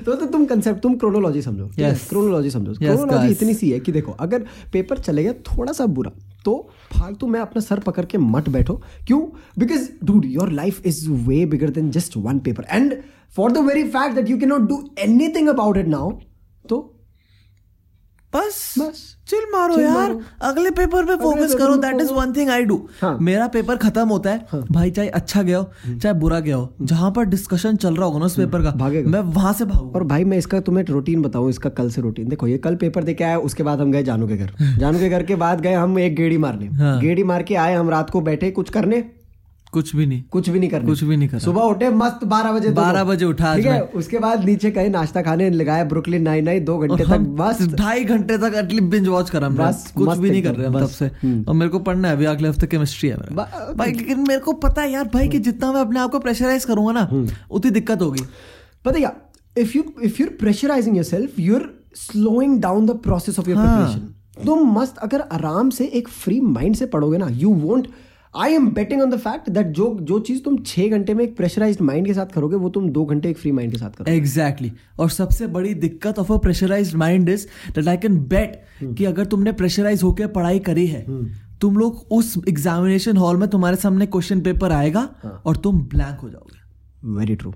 तो, 0.06 0.14
तो 0.14 0.26
तुम 0.26 0.46
कंसेप्ट 0.46 0.82
तुम 0.82 0.96
क्रोनोलॉजी 0.98 1.42
समझो। 1.42 1.66
Yes. 1.80 2.08
क्रोनोलॉजी 2.10 2.50
समझो। 2.50 2.72
Yes, 2.72 2.80
chronology 2.80 3.18
guys. 3.18 3.32
इतनी 3.32 3.54
सी 3.54 3.70
है 3.72 3.80
कि 3.80 3.92
देखो 3.92 4.12
अगर 4.12 4.46
पेपर 4.74 5.00
चले 5.00 5.24
गया 5.24 5.34
थोड़ा 5.50 5.74
सा 5.74 5.86
बुरा 5.98 6.12
तो 6.46 6.56
फालतू 6.94 7.28
में 7.28 7.40
अपना 7.40 7.62
सर 7.62 7.80
पकड़ 7.80 8.06
के 8.06 8.18
मत 8.18 8.50
बैठो। 8.50 8.76
क्यों? 9.08 9.22
Because 9.60 9.88
dude 10.04 10.26
your 10.26 10.52
life 10.52 10.86
is 10.86 11.10
way 11.28 11.46
bigger 11.46 11.70
than 11.70 11.92
just 11.92 12.18
one 12.18 12.40
paper 12.40 12.66
and 12.72 12.96
for 13.36 13.52
the 13.52 13.66
very 13.68 13.84
fact 13.90 14.16
that 14.16 14.30
you 14.30 14.38
can 14.38 14.50
not 14.50 14.68
do 14.70 14.84
anything 15.00 15.48
about 15.50 15.78
it 15.78 15.88
now 15.88 16.12
तो 16.66 16.82
बस। 18.36 18.74
बस। 18.80 19.10
चिल 19.28 19.46
मारो 19.52 19.74
Chill 19.74 19.84
यार। 19.84 19.96
मारो। 19.96 20.22
अगले 20.42 20.70
पेपर 20.72 21.06
पे 21.06 21.16
फोकस 21.16 21.54
करो 21.56 21.76
that 21.78 22.02
is 22.02 22.12
one 22.14 22.34
thing 22.34 22.50
I 22.50 22.64
do 22.64 22.76
हाँ। 23.02 23.18
मेरा 23.22 23.48
पेपर 23.48 23.76
खत्म 23.78 24.08
होता 24.08 24.30
है। 24.30 24.46
हाँ. 24.50 24.62
भाई 24.72 24.92
चाहे 24.92 25.10
अच्छा 25.10 25.42
गया 25.42 25.58
हो 25.58 25.96
चाहे 25.98 26.14
बुरा 26.20 26.40
गया 26.40 26.56
हो 26.56 26.74
जहाँ 26.82 27.12
पर 27.12 27.26
डिस्कशन 27.26 27.76
चल 27.76 27.96
रहा 27.96 28.06
होगा 28.06 28.20
ना 28.20 28.26
उस 28.26 28.36
पेपर 28.38 28.64
का 28.64 28.72
भागेगा। 28.78 29.10
मैं 29.12 29.20
वहाँ 29.34 29.54
से 29.54 29.66
भागूँगा। 29.66 30.00
और 30.00 30.04
भाई 30.04 30.24
मैं 30.24 30.38
इसका 30.38 30.60
तुम्हें 30.62 30.86
रूटीन 30.86 31.22
बताऊँ 31.22 31.50
इसका 31.50 31.70
कल 31.72 31.90
से 31.90 32.02
रूटीन 32.02 32.30
देखो 32.30 32.48
ये 32.48 32.58
कल 32.58 32.76
पेपर 32.76 33.04
दे 33.04 33.14
के 33.14 33.24
आया 33.24 33.38
उसके 33.40 33.64
बाद 33.64 33.82
हम 33.82 33.92
गए 33.92 34.04
जानू 34.04 34.28
के 34.28 34.38
घर। 34.38 34.54
जानू 34.80 35.00
के 35.00 35.10
घर 35.10 35.24
के 35.24 35.36
बाद 35.36 35.62
गए 35.62 35.74
हम 35.74 36.00
एक 36.00 36.16
गेड़ी 36.16 36.38
मारने। 36.38 36.68
हाँ। 36.78 37.00
गेड़ी 37.02 37.24
मार 37.24 37.44
के 37.44 37.56
आए 37.56 37.74
हम 37.76 37.90
रात 37.90 38.10
को 38.10 38.22
बैठे 38.22 38.52
कुछ 38.52 38.70
करने। 38.70 39.04
कुछ 39.74 39.96
भी 39.96 40.06
नहीं। 40.06 40.22
कुछ 40.32 40.50
भी 40.50 40.60
नहीं 40.60 40.70
करने। 40.70 40.86
कुछ 40.86 41.04
भी 41.04 41.18
नहीं 41.18 41.30
करा 41.30 41.40
सुबह 41.40 41.62
उठे 41.64 41.90
मस्त 41.92 42.24
बारह 42.28 42.52
बजे। 42.52 42.72
12 42.74 43.04
बजे 43.04 43.26
उठा 43.26 43.56
ठीक 43.56 43.66
है 43.66 43.82
उसके 43.96 44.20
बाद 44.20 44.44
नीचे 44.46 44.72
गए 44.72 44.90
नाश्ता 44.90 45.22
खाने 45.22 45.50
लगाया 45.52 45.84
ब्रुकलिन 45.86 46.22
नाइन 46.24 46.46
नाइन 46.46 46.66
दो 46.66 46.78
घंटे 46.78 47.04
तक 47.06 47.26
बस 47.40 47.62
ढाई 47.74 48.04
घंटे 48.06 48.38
तक 48.38 48.54
एटलीस्ट 48.58 48.84
बिंज 48.86 49.08
वॉच 49.08 49.30
करा 49.30 49.50
बस, 49.52 49.92
कुछ 49.96 50.18
भी 50.18 50.30
नहीं 50.30 50.44
कर 50.44 50.56
रहे 50.56 50.70
तब 50.76 50.88
से। 50.90 51.08
और 51.44 51.54
मेरे 51.56 51.70
को 51.72 51.80
पढ़ना 51.82 52.08
है 52.08 52.16
अभी 52.16 52.26
अगले 52.28 52.50
हफ़्ते 52.50 52.68
केमिस्ट्री 52.68 53.10
है 53.10 53.18
भाई 53.76 53.92
लेकिन 53.92 54.20
मेरे 54.28 54.40
को 54.40 54.54
पता 54.64 54.82
है 54.82 54.92
यार 54.92 55.10
भाई 55.14 55.28
कि 55.28 55.40
जितना 55.42 55.72
मैं 55.74 55.82
अपने 55.82 56.00
आप 56.00 56.12
को 56.12 56.20
प्रेशराइज 56.20 56.66
करूँगा 56.66 56.92
ना 56.94 57.28
उतनी 57.52 57.72
दिक्कत 57.72 58.02
होगी। 58.02 58.24
पता 58.86 59.00
क्या 59.00 59.12
if 59.56 59.78
you 59.78 59.84
if 60.04 60.22
you're 60.22 60.30
pressurising 60.40 60.96
your 60.98 61.06
self 61.06 61.40
you're 61.40 61.74
slowing 61.98 62.60
down 62.62 62.86
the 62.86 62.92
process 63.04 63.40
of 63.40 63.50
your. 63.50 63.60
Preparation 63.60 64.46
तुम 64.46 64.72
मस्त 64.74 64.98
अगर 65.04 65.22
आराम 65.34 65.70
से 65.70 65.86
एक 65.96 66.08
फ्री 66.10 66.40
माइंड 66.42 66.76
से 66.76 66.86
पढ़ोगे 66.88 67.18
ना 67.18 67.28
you 67.32 67.50
won't 67.56 67.88
I 68.36 68.54
am 68.54 68.68
betting 68.74 69.02
on 69.02 69.10
the 69.10 69.18
fact 69.20 69.50
that 69.50 69.68
जो 69.70 69.88
जो 70.02 70.20
चीज़ 70.20 70.42
तुम 70.44 70.58
छह 70.66 70.90
घंटे 70.90 71.14
में 71.14 71.24
एक 71.24 71.36
प्रेशराइज्ड 71.38 71.82
माइंड 71.82 72.06
के 72.08 72.14
साथ 72.14 72.34
करोगे 72.34 72.56
वो 72.56 72.70
तुम 72.70 72.90
दो 72.90 73.06
घंटे 73.06 73.30
एक 73.30 73.38
फ्री 73.38 73.52
माइंड 73.52 73.72
के 73.72 73.78
साथ 73.78 73.90
करोगे 73.90 74.16
एग्जैक्टली 74.16 74.70
exactly. 74.70 75.00
और 75.00 75.10
सबसे 75.10 75.48
बड़ी 75.48 75.74
दिक्कत 75.76 76.20
of 76.20 76.32
a 76.34 76.38
pressurise 76.38 76.96
mind 76.96 77.30
is 77.30 77.46
that 77.76 77.88
I 77.88 77.98
can 77.98 78.18
bet 78.28 78.62
कि 78.98 79.06
अगर 79.06 79.26
तुमने 79.26 79.52
प्रेशराइज 79.52 80.04
होकर 80.04 80.28
पढ़ाई 80.30 80.60
करी 80.60 80.88
है 80.88 81.06
hmm. 81.06 81.28
तुम 81.62 81.78
लोग 81.78 82.08
उस 82.12 82.34
एग्जामिनेशन 82.48 83.18
हॉल 83.18 83.38
में 83.38 83.48
तुम्हारे 83.50 83.78
सामने 83.78 84.06
क्वेश्चन 84.08 84.42
पेपर 84.42 84.72
आएगा 84.72 85.08
हाँ. 85.24 85.42
और 85.46 85.58
तुम 85.58 85.82
ब्लैंक 85.84 86.20
हो 86.20 86.30
जाओगे 86.30 87.16
very 87.18 87.36
true 87.36 87.54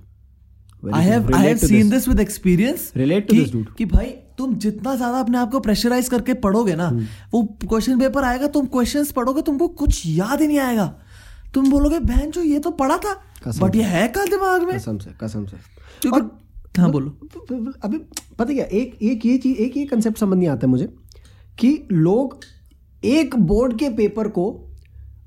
I 0.94 1.06
have 1.06 1.34
I 1.36 1.48
have 1.48 1.58
seen 1.58 1.90
this 1.90 2.08
with 2.08 2.20
experience 2.20 2.92
Relate 2.98 3.28
to 3.30 3.36
this, 3.36 3.52
dude. 3.52 3.76
कि 3.78 3.86
भाई 3.86 4.14
तुम 4.38 4.54
जितना 4.56 4.96
ज़्यादा 4.96 5.20
अपने 5.20 5.38
आप 5.38 5.52
को 5.52 5.60
प्रेशराइज 5.60 6.10
करके 6.10 6.34
पढ़ोगे 6.42 6.76
ना 6.76 6.88
हम्म। 6.88 7.06
वो 7.34 7.44
क्वेश्चन 7.64 8.00
पेपर 8.00 8.24
आएगा 8.24 8.48
तुम 8.48 8.66
क्वेश्चन 8.74 9.06
पढ़ोगे 9.16 9.42
तुमको 9.42 9.68
कुछ 9.80 10.02
याद 10.08 10.42
ही 10.42 10.48
नहीं 10.48 10.60
आएगा। 10.60 10.86
तुम 11.54 11.70
बोलोगे 11.72 12.00
बहन 12.02 12.32
जो 12.32 12.42
ये 12.42 12.60
तो 12.60 12.72
पढ़ा 12.82 12.98
था 12.98 13.14
बट 13.62 13.76
ये 13.76 13.84
है 13.84 14.08
कल 14.08 14.28
दिमाग 14.30 14.64
में? 14.64 14.76
कसम 14.78 14.98
से 14.98 15.12
कसम 15.22 15.46
से। 15.46 15.58
क्योंकि 16.02 16.82
हाँ 16.82 16.92
बोलो। 16.92 17.10
अभी 17.84 17.98
पता 18.40 18.54
क्या 18.54 18.66
एक 18.66 18.98
एक 19.02 19.26
ये 19.26 19.38
चीज़ 19.38 19.58
एक 19.58 19.78
ये 19.78 19.86
कंसेप्ट 19.86 20.18
समझ 20.18 20.38
नहीं 20.38 20.50
आता 20.50 20.68
मुझे 20.68 20.88
कि 21.60 21.78
लोग 21.92 22.40
एक 23.04 23.36
बोर्ड 23.48 23.78
के 23.80 23.90
पेपर 23.96 24.28
को 24.38 24.50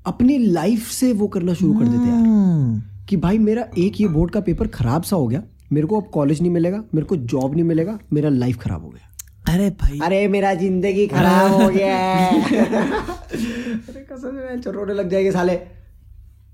अपनी 0.05 0.37
लाइफ 0.37 0.87
से 0.91 1.11
वो 1.13 1.27
करना 1.27 1.53
शुरू 1.53 1.73
कर 1.73 1.85
देते 1.85 2.03
हैं 2.03 2.09
यार। 2.09 2.19
हम्म। 2.19 2.81
कि 3.09 3.17
भाई 3.17 3.37
मेरा 3.39 3.65
एक 3.77 3.99
ये 4.01 4.07
बोर्ड 4.07 4.31
का 4.31 4.39
पेपर 4.41 4.67
खराब 4.69 5.03
सा 5.03 5.15
हो 5.15 5.27
गया 5.27 5.43
मेरे 5.73 5.87
को 5.87 6.01
अब 6.01 6.07
कॉलेज 6.13 6.41
नहीं 6.41 6.51
मिलेगा 6.51 6.83
मेरे 6.95 7.05
को 7.05 7.15
जॉब 7.15 7.53
नहीं 7.53 7.63
मिलेगा 7.63 7.99
मेरा 8.13 8.29
लाइफ 8.29 8.57
खराब 8.57 8.83
हो 8.83 8.89
गया। 8.89 9.07
अरे 9.53 9.69
भाई। 9.69 9.99
अरे 10.03 10.27
मेरा 10.27 10.53
ज़िंदगी 10.53 11.07
खराब 11.07 11.51
हो 11.51 11.69
गया। 11.69 12.27
अरे 12.27 14.07
कसम 14.11 14.59
से 14.61 14.71
रोने 14.71 14.93
लग 14.93 15.09
जाएँगे 15.09 15.31
साले। 15.31 15.59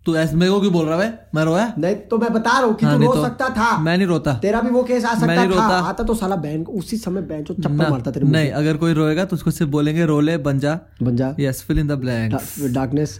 तू 0.05 0.15
ऐसे 0.15 0.35
मेरे 0.35 0.51
को 0.51 0.59
क्यों 0.59 0.73
बोल 0.73 0.85
रहा 0.85 1.01
है? 1.01 1.29
मैं 1.35 1.43
रोया? 1.43 1.73
नहीं 1.77 1.95
तो 1.95 2.17
मैं 2.17 2.33
बता 2.33 2.51
रहा 2.51 2.59
हूँ 2.59 2.75
कि 2.75 2.85
हाँ, 2.85 2.97
तू 2.99 3.05
रो 3.05 3.13
तो- 3.13 3.25
सकता 3.25 3.49
था। 3.49 3.77
मैं 3.77 3.97
नहीं 3.97 4.07
रोता। 4.07 4.33
तेरा 4.33 4.61
भी 4.61 4.69
वो 4.69 4.83
केस 4.83 5.05
आ 5.05 5.13
सकता 5.13 5.35
नहीं 5.35 5.49
था। 5.49 5.63
आता 5.63 6.03
तो 6.03 6.13
साला 6.13 6.35
बहन 6.35 6.63
को 6.63 6.71
उसी 6.71 6.97
समय 6.97 7.21
बहन 7.21 7.43
को 7.43 7.53
चप्पल 7.53 7.89
मारता 7.89 8.11
तेरे 8.11 8.27
नहीं 8.27 8.51
अगर 8.51 8.77
कोई 8.77 8.93
रोएगा 8.93 9.25
तो 9.25 9.35
उसको 9.35 9.51
सिर्फ़ 9.51 9.71
बोलेंगे 9.71 10.05
रोले 10.05 10.37
बन 10.37 10.59
जा। 10.59 10.75
पे। 10.75 11.05
बन 11.05 11.15
जा। 11.15 11.35
Yes 11.39 11.61
fill 11.61 11.79
in 11.79 11.87
the 11.87 11.91
blank 11.91 12.39
darkness 12.73 13.19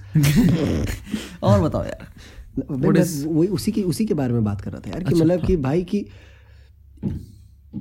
और 1.44 1.60
बताओ 1.62 1.84
यार। 1.84 2.08
वही 2.58 3.48
उसी 3.48 3.72
की 3.72 3.84
उसी 3.84 4.06
के 4.06 4.14
बारे 4.14 4.34
में 4.34 4.44
बात 4.44 4.62
कर 4.62 4.72
रहा 4.72 4.82
था 4.82 4.90
यार 4.90 5.00
कि 5.00 5.06
अच्छा, 5.06 5.24
मतलब 5.24 5.46
कि 5.46 5.56
भाई 5.58 5.84
की 5.94 6.06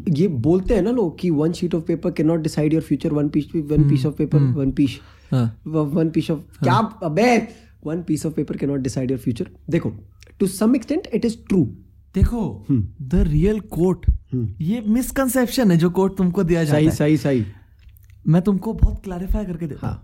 ये 0.09 0.27
बोलते 0.47 0.75
हैं 0.75 0.83
ना 0.83 0.91
लोग 0.91 1.19
कि 1.19 1.31
one 1.31 1.53
sheet 1.53 1.75
of 1.75 1.83
paper 1.85 2.11
can 2.13 2.27
not 2.27 2.41
decide 2.41 2.73
your 2.73 2.83
future 2.83 3.13
one 3.13 3.29
piece 3.29 3.49
one 3.57 3.89
piece 3.89 4.07
of 4.07 4.15
paper 4.15 4.39
one 4.57 4.71
piece 4.73 4.99
हाँ। 5.31 5.45
वन 5.67 6.11
पीस 6.11 6.31
ऑफ़ 6.31 6.41
क्या 6.63 6.75
अबे 7.03 7.37
one 7.85 8.03
piece 8.03 8.27
of 8.27 8.35
paper 8.35 8.57
can 8.57 8.71
not 8.71 8.81
decide 8.81 9.11
your 9.11 9.21
future 9.21 9.51
देखो 9.71 9.93
to 10.41 10.47
some 10.47 10.77
extent 10.77 11.07
it 11.15 11.25
is 11.25 11.37
true 11.49 11.65
देखो 12.15 12.43
the 12.71 13.23
real 13.29 13.61
quote 13.71 14.07
ये 14.61 14.81
misconception 14.87 15.71
है 15.71 15.77
जो 15.79 15.91
quote 15.91 16.17
तुमको 16.17 16.45
दिया 16.45 16.65
जाता 16.65 16.77
सही 16.79 16.87
है। 16.87 16.95
सही 16.95 17.17
सही। 17.17 17.45
मैं 18.27 18.43
तुमको 18.43 18.73
बहुत 18.73 19.03
क्लैरिफाई 19.05 19.45
करके 19.45 19.67
देता 19.67 19.87
हाँ। 19.87 20.03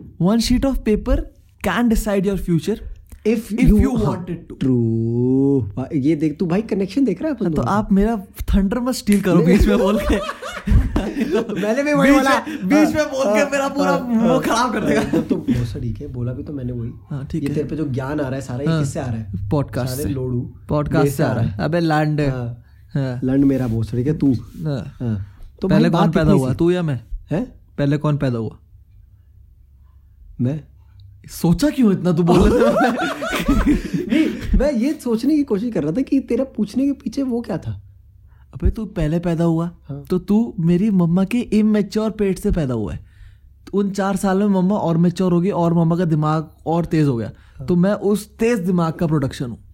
हूँ। 0.00 0.16
One 0.20 0.38
sheet 0.38 0.64
of 0.64 0.78
paper 0.80 1.20
can 1.64 1.88
decide 1.88 2.26
your 2.26 2.38
future 2.38 2.80
if 3.26 3.54
If 3.54 3.62
you 3.62 3.78
you 3.78 3.92
wanted 3.98 4.38
to. 4.50 4.58
True 4.60 5.72
ये 5.94 6.16
देख 6.16 6.38
तू 6.38 6.46
भाई 6.46 6.62
कनेक्शन 6.62 7.04
देख 7.04 7.22
रहा 7.22 7.30
है 7.30 7.36
अपन 7.36 7.52
तो 7.52 7.62
आप 7.62 7.92
मेरा 7.92 8.16
थंडर 8.54 8.80
मत 8.80 8.94
स्टील 8.94 9.20
करो 9.20 9.38
बीच 9.38 9.66
में 9.66 9.78
बोल 9.78 9.98
के। 10.12 10.16
मैंने 11.60 11.82
भी 11.82 11.92
वही 11.92 12.12
बोला। 12.12 12.38
बीच 12.48 12.94
में 12.96 13.04
बोल 13.04 13.24
के 13.24 13.50
मेरा 13.50 13.68
पूरा 13.68 13.98
मुँह 13.98 14.40
खराब 14.40 14.72
कर 14.72 14.84
देगा। 14.84 15.20
तो 15.20 15.36
वो 15.36 15.80
ठीक 15.80 16.00
है 16.00 16.08
बोला 16.08 16.32
भी 16.32 16.42
तो 16.42 16.52
मैंने 16.52 16.72
वही। 16.72 16.92
हाँ, 17.10 17.26
ठीक 17.30 17.42
ये 17.42 17.48
है। 17.48 17.54
तेरे 17.54 17.68
पे 17.68 17.76
जो 17.76 17.88
ज्ञान 17.88 18.20
आ 18.20 18.22
रहा 18.22 18.34
है 18.34 18.40
सारा 18.40 18.60
ये 18.60 18.68
हाँ। 18.68 18.80
किससे 18.80 19.00
आ 19.00 19.06
रहा 19.06 19.14
है? 19.14 19.48
पॉडकास्ट 19.48 19.96
से। 19.96 20.08
लोडू। 20.08 20.40
पॉडकास्ट 20.68 21.12
से 21.12 21.22
आ 21.22 21.32
रहा 21.32 21.44
है। 21.44 21.56
अबे 21.58 21.80
लैंड 21.80 22.20
है। 22.20 22.30
हाँ। 22.30 22.64
हाँ, 22.94 23.20
लंड 23.24 23.44
मेरा 23.44 23.66
बोस 23.66 23.90
ठीक 23.90 24.06
है 24.06 24.18
तू। 24.18 24.34
हाँ। 24.64 24.96
हाँ। 25.00 25.26
तो 25.62 25.68
पहले 25.68 25.90
कौन 25.90 26.10
पैदा 26.10 26.32
हुआ 26.32 26.54
तू 26.54 26.70
या 26.70 26.82
मैं? 26.82 27.00
है? 27.30 27.44
पहले 27.78 27.96
कौन 27.96 28.16
पैदा 28.16 28.38
हुआ? 28.38 28.58
मैं? 30.40 30.64
सोचा 31.28 31.70
क्यों 31.70 31.92
इतना 31.92 32.12
तू 32.12 32.22
बोल 32.22 32.38
रहे 32.38 32.72
थे? 32.72 32.90
नहीं 34.08 34.58
मैं 34.58 34.72
ये 34.72 34.92
सोचने 34.92 35.36
की 35.36 35.42
कोशिश 35.42 35.74
कर 35.74 35.82
रहा 35.82 35.92
था 35.92 36.00
कि 36.00 36.20
तेरा 36.20 36.44
पूछने 36.44 36.86
के 36.86 36.92
पीछे 36.92 37.22
वो 37.22 37.40
क्या 37.40 37.58
था? 37.58 37.82
अबे 38.54 38.70
तू 38.70 38.84
पहले 38.84 39.18
पैदा 39.18 39.44
हुआ। 39.44 39.70
हाँ। 39.88 40.04
तो 40.10 40.18
तू 40.18 40.54
मेरी 40.60 40.90
मम्मा 40.90 41.24
के 41.24 41.38
इमेच्योर 41.38 42.10
पेट 42.10 42.38
से 42.38 42.50
पैदा 42.50 42.74
हुआ 42.74 42.92
है। 42.92 43.06
तो 43.66 43.78
उन 43.78 43.90
चार 43.90 44.16
साल 44.16 44.38
में 44.38 44.46
मम्मा 44.46 44.76
और 44.76 44.96
मेच्योर 44.96 45.32
होगी 45.32 45.50
और 45.50 45.74
मम्मा 45.74 45.96
का 45.96 46.04
दिमाग 46.04 46.56
और 46.66 46.84
तेज 46.84 47.06
हो 47.06 47.16
गया। 47.16 47.32
हाँ। 47.58 47.66
तो 47.66 47.76
मैं 47.76 47.92
उस 47.92 48.36
तेज 48.36 48.58
दिमाग 48.58 48.92
का 48.92 49.06
प्रोडक्शन 49.06 49.50
हूँ। 49.50 49.64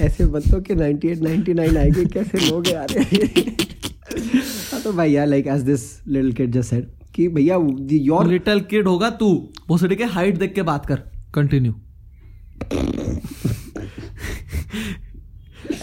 ऐसे 0.00 0.26
बच्चों 0.26 0.60
के 0.60 0.74
98 0.74 1.22
99 1.22 1.76
आएँगे 1.76 2.04
कैसे 2.04 2.50
लोग 2.50 2.66
हैं 2.66 2.74
यार? 2.74 2.86
हाँ, 4.72 4.80
तो 4.80 4.92
भैया 4.92 5.24
like 5.24 5.46
as 5.46 5.60
this 5.60 6.06
little 6.06 6.32
kid 6.32 6.52
just 6.52 6.70
said 6.70 6.95
कि 7.16 7.28
भैया 7.28 7.56
योर 7.92 8.26
लिटिल 8.26 8.60
किड 8.70 8.88
होगा 8.88 9.10
तू। 9.20 9.28
वो 9.68 9.78
सड़क 9.78 9.98
के 9.98 10.04
हाइट 10.14 10.38
देख 10.38 10.54
के 10.54 10.62
बात 10.62 10.86
कर। 10.86 11.02
Continue 11.34 11.74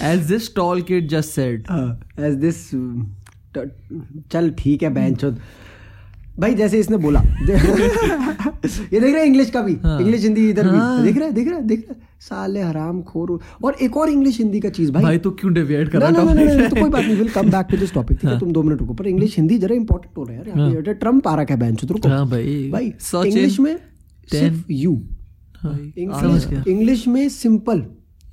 as 0.03 0.27
this 0.27 0.53
tall 0.55 0.81
kid 0.81 1.07
just 1.09 1.29
said 1.29 1.67
as 2.19 2.33
this 2.37 2.69
चल 4.31 4.49
ठीक 4.59 4.83
है 4.83 4.89
बहन 4.89 5.15
भाई 6.39 6.53
जैसे 6.55 6.79
इसने 6.79 6.97
बोला। 6.97 7.19
ये 7.19 8.99
देख 8.99 9.03
रहा 9.03 9.21
है 9.21 9.25
इंग्लिश 9.25 9.49
का 9.49 9.61
भी? 9.61 9.75
हाँ। 9.83 9.99
इंग्लिश 10.01 10.23
हिंदी 10.23 10.49
इधर 10.49 10.67
हाँ। 10.67 10.97
भी 10.97 11.03
देख 11.03 11.17
रहा 11.17 11.27
है 11.27 11.33
देख 11.33 11.47
रहा 11.47 11.57
है 11.57 11.65
देख 11.67 11.79
रहा 11.79 11.93
है। 11.93 12.07
साले 12.21 12.61
हराम 12.61 13.01
खोर। 13.01 13.39
और 13.63 13.75
एक 13.81 13.97
और 13.97 14.09
इंग्लिश 14.09 14.37
हिंदी 14.39 14.59
का 14.59 14.69
चीज़ 14.69 14.91
भाई। 14.91 15.03
भाई 15.03 15.17
तू 15.17 15.31
क्यों 15.31 15.53
डेविएट 15.53 15.89
कर 15.89 16.01
रहा 16.01 16.09
ना 16.09 16.23
ना 16.23 16.31
है 16.31 16.57
ना 16.57 16.67
तो 16.67 16.75
कोई 16.75 16.89
बात 16.89 17.03
नहीं 17.03 17.15
will 17.17 17.29
come 17.29 17.49
back 17.51 17.67
to 17.71 17.77
this 17.77 17.93
topic 17.93 18.17
ठीक 18.17 18.29
है? 18.29 18.39
तुम 18.39 18.51
दो 18.51 18.63
मिनट 18.63 18.79
रुको 18.79 18.93
पर 18.93 19.07
इंग्लिश 19.07 19.37
हिंदी 19.37 19.57
जरा 19.59 19.75
इंपॉर्टेंट 19.75 20.17
हो 20.17 20.23
रहा 20.23 20.33
है 20.33 20.47
यार। 20.49 20.59
यहाँ 20.59 20.81
पे 20.81 20.93
ट्रंप 20.95 21.27
आ 21.27 21.35
रहा 21.35 21.45
है 21.49 21.59
बहन 21.59 21.77
रुको। 21.83 22.09
हाँ 22.09 22.27
भाई। 22.29 22.69
भाई 22.71 22.93
इंग्लिश 23.25 23.59
में 23.59 23.75
सिर्फ़ 24.31 24.71
यू 24.71 24.95
भाई, 25.63 25.93
इंग्लिश 26.67 27.07
में 27.07 27.27
सिंपल 27.29 27.85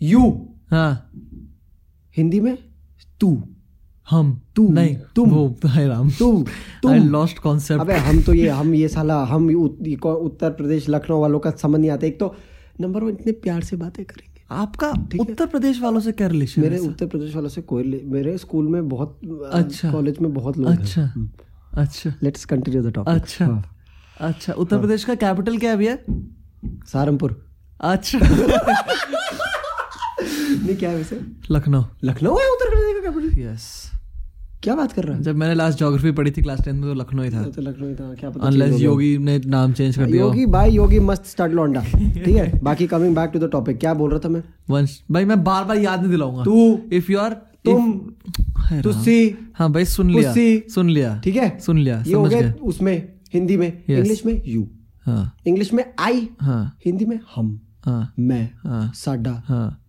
यू 0.02 0.20
हाँ। 0.70 1.10
हिंदी 2.16 2.40
में 2.40 2.56
तू। 3.20 3.36
हम 4.10 4.40
तू, 4.56 4.68
नहीं 4.68 4.96
तुम। 5.16 5.30
वो 5.30 5.56
हाय 5.66 5.86
राम। 5.88 6.10
तू 6.10 6.36
आई 6.38 6.44
तुम 6.82 7.08
लॉस्ट 7.08 7.38
कॉन्सेप्ट 7.38 7.80
अबे 7.80 7.94
हम 7.94 8.22
तो 8.22 8.34
ये 8.34 8.48
हम 8.48 8.74
ये 8.74 8.88
साला 8.88 9.24
हम 9.24 9.48
उत्तर 9.54 10.50
प्रदेश 10.50 10.88
लखनऊ 10.88 11.20
वालों 11.20 11.38
का 11.38 11.50
समझ 11.50 11.80
नहीं 11.80 11.90
आता। 11.90 12.06
एक 12.06 12.18
तो 12.20 12.34
नंबर 12.80 13.02
वन 13.02 13.10
इतने 13.10 13.32
प्यार 13.32 13.60
से 13.62 13.76
बातें 13.76 14.04
करेंगे। 14.04 14.42
आपका 14.50 14.88
उत्तर 15.20 15.46
प्रदेश 15.46 15.80
वालों 15.80 16.00
से 16.00 16.12
क्या 16.12 16.26
रिलेशन 16.28 16.62
मेरे 16.62 16.78
उत्तर 16.78 17.06
प्रदेश 17.06 17.34
वालों 17.34 17.48
से 17.48 17.60
कोई 17.62 18.02
मेरे 18.04 18.38
स्कूल 18.38 18.68
में 18.68 18.88
बहुत 18.88 19.20
अच्छा। 19.52 19.92
कॉलेज 19.92 20.16
में 20.20 20.32
बहुत 20.34 20.58
लोग 20.58 20.70
अच्छा। 20.70 21.02
अच्छा। 21.72 22.12
लेट्स 22.22 22.44
कंटिन्यू 22.44 22.82
द 22.82 22.92
टॉपिक 22.94 23.14
अच्छा। 23.14 23.46
अच्छा 24.20 24.52
उत्तर 24.52 24.78
प्रदेश 24.78 25.04
का 25.04 25.14
कैपिटल 25.14 25.58
क्या 25.58 25.70
है 25.70 25.76
भैया? 25.76 25.96
सहारनपुर। 26.86 27.46
अच्छा। 27.80 28.18
नहीं 30.52 30.76
क्या 30.76 30.90
है 30.90 30.96
वैसे? 30.96 31.20
लखनऊ। 31.50 31.82
लखनऊ 32.04 32.36
है 32.38 32.48
उत्तर 32.52 32.70
प्रदेश 32.70 32.94
का 32.96 33.10
कैपिटल 33.10 33.40
यस 33.42 33.90
क्या 34.62 34.74
बात 34.74 34.92
कर 34.92 35.04
रहा 35.04 35.16
है? 35.16 35.22
जब 35.22 35.36
मैंने 35.36 35.54
लास्ट 35.54 35.78
ज्योग्राफी 35.78 36.10
पढ़ी 36.12 36.30
थी 36.30 36.42
क्लास 36.42 36.62
टेंथ 36.64 36.74
में 36.74 36.82
तो 36.82 36.94
लखनऊ 36.94 37.22
ही 37.22 37.30
था। 37.30 37.42
तो 37.42 37.62
लखनऊ 37.62 37.94
था 37.94 38.14
क्या 38.14 38.30
पता 38.30 38.46
अनलेस 38.46 38.80
योगी 38.80 39.16
ने 39.18 39.38
नाम 39.46 39.72
चेंज 39.72 39.96
कर 39.96 40.06
दिया 40.06 40.24
योगी 40.24 40.46
भाई 40.46 40.70
योगी 40.70 40.98
मस्त 41.00 41.26
स्टड 41.26 41.52
लौंडा। 41.52 41.80
ठीक 41.94 42.26
है? 42.28 42.60
बाकी 42.62 42.86
coming 42.86 43.14
back 43.16 43.30
to 43.30 43.38
the 43.38 43.50
topic 43.52 43.78
क्या 43.78 43.94
बोल 43.94 44.10
रहा 44.10 44.20
था 44.24 44.28
मैं? 44.28 44.42
वंश 44.70 45.02
भाई 45.10 45.24
मैं 45.24 45.42
बार 45.44 45.64
बार 45.64 45.76
याद 45.76 46.00
नहीं 46.00 46.10
दिलाऊँगा। 46.10 46.44
तू 46.44 46.80
इफ़ 46.92 47.12
यू 47.12 47.18
आर 47.18 47.32
तुम 47.64 47.92
तुस्सी 48.82 49.34
हाँ 49.54 49.70
भाई 49.72 49.84
सुन 49.84 50.10
लिया 50.10 50.34
सुन 50.74 50.90
लिया 50.90 51.20
ठीक 51.24 51.36
है? 51.36 51.58
सुन 51.60 51.78
लिया 51.78 52.02
ये 52.06 52.14
हो 52.14 52.24
गया। 52.24 52.52
उसमें 52.62 52.96
हिंदी 53.34 53.56
में 53.56 53.66
इंग्लिश 53.66 54.24
में 54.26 54.40
यू 54.46 54.68
हाँ। 55.06 55.36
इंग्लिश 55.46 55.72
में 55.72 55.84
आई 55.98 56.28
हाँ। 56.40 56.78
हिंदी 56.86 57.04
में 57.04 57.18
हम। 57.34 57.60
हाँ। 57.84 58.12
मैं 58.18 58.48
हाँ। 58.64 58.90
साडा 58.94 59.42
हाँ। 59.46 59.79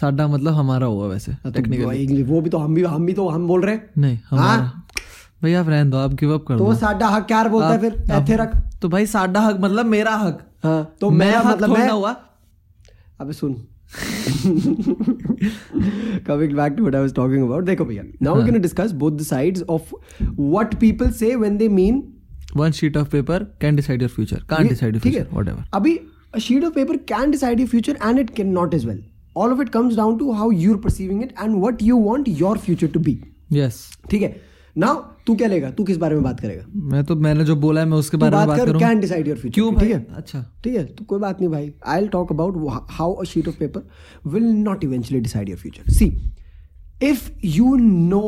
साडा 0.00 0.26
मतलब 0.28 0.54
हमारा 0.54 0.86
हुआ 0.86 1.06
वैसे 1.06 1.32
हाँ, 1.32 1.40
तो 1.44 1.50
टेक्निकली 1.50 2.22
वो 2.22 2.40
भी 2.40 2.50
तो 2.50 2.58
हम 2.58 2.74
भी 2.74 2.82
हम 2.82 3.06
भी 3.06 3.12
तो 3.12 3.28
हम 3.28 3.46
बोल 3.48 3.62
रहे 3.62 3.74
हैं। 3.74 3.90
नहीं 3.98 4.18
हमारा। 4.30 4.82
भाई 5.42 5.54
आप 5.54 5.68
रहने 5.68 5.90
दो 5.90 5.96
आप 5.96 6.14
गिव 6.14 6.34
अप 6.34 6.44
कर 6.48 6.58
तो 6.58 6.74
साडा 6.74 7.08
हक 7.08 7.26
क्या 7.26 7.44
बोलता 7.44 7.68
है 7.68 7.78
फिर? 7.78 8.04
ऐथे 8.10 8.36
रख। 8.36 8.56
तो 8.82 8.88
भाई 8.88 9.06
साडा 9.06 9.40
हक 9.40 9.56
मतलब 9.60 9.86
मेरा 9.86 10.16
हक। 10.16 10.50
हाँ 10.64 10.94
तो 11.00 11.10
मैं 11.10 11.44
मतलब 11.44 11.70
मैं 11.70 11.90
हुआ। 11.90 12.16
अबे 13.20 13.32
सुन। 13.32 13.66
coming 16.26 16.54
back 16.56 16.76
to 16.76 16.84
what 16.84 16.94
I 16.94 17.00
was 17.00 17.12
talking 17.12 17.42
about 17.42 17.62
देखो 17.62 17.84
भैया 17.84 18.02
now 18.22 18.32
we're 18.34 18.46
going 18.46 18.62
to 18.62 18.68
discuss 18.68 18.92
both 18.92 19.18
the 19.18 19.24
sides 19.24 19.62
of 19.62 19.92
what 20.36 20.74
people 20.80 21.12
say 21.20 21.36
when 21.36 21.58
they 21.58 21.68
mean 21.68 22.00
one 22.56 22.70
sheet 22.70 22.96
of 22.96 23.08
paper 23.08 23.44
can 23.60 23.76
decide 23.76 24.02
your 24.02 24.10
future 24.10 24.36
can't 24.36 24.68
decide 24.68 24.94
your 24.94 25.06
है। 25.06 25.10
Future 25.10 25.28
whatever 25.32 25.64
अभी 25.74 26.00
a 26.36 26.40
sheet 26.40 26.64
of 26.64 26.72
paper 26.76 26.96
can 27.12 27.34
decide 27.34 27.60
your 27.62 27.70
future 27.74 27.96
and 28.08 28.20
it 28.22 28.30
cannot 28.38 28.74
as 28.74 28.86
well 28.86 28.98
all 29.36 29.52
of 29.52 29.60
it 29.62 29.68
comes 29.68 29.96
down 29.96 30.18
to 30.18 30.32
how 30.32 30.50
you're 30.50 30.80
are 30.86 31.02
it 31.02 31.34
and 31.42 31.62
what 31.64 31.82
you 31.82 31.98
want 32.00 32.28
your 32.40 32.58
future 32.58 32.86
to 32.86 33.00
be 33.00 33.20
yes 33.52 33.86
ठीक 34.10 34.22
है? 34.22 34.36
Now 34.76 35.02
तू 35.26 35.34
क्या 35.34 35.48
लेगा? 35.48 35.70
तू 35.70 35.84
किस 35.84 35.96
बारे 35.96 36.14
में 36.14 36.22
बात 36.24 36.40
करेगा? 36.40 36.64
मैं 36.92 37.02
तो 37.04 37.16
मैंने 37.16 37.44
जो 37.44 37.56
बोला 37.56 37.80
है 37.80 37.86
मैं 37.86 37.98
उसके 37.98 38.16
बारे 38.16 38.36
में 38.36 38.46
बात 38.46 38.58
करूँ 38.58 38.80
कैन 38.80 39.00
डिसाइड 39.00 39.28
योर 39.28 39.36
फ्यूचर 39.36 39.54
क्यों 39.54 39.72
ठीक 39.74 39.90
है? 39.90 40.06
अच्छा। 40.16 40.40
ठीक 40.64 40.76
है 40.76 40.84
तो 40.86 41.04
कोई 41.04 41.18
बात 41.20 41.40
नहीं 41.40 41.50
भाई। 41.50 41.72
I 41.86 42.00
will 42.00 42.08
talk 42.08 42.32
about 42.32 42.56
how 42.90 43.12
a 43.12 43.24
sheet 43.24 43.48
of 43.48 43.58
paper 43.58 44.30
will 44.30 44.50
not 44.62 44.84
eventually 44.84 45.20
decide 45.20 45.48
your 45.48 45.58
future 45.58 45.92
see 45.92 46.06
if 47.02 47.30
you 47.46 47.74
know 47.76 48.22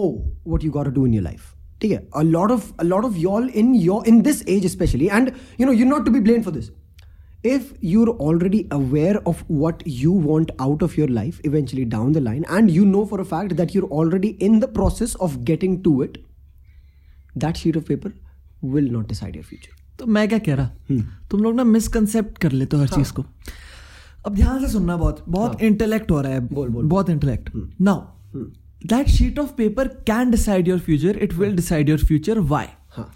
what 0.48 0.64
you 0.64 0.70
got 0.70 0.88
do 0.94 1.06
in 1.06 1.14
your 1.14 1.24
life 1.24 1.52
ठीक 1.82 1.92
है? 1.92 2.06
A 2.16 2.22
lot 2.22 2.50
of 2.50 2.72
a 2.80 2.84
lot 2.84 3.04
of 3.04 3.16
y'all 3.18 3.50
in 3.54 3.74
your 3.74 4.08
in 4.08 4.20
this 4.22 4.42
age 4.48 4.66
specially 4.72 5.08
and 5.12 5.30
you 5.60 5.66
know 5.66 5.72
you 5.72 5.86
not 5.86 6.06
to 6.06 6.12
be 6.12 6.20
blame 6.20 6.42
for 6.42 6.54
this 6.54 6.70
if 7.46 7.70
you're 7.92 8.12
already 8.26 8.60
aware 8.76 9.16
of 9.32 9.40
what 9.62 9.82
you 10.02 10.12
want 10.28 10.52
out 10.66 10.84
of 10.86 10.96
your 10.98 11.08
life 11.16 11.40
eventually 11.50 11.84
down 11.96 12.12
the 12.16 12.22
line 12.26 12.44
and 12.58 12.72
you 12.76 12.86
know 12.92 13.02
for 13.12 13.18
a 13.24 13.26
fact 13.32 13.56
that 13.60 13.74
you're 13.76 13.90
already 14.00 14.30
in 14.48 14.60
the 14.64 14.70
process 14.78 15.14
of 15.26 15.36
getting 15.50 15.76
to 15.88 15.94
it 16.06 16.18
that 17.44 17.62
sheet 17.62 17.78
of 17.80 17.86
paper 17.90 18.12
will 18.74 18.88
not 18.96 19.10
decide 19.14 19.40
your 19.40 19.46
future 19.52 19.74
तो 19.98 20.06
मैं 20.14 20.28
क्या 20.28 20.38
कह 20.46 20.54
रहा 20.54 20.96
तुम 21.30 21.42
लोग 21.42 21.54
ना 21.54 21.64
misconcept 21.64 22.38
कर 22.38 22.52
लेते 22.52 22.76
हो 22.76 22.82
हर 22.82 22.88
चीज़ 22.88 23.12
को 23.12 23.24
अब 24.26 24.34
ध्यान 24.34 24.64
से 24.64 24.72
सुनना 24.72 24.96
बहुत 24.96 25.24
बहुत 25.28 25.62
इंटेलेक्ट 25.62 26.10
हो 26.10 26.20
रहा 26.20 26.32
है 26.32 26.40
बोल, 26.48 26.68
बोल। 26.68 26.84
बहुत 26.86 27.10
intellect 27.10 27.50
now 27.80 28.00
that 28.92 29.08
sheet 29.08 29.38
of 29.38 29.52
paper 29.56 29.88
can 30.10 30.30
decide 30.30 30.68
your 30.68 30.78
future 30.88 31.18
it 31.22 31.34
will 31.34 31.56
decide 31.56 31.88
your 31.88 32.04
future 32.06 32.38
why 32.54 32.66
हाँ 32.96 33.10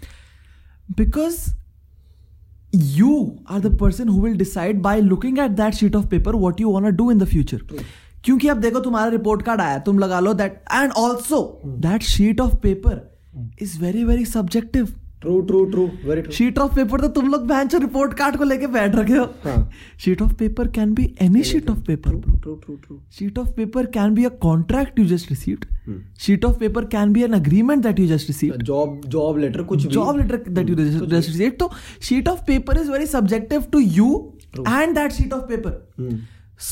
because 0.99 1.35
you 2.75 3.15
are 3.49 3.59
the 3.59 3.77
person 3.79 4.09
who 4.09 4.21
will 4.21 4.37
decide 4.37 4.81
by 4.81 5.01
looking 5.01 5.39
at 5.39 5.51
that 5.51 5.73
sheet 5.73 5.95
of 5.95 6.05
paper 6.07 6.35
what 6.35 6.61
you 6.61 6.71
want 6.71 6.95
do 6.95 7.11
in 7.11 7.19
the 7.19 7.25
future 7.25 7.61
क्योंकि 8.23 8.47
अब 8.47 8.57
देखो 8.57 8.79
तुम्हारा 8.79 9.11
report 9.11 9.41
card 9.41 9.61
आया 9.61 9.77
तुम 9.79 9.99
लगा 9.99 10.19
लो 10.19 10.33
that 10.33 10.63
and 10.73 10.91
also 10.97 11.41
that 11.65 12.03
sheet 12.03 12.41
of 12.41 12.55
paper 12.55 12.99
is 13.61 13.79
very 13.79 14.03
very 14.03 14.25
subjective 14.25 14.87
true 15.21 15.39
true 15.49 15.63
true 15.71 15.85
very 16.05 16.21
true 16.21 16.31
sheet 16.33 16.59
of 16.59 16.75
paper 16.75 17.01
तो 17.01 17.07
तुम 17.19 17.27
लोग 17.31 17.45
बेंच 17.47 17.75
रिपोर्ट 17.75 18.13
कार्ड 18.17 18.37
को 18.37 18.43
लेके 18.43 18.67
बैठ 18.75 18.95
रखे 18.95 19.13
हो 19.13 19.25
हाँ। 19.43 19.69
Sheet 20.05 20.21
of 20.21 20.33
paper 20.39 20.67
can 20.77 20.93
be 20.93 21.13
any 21.21 21.43
sheet 21.51 21.69
of 21.69 21.79
paper 21.87 22.19
true 22.21 22.55
true 22.55 22.75
true 22.75 22.99
sheet 23.11 23.37
of 23.37 23.55
paper 23.55 23.83
can 23.85 24.13
be 24.13 24.25
a 24.25 24.29
contract 24.29 24.99
you 24.99 25.05
just 25.05 25.29
received 25.29 25.65
sheet 26.17 26.45
of 26.45 26.57
paper 26.59 26.83
can 26.85 27.13
be 27.13 27.23
an 27.23 27.33
agreement 27.33 27.83
that 27.87 27.99
you 27.99 28.07
just 28.07 28.31
received 28.31 28.63
job 28.63 29.01
job 29.15 29.37
letter 29.37 29.63
कुछ 29.63 29.85
letter 29.87 30.39
that 30.57 30.69
you 30.69 30.75
just 30.75 31.05
just 31.13 31.31
received 31.33 31.61
so 31.61 31.69
sheet 32.09 32.27
of 32.27 32.43
paper 32.45 32.77
is 32.83 32.89
very 32.89 33.09
subjective 33.13 33.69
to 33.71 33.83
you 33.99 34.09
and 34.73 34.97
that 34.97 35.17
sheet 35.19 35.33
of 35.33 35.47
paper 35.47 35.73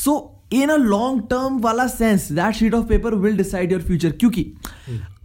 so 0.00 0.16
in 0.52 0.68
a 0.68 0.76
long 0.76 1.22
term 1.30 1.58
वाला 1.60 1.86
sense 1.86 2.30
that 2.32 2.54
sheet 2.54 2.74
of 2.74 2.86
paper 2.86 3.14
will 3.14 3.36
decide 3.36 3.72
your 3.72 3.82
future 3.82 4.10
क्योंकि 4.20 4.44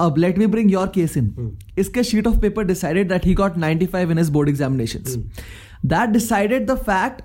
अब 0.01 0.17
let 0.17 0.37
me 0.37 0.47
bring 0.47 0.71
your 0.71 0.87
case 0.95 1.17
in 1.17 1.57
इसके 1.77 2.03
sheet 2.03 2.27
of 2.27 2.39
paper 2.39 2.65
decided 2.65 3.09
that 3.09 3.25
he 3.25 3.33
got 3.33 3.57
95 3.57 4.11
in 4.11 4.17
his 4.17 4.31
board 4.37 4.49
examinations. 4.49 5.17
That 5.93 6.13
decided 6.13 6.67
the 6.67 6.77
fact 6.87 7.21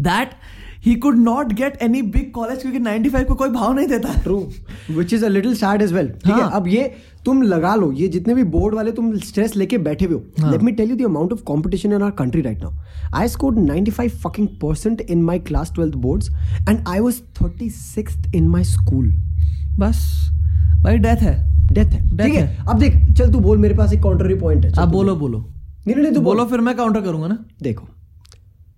that 0.00 0.34
he 0.80 0.94
could 1.04 1.18
not 1.18 1.54
get 1.56 1.80
any 1.86 2.02
big 2.16 2.32
college 2.34 2.60
क्योंकि 2.62 2.80
95 2.80 3.24
को 3.24 3.34
कोई 3.34 3.50
भाव 3.50 3.72
नहीं 3.72 3.86
देता। 3.86 4.14
True 4.22 4.38
which 4.90 5.12
is 5.12 5.24
a 5.24 5.28
little 5.28 5.54
sad 5.56 5.82
as 5.82 5.92
well 5.92 6.08
ठीक 6.08 6.32
है 6.32 6.40
हाँ। 6.40 6.50
अब 6.50 6.68
ये 6.68 6.84
तुम 7.28 7.42
लगा 7.42 7.74
लो 7.74 7.92
ये 7.92 8.08
जितने 8.08 8.34
भी 8.34 8.44
बोर्ड 8.44 8.74
वाले 8.74 8.92
तुम 8.92 9.16
स्ट्रेस 9.18 9.56
लेके 9.56 9.78
बैठे 9.78 10.04
हुए 10.04 10.14
हो। 10.14 10.50
Let 10.50 10.62
me 10.62 10.72
tell 10.72 10.90
you 10.90 10.96
the 10.96 11.02
amount 11.02 11.32
of 11.32 11.40
competition 11.40 11.92
in 11.92 12.02
our 12.02 12.10
country 12.10 12.42
right 12.42 12.62
now 12.62 12.72
I 13.14 13.28
scored 13.28 13.58
95 13.58 14.14
fucking 14.22 14.46
percent 14.64 15.02
in 15.14 15.24
my 15.30 15.36
class 15.48 15.72
12th 15.76 15.98
boards 16.04 16.30
and 16.70 16.88
I 16.94 17.00
was 17.06 17.18
36th 17.40 18.38
in 18.40 18.48
my 18.54 18.62
school. 18.70 19.06
बस 19.78 20.30
भाई 20.84 20.98
death 20.98 21.22
है। 21.22 21.34
Death 21.72 21.84
है। 21.84 22.02
ठीक 22.10 22.34
है 22.34 22.42
है। 22.42 22.66
अब 22.68 22.78
देख 22.78 22.94
चल 23.18 23.32
तू 23.32 23.38
बोल 23.38 23.58
मेरे 23.58 23.74
पास 23.74 23.92
एक 23.92 24.02
काउंटर 24.02 24.40
पॉइंट 24.40 24.64
है। 24.64 24.72
आप 24.78 24.88
बोलो 24.88 25.16
बोलो। 25.16 25.38
नहीं 25.38 25.94
नहीं 25.94 26.04
नहीं, 26.04 26.14
तू 26.14 26.20
बोलो। 26.20 26.44
फिर 26.44 26.60
मैं 26.60 26.76
काउंटर 26.76 27.00
करूँगा 27.00 27.28
ना? 27.28 27.38
देखो 27.62 27.88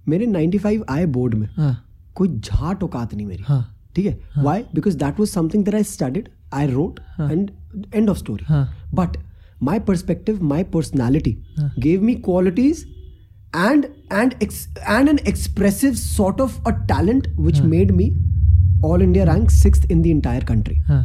मेरे 0.09 0.27
95 0.27 0.83
आए 0.89 1.07
बोर्ड 1.07 1.35
में 1.35 1.49
हाँ। 1.57 1.85
कोई 2.15 2.29
झाट 2.29 2.83
औकात 2.83 3.15
नहीं 3.15 3.27
मेरी। 3.27 3.43
हाँ। 3.47 3.77
ठीक 3.97 4.07
है? 4.07 4.19
Why 4.39 4.65
because 4.75 4.97
that 4.97 5.21
was 5.21 5.31
something 5.31 5.65
that 5.65 5.75
I 5.75 5.83
studied 5.83 6.29
I 6.54 6.68
wrote 6.68 7.00
and 7.22 7.50
end 7.94 8.10
of 8.10 8.18
story 8.18 8.46
हाँ 8.48 8.68
but 8.94 9.18
my 9.64 9.80
perspective 9.88 10.44
my 10.44 10.64
personality 10.74 11.38
gave 11.80 12.02
me 12.04 12.16
qualities 12.26 12.86
and 13.56 13.88
and 14.12 14.36
ex, 14.42 14.68
and 14.88 15.10
an 15.10 15.20
expressive 15.26 15.98
sort 15.98 16.40
of 16.40 16.60
a 16.66 16.74
talent 16.88 17.28
which 17.38 17.62
made 17.64 17.94
me 17.96 18.14
all 18.84 19.02
India 19.02 19.26
rank 19.26 19.52
sixth 19.52 19.86
in 19.90 20.02
the 20.02 20.12
entire 20.12 20.42
country. 20.44 20.80
हाँ 20.88 21.04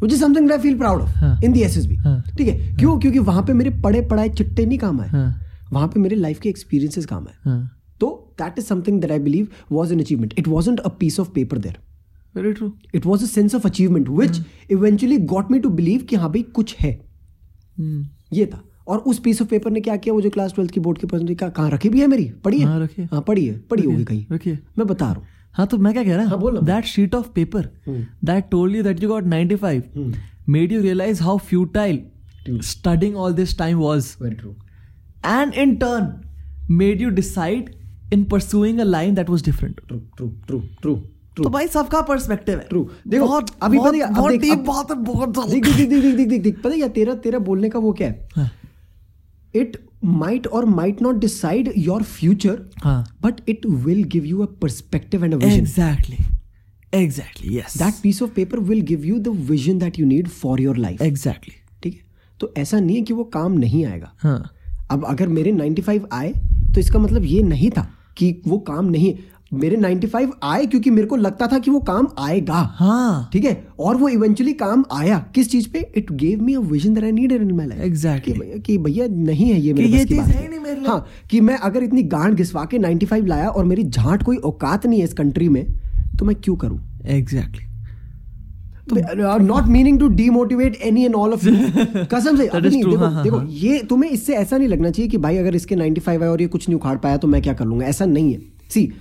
which 0.00 0.12
is 0.12 0.20
something 0.20 0.46
that 0.46 0.54
I 0.54 0.62
feel 0.62 0.78
proud 0.78 1.02
of 1.02 1.08
हाँ. 1.16 1.38
in 1.42 1.52
the 1.52 1.62
SSB. 1.64 1.98
हाँ. 1.98 2.22
ठीक 2.38 2.48
है 2.48 2.54
क्यों 2.76 2.98
क्योंकि 3.00 3.18
वहां 3.20 3.42
पे 3.46 3.52
मेरे 3.52 3.70
पढ़े 3.82 4.00
पढ़ाए 4.08 4.28
चिट्टे 4.30 4.66
नहीं 4.66 4.78
काम 4.78 5.00
आए 5.00 5.08
हाँ 5.08 5.28
वहां 5.72 5.88
पे 5.88 6.00
मेरे 6.00 6.16
लाइफ 6.16 6.40
के 6.40 6.48
एक्सपीरियंसेस 6.48 7.06
काम 7.06 7.26
आए 7.28 7.34
हाँ 7.44 7.60
तो 8.00 8.08
that 8.40 8.58
is 8.58 8.64
something 8.66 9.00
that 9.00 9.10
I 9.12 9.18
believe 9.28 9.48
was 9.72 9.92
an 9.92 10.00
achievement 10.00 10.34
it 10.38 10.48
wasn't 10.48 10.80
a 10.80 10.88
piece 11.00 11.20
of 11.20 11.30
paper 11.34 11.58
there 11.58 11.78
very 12.37 12.53
true 12.53 12.71
it 12.95 13.05
was 13.05 13.23
a 13.23 13.25
sense 13.25 13.55
of 13.55 13.67
achievement 13.67 14.09
which 14.09 14.39
eventually 14.71 15.17
got 15.17 15.51
me 15.51 15.59
to 15.59 15.69
believe 15.69 16.01
कि 16.01 16.15
हाँ 16.15 16.29
भाई 16.29 16.41
कुछ 16.55 16.75
है। 16.79 16.91
ये 18.33 18.45
था। 18.45 18.63
और 18.87 18.97
उस 18.99 19.19
पीस 19.19 19.41
ऑफ़ 19.41 19.49
पेपर 19.49 19.71
ने 19.71 19.81
क्या 19.81 19.95
किया? 19.95 20.13
वो 20.13 20.21
जो 20.21 20.29
क्लास 20.29 20.53
ट्वेल्थ 20.53 20.71
की 20.71 20.79
बोर्ड 20.79 20.97
की 20.97 21.07
परसेंटेज 21.07 21.37
का 21.39 21.49
कहाँ 21.49 21.69
रखी 21.69 21.89
भी 21.89 22.01
है 22.01 22.07
मेरी? 22.07 22.29
पढ़ी 22.45 22.59
है? 22.59 22.65
हाँ, 22.65 22.79
रखी 22.79 23.03
हाँ। 23.03 23.21
पढ़ी 23.27 23.45
है। 23.45 23.57
पढ़ी 23.71 23.83
होगी 23.83 24.03
कहीं। 24.03 24.25
रखिए 24.31 24.59
मैं 24.77 24.87
बता 24.87 25.05
रहा 25.05 25.15
हूँ। 25.15 25.25
हाँ 25.53 25.65
तो 25.67 25.77
मैं 25.77 25.93
क्या 25.93 26.03
कह 26.03 26.15
रहा 26.15 26.25
हाँ, 26.27 26.39
बोल 26.39 26.59
that 26.61 26.85
sheet 26.85 27.15
of 27.15 27.29
paper 27.35 27.69
that 27.89 28.49
told 28.51 28.75
you 28.75 28.83
that 28.83 29.03
you 29.03 29.09
got 29.09 29.23
95 29.23 30.13
made 30.49 30.71
you 30.71 30.81
realise 30.81 31.23
how 31.23 31.37
futile 31.37 32.01
studying 32.63 33.15
all 33.15 33.33
this 33.33 33.57
time 33.57 33.77
was 33.77 34.15
very 34.21 34.35
true 34.35 34.55
and 35.23 35.55
in 35.61 35.71
turn 35.79 36.05
made 36.79 37.01
you 37.03 37.07
decide 37.15 37.69
in 38.15 38.21
pursuing 38.33 38.77
a 38.79 38.85
line 38.89 39.15
that 39.15 39.31
was 39.33 39.43
different. 39.47 39.79
True 39.87 39.97
true 40.17 40.27
true 40.47 40.59
true 40.81 40.93
तो 41.43 41.49
भाई 41.49 41.67
सबका 41.67 42.01
perspective 42.01 42.59
है। 42.59 42.67
True 42.69 42.89
देखो 43.07 43.25
बहुत 43.25 43.51
अभी 43.61 43.77
बहुत 43.77 43.93
पता 43.93 44.05
है 44.05 44.13
बहुत 44.13 44.87
बात 44.87 44.91
है 44.91 45.03
बहुत 45.03 45.49
देख 45.49 45.65
देख 45.65 45.75
देख 45.77 45.89
देख 45.89 46.15
देख 46.15 46.27
देख 46.27 46.41
देख 46.43 46.61
पता 46.63 46.75
है 46.75 46.89
तेरा 46.89 47.13
तेरा 47.25 47.39
बोलने 47.49 47.69
का 47.69 47.79
वो 47.79 47.91
क्या 47.99 48.07
है। 48.07 48.49
It 49.53 49.77
might 50.05 50.47
or 50.47 50.65
might 50.65 51.01
not 51.01 51.19
decide 51.19 51.71
your 51.77 52.03
future 52.03 52.59
हाँ। 52.83 53.03
But 53.21 53.41
it 53.49 53.65
will 53.65 54.03
give 54.15 54.25
you 54.25 54.41
a 54.41 54.47
perspective 54.63 55.23
and 55.27 55.37
a 55.37 55.39
vision. 55.43 55.65
Exactly. 55.65 56.17
Exactly 56.93 57.53
yes. 57.53 57.73
That 57.79 58.01
piece 58.01 58.21
of 58.21 58.33
paper 58.35 58.59
will 58.67 58.83
give 58.91 59.05
you 59.05 59.15
the 59.23 59.33
vision 59.47 59.79
that 59.79 59.97
you 60.01 60.05
need 60.11 60.29
for 60.33 60.53
your 60.59 60.75
life. 60.83 61.01
Exactly. 61.07 61.55
ठीक 61.83 61.93
है? 61.93 62.01
तो 62.39 62.53
ऐसा 62.57 62.79
नहीं 62.79 62.95
है 62.95 63.01
कि 63.01 63.13
वो 63.13 63.23
काम 63.33 63.57
नहीं 63.59 63.85
आएगा। 63.85 64.11
हाँ। 64.19 64.51
अब 64.91 65.05
अगर 65.05 65.27
मेरे 65.27 65.51
95 65.53 66.05
आए 66.13 66.31
तो 66.73 66.79
इसका 66.79 66.99
मतलब 66.99 67.25
ये 67.25 67.41
नहीं 67.43 67.69
था 67.71 67.87
कि 68.17 68.31
वो 68.47 68.57
काम 68.67 68.89
नहीं 68.89 69.13
मेरे 69.53 69.75
95 69.77 70.31
आए 70.43 70.65
क्योंकि 70.65 70.89
मेरे 70.89 71.07
को 71.07 71.15
लगता 71.15 71.47
था 71.47 71.59
कि 71.59 71.71
वो 71.71 71.79
काम 71.79 72.07
आएगा। 72.19 72.59
हाँ। 72.75 73.29
ठीक 73.33 73.45
है? 73.45 73.67
और 73.79 73.97
वो 73.97 74.09
इवेंचुअली 74.09 74.53
काम 74.53 74.83
आया। 74.93 75.17
किस 75.35 75.51
चीज़ 75.51 75.69
पे? 75.69 75.85
It 75.97 76.11
gave 76.11 76.41
me 76.43 76.53
a 76.53 76.59
vision 76.71 76.93
that 76.93 77.03
I 77.03 77.11
needed 77.11 77.41
in 77.41 77.51
my 77.51 77.67
life 77.67 77.83
Exactly. 77.87 78.61
कि 78.61 78.77
भैया 78.77 79.07
नहीं 79.09 79.49
है 79.51 79.59
ये 79.59 79.73
मेरे 79.73 79.87
ये 79.87 80.05
चीज़ 80.05 80.19
बात 80.19 80.27
है 80.27 80.49
नहीं 80.49 80.59
मेरे 80.59 80.81
हाँ 80.87 81.05
कि 81.29 81.41
मैं 81.41 81.57
अगर 81.59 81.83
इतनी 81.83 82.03
गांड 82.03 82.35
घिसवा 82.35 82.65
के 82.65 82.79
95 82.79 83.27
लाया 83.27 83.49
और 83.49 83.65
मेरी 83.65 83.83
झांट 83.83 84.23
कोई 84.23 84.37
औकात 84.51 84.85
नहीं 84.85 84.99
है 84.99 85.05
इस 85.05 85.13
कंट्री 85.13 85.49
में 85.49 85.65
तो 86.19 86.25
मैं 86.25 86.35
क्यों 86.35 86.55
करूँ? 86.55 86.79
Exactly 87.05 87.65
not 89.43 89.67
meaning 89.67 89.99
to 89.99 90.07
demotivate 90.07 90.75
any 90.81 91.05
and 91.05 91.15
all 91.15 91.33
of 91.33 91.45
कसम 92.13 92.37
से 92.37 92.47
true, 92.47 92.63
देखो 92.63 92.97
हाँ, 92.97 93.11
हाँ, 93.11 93.23
देखो 93.23 93.37
हाँ। 93.37 93.47
ये 93.49 93.79
तुम्हें 93.89 94.11
इससे 94.11 94.35
ऐसा 94.35 94.57
नहीं 94.57 94.67
लगना 94.67 94.89
चाहिए 94.89 95.09
कि 95.09 95.17
भाई 95.17 95.37
अगर 95.37 95.55
इसके 95.55 95.75
95 95.75 96.21
है 96.21 96.29
और 96.29 96.41
ये 96.41 96.47
कुछ 96.47 96.67
नहीं 96.69 96.75
उखाड़ 96.75 96.97
पाया 96.97 97.17
तो 97.17 97.27
मैं 97.27 97.41
क्या 97.41 97.53
कर 97.53 97.65
लूँगा? 97.65 97.85
ऐसा 97.85 98.05
नहीं 98.05 98.33
है। 98.33 98.39
सी 98.69 98.91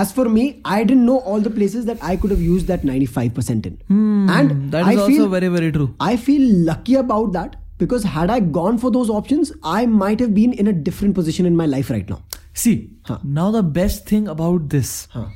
As 0.00 0.12
for 0.16 0.28
me 0.36 0.44
I 0.74 0.84
didn't 0.84 1.00
know 1.04 1.16
all 1.32 1.42
the 1.42 1.52
places 1.54 1.84
that 1.84 2.02
I 2.10 2.16
could 2.24 2.32
have 2.32 2.40
used 2.42 2.66
that 2.66 2.84
95% 2.90 3.66
in 3.70 3.74
and 3.74 4.52
Hmm, 4.52 4.60
that 4.74 4.86
I 4.90 4.92
is 4.94 5.00
also 5.02 5.10
feel 5.14 5.28
very 5.34 5.50
very 5.56 5.72
true 5.78 5.88
I 6.10 6.12
feel 6.28 6.44
lucky 6.70 6.94
about 7.00 7.32
that 7.38 7.56
because 7.82 8.04
had 8.14 8.30
I 8.36 8.38
gone 8.58 8.78
for 8.84 8.90
those 8.96 9.10
options 9.18 9.50
I 9.74 9.80
might 9.96 10.20
have 10.24 10.32
been 10.38 10.52
in 10.64 10.70
a 10.72 10.74
different 10.88 11.16
position 11.18 11.48
in 11.50 11.58
my 11.60 11.66
life 11.74 11.90
right 11.96 12.12
now 12.14 12.20
see 12.62 12.74
हाँ. 13.08 13.18
now 13.40 13.46
the 13.56 13.62
best 13.80 14.04
thing 14.12 14.28
about 14.36 14.68
this 14.76 14.92
हाँ 15.16 15.26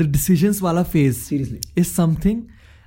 the 0.00 0.06
decisions 0.16 0.62
wala 0.66 0.84
phase 0.94 1.20
Seriously. 1.26 1.60
is 1.82 1.92
something 1.98 2.40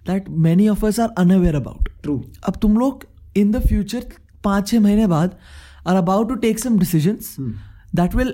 that 0.10 0.30
many 0.48 0.68
of 0.76 0.84
us 0.90 1.00
are 1.06 1.10
unaware 1.26 1.56
about 1.62 1.90
true 2.08 2.20
अब 2.50 2.60
तुम 2.62 2.78
लोग 2.78 3.06
इन 3.38 3.52
the 3.52 3.60
future 3.68 4.06
पाँच 4.44 4.68
छः 4.68 4.80
महीने 4.80 5.08
बाद 5.08 5.36
are 5.88 5.96
about 5.96 6.30
to 6.30 6.36
take 6.46 6.60
some 6.60 6.78
decisions 6.80 7.36
Hmm. 7.40 7.52
That 7.96 8.16
will 8.16 8.34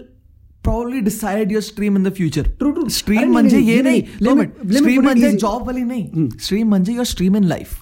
probably 0.66 1.00
decide 1.06 1.50
your 1.54 1.60
stream 1.68 1.96
in 2.00 2.04
the 2.08 2.10
future 2.18 2.42
True, 2.58 2.72
true. 2.74 2.88
stream 2.96 3.30
म्हणजे 3.32 3.58
ये 3.60 3.76
ये 3.76 3.82
नहीं. 3.82 4.02
दो 4.22 4.34
stream 4.80 5.02
म्हणजे 5.04 5.30
easy. 5.30 5.66
वाली 5.66 5.82
नहीं 5.84 6.28
stream 6.48 6.64
म्हणजे 6.74 6.92
your 6.98 7.06
stream 7.14 7.38
in 7.40 7.48
life 7.54 7.72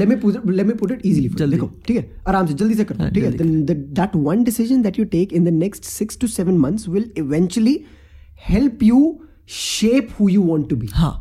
let 0.00 0.08
me 0.10 0.16
put 0.20 0.36
it, 0.38 0.44
let 0.58 0.66
me 0.66 0.74
put 0.82 0.92
it 0.94 1.02
easily 1.08 1.28
for 1.28 1.34
you. 1.34 1.38
जल्दी। 1.38 1.56
देखो 1.56 1.66
ठीक 1.86 1.96
है 1.96 2.04
आराम 2.28 2.46
से 2.46 2.54
जल्दी 2.60 2.74
से 2.74 2.84
करते 2.84 3.02
हाँ, 3.02 3.10
ठीक 3.12 3.24
है 3.24 3.30
जल्दी। 3.30 3.44
then 3.44 3.66
the, 3.70 3.76
that 3.98 4.14
one 4.28 4.44
decision 4.50 4.84
that 4.86 5.00
you 5.00 5.04
take 5.16 5.32
in 5.40 5.48
the 5.50 5.54
next 5.58 5.90
six 5.96 6.16
to 6.22 6.30
seven 6.36 6.60
months 6.66 6.88
will 6.94 7.04
eventually 7.24 7.74
help 8.50 8.82
you 8.90 9.00
shape 9.58 10.12
who 10.18 10.30
you 10.36 10.46
want 10.52 10.68
to 10.72 10.78
be 10.84 10.88
हाँ 10.94 11.14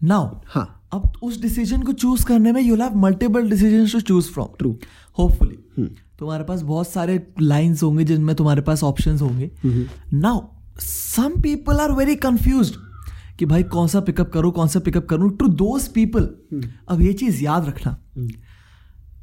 नाउ 0.00 0.28
हाँ 0.54 0.66
अब 0.94 1.12
उस 1.22 1.40
डिसीज़न 1.42 1.82
को 1.86 1.92
चूज़ 2.02 2.24
करने 2.26 2.52
में 2.52 2.60
you'll 2.62 2.82
have 2.82 2.96
multiple 2.98 3.48
decision 3.50 3.86
to 3.92 4.00
choose 4.00 4.30
from 4.32 4.46
True. 4.62 4.74
Hopefully 5.18 5.58
तुम्हारे 6.18 6.44
पास 6.44 6.62
बहुत 6.62 6.88
सारे 6.88 7.20
लाइंस 7.40 7.82
होंगे 7.82 8.04
जिनमें 8.04 8.34
तुम्हारे 8.36 8.62
पास 8.62 8.82
ऑप्शंस 8.84 9.22
होंगे। 9.22 9.50
Now 10.14 10.40
some 10.80 11.40
people 11.42 11.80
are 11.80 11.92
very 11.92 12.14
confused 12.16 12.76
कि 13.38 13.46
भाई 13.46 13.62
कौन 13.74 13.88
सा 13.88 14.00
पिकअप 14.00 14.30
करूँ 14.32 14.52
कौन 14.52 14.68
सा 14.68 14.80
पिकअप 14.80 15.06
करूँ? 15.06 15.30
टू 15.36 15.48
दोज 15.48 15.86
पीपल 15.88 16.28
अब 16.88 17.00
ये 17.00 17.12
चीज़ 17.12 17.42
याद 17.44 17.66
रखना। 17.68 17.96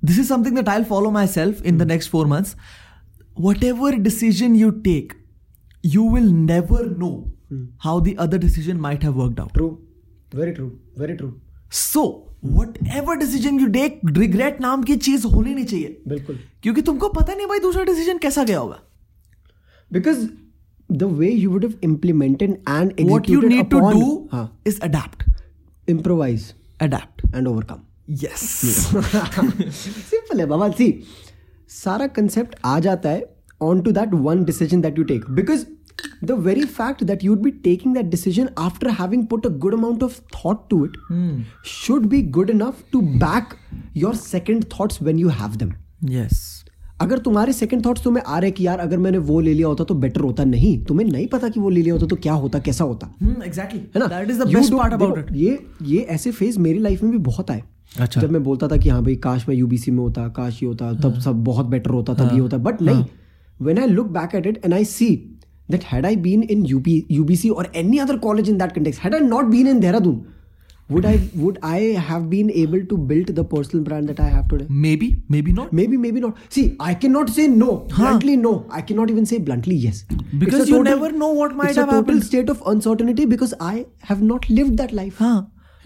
This 0.06 0.20
is 0.20 0.28
something 0.28 0.56
that 0.56 0.70
I 0.70 0.84
follow 0.84 1.12
myself 1.28 1.62
in 1.62 1.78
the 1.78 1.82
next 1.82 2.12
four 2.12 2.28
months 2.28 2.56
whatever 3.64 3.96
decision 4.02 4.56
you 4.56 4.70
take 4.88 5.14
you 5.86 6.10
will 6.16 6.30
never 6.30 6.96
know 7.00 7.12
how 7.84 8.02
the 8.02 8.16
other 8.20 8.38
decision 8.38 8.78
might 8.78 9.04
have 9.04 9.14
worked 9.14 9.40
out 9.40 9.58
true. 9.58 9.74
Very 10.36 10.54
true. 10.56 10.70
Very 11.00 11.16
true. 11.20 11.32
So 11.72 12.02
whatever 12.96 13.16
decision 13.18 13.60
you 13.60 13.68
take 13.72 14.00
regret 14.08 14.62
नाम 14.62 14.84
की 14.84 14.96
चीज़ 14.98 15.26
होनी 15.28 15.54
नहीं 15.54 15.66
चाहिए। 15.66 16.02
बिल्कुल। 16.08 16.40
क्योंकि 16.64 16.82
तुमको 16.82 17.10
पता 17.10 17.34
नहीं 17.34 17.48
भाई 17.48 17.60
दूसरा 17.60 17.84
डिसीज़न 17.84 18.18
कैसा 18.18 18.44
गया 18.44 18.60
होगा। 18.60 18.80
Because 19.92 20.26
the 20.90 21.04
way 21.14 21.30
you 21.32 21.52
would 21.52 21.66
implemented 21.84 22.52
and 22.70 23.12
what 23.12 23.30
you 23.30 23.42
need 23.42 23.70
to 23.70 23.80
do 23.82 24.28
is 24.68 24.80
adapt 24.82 25.24
improvise 25.88 26.54
adapt 26.82 27.36
and 27.36 27.48
overcome 27.48 27.82
yes 28.24 28.42
simple 30.10 30.40
है 30.40 30.46
बाबा। 30.46 30.70
सी 30.72 30.92
सारा 31.76 32.08
कंसेप्ट 32.16 32.56
आ 32.66 32.80
जाता 32.80 33.10
है 33.10 33.24
on 33.62 33.82
to 33.82 33.92
that 33.92 34.14
one 34.14 34.44
decision 34.46 34.82
that 34.82 34.98
you 34.98 35.04
take 35.06 35.30
because 35.32 35.66
the 36.24 36.32
very 36.32 36.66
fact 36.66 37.04
that 37.04 37.24
you'd 37.24 37.42
be 37.42 37.52
taking 37.52 37.94
that 37.94 38.06
decision 38.06 38.50
after 38.58 38.90
having 38.90 39.26
put 39.26 39.46
a 39.46 39.50
good 39.50 39.74
amount 39.74 40.04
of 40.04 40.20
thought 40.36 40.70
to 40.70 40.86
it 40.86 40.92
should 41.66 42.06
be 42.06 42.22
good 42.22 42.50
enough 42.50 42.84
to 42.92 43.02
back 43.02 43.44
your 43.98 44.16
second 44.16 44.66
thoughts 44.80 45.02
when 45.02 45.20
you 45.20 45.30
have 45.30 45.56
them 45.56 45.74
yes. 46.06 46.38
अगर 47.02 47.18
तुम्हारे 47.18 47.54
second 47.54 47.86
thoughts 47.86 48.04
तुम्हें 48.04 48.24
आ 48.28 48.40
रहे 48.40 48.52
कि 48.52 48.68
यार 48.68 48.80
अगर 48.80 48.98
मैंने 48.98 49.18
वो 49.18 49.40
ले 49.40 49.54
लिया 49.54 49.68
होता 49.68 49.84
तो 49.84 49.94
बेटर 49.94 50.22
होता 50.22 50.44
नहीं। 50.44 50.86
तुम्हें 50.86 51.08
नहीं 51.08 51.28
पता 51.28 51.50
कि 51.50 51.60
वो 51.60 51.70
ले 51.70 51.82
लिया 51.82 51.94
होता 51.94 52.06
तो 52.06 52.16
क्या 52.16 52.34
होता 52.34 52.60
कैसा 52.60 52.84
होता। 52.84 53.16
Hmm, 53.16 53.36
exactly. 53.36 53.80
है 53.96 54.00
ना? 54.00 54.06
That 54.06 54.32
is 54.32 54.40
the 54.42 54.48
You 54.48 54.60
best 54.60 54.70
don't- 54.70 54.84
part 54.84 55.00
about 55.00 55.16
देखो, 55.16 55.30
it. 55.30 55.36
ये 55.36 55.66
ये 55.82 56.00
ऐसे 56.00 56.32
फ़ेज़ 56.32 56.60
मेरी 56.60 56.80
लाइफ 56.80 57.04
में 57.04 57.12
भी 57.12 57.18
बहुत 57.18 57.52
आए। 57.52 57.64
अच्छा। 58.00 58.22
जब 58.22 58.32
मैं 58.32 58.44
बोलता 58.44 58.68
था 58.68 58.78
कि 58.78 58.90
हाँ 58.90 59.04
भाई 59.04 59.16
काश 59.16 59.50
मैं 59.50 59.56
यूबीसी 59.56 59.92
में 59.92 60.00
होता 60.00 60.28
काश 60.28 60.64
ये 60.64 60.70
होता 60.70 60.94
तब 60.94 61.20
सब 61.20 61.44
बहुत 61.44 61.66
बेटर 61.66 61.90
होता 61.90 62.14
तब 62.14 62.30
ये 62.34 62.40
होता। 62.40 62.58
बट 62.58 62.82
नहीं 62.82 63.06
when 63.62 63.80
I 63.80 63.88
look 63.88 64.08
back 64.08 64.36
at 64.36 64.48
it 64.48 64.62
and 64.66 64.74
I 64.74 64.86
see 64.86 65.40
that 65.69 65.85
had 65.93 66.07
I 66.07 66.17
been 66.27 66.43
in 66.57 66.63
UP, 66.75 66.87
UBC 67.21 67.51
or 67.55 67.65
any 67.75 68.01
other 68.01 68.19
college 68.19 68.49
in 68.49 68.59
that 68.59 68.75
context, 68.75 69.01
had 69.01 69.15
I 69.15 69.21
not 69.31 69.51
been 69.51 69.67
in 69.73 69.81
Dehradun, 69.81 70.21
would 70.91 71.05
I 71.07 71.13
would 71.41 71.59
I 71.63 71.77
have 72.07 72.25
been 72.31 72.49
able 72.63 72.81
to 72.93 72.97
build 73.11 73.29
the 73.35 73.45
personal 73.51 73.85
brand 73.89 74.09
that 74.13 74.23
I 74.23 74.31
have 74.31 74.49
today? 74.53 74.67
maybe 74.87 75.09
maybe 75.37 75.53
not 75.59 75.73
Maybe, 75.81 76.01
maybe 76.07 76.23
not. 76.25 76.41
See, 76.57 76.65
I 76.89 76.95
cannot 77.05 77.31
say 77.37 77.47
no. 77.61 77.69
Bluntly, 77.97 78.35
no. 78.49 78.55
I 78.79 78.81
cannot 78.89 79.13
even 79.15 79.29
say 79.33 79.39
bluntly 79.51 79.77
yes. 79.85 80.01
Because 80.41 80.63
It's 80.65 80.73
a 80.73 80.75
you 80.75 80.83
never 80.89 81.11
know 81.23 81.29
what 81.41 81.55
might 81.61 81.71
it's 81.71 81.81
have 81.83 81.89
a 81.89 81.93
total 81.93 82.01
happened. 82.01 82.25
state 82.31 82.51
of 82.57 82.65
uncertainty 82.75 83.27
because 83.35 83.55
I 83.69 83.75
have 84.11 84.25
not 84.33 84.51
lived 84.61 84.77
that 84.83 84.97
life. 85.03 85.19
हाँ 85.27 85.37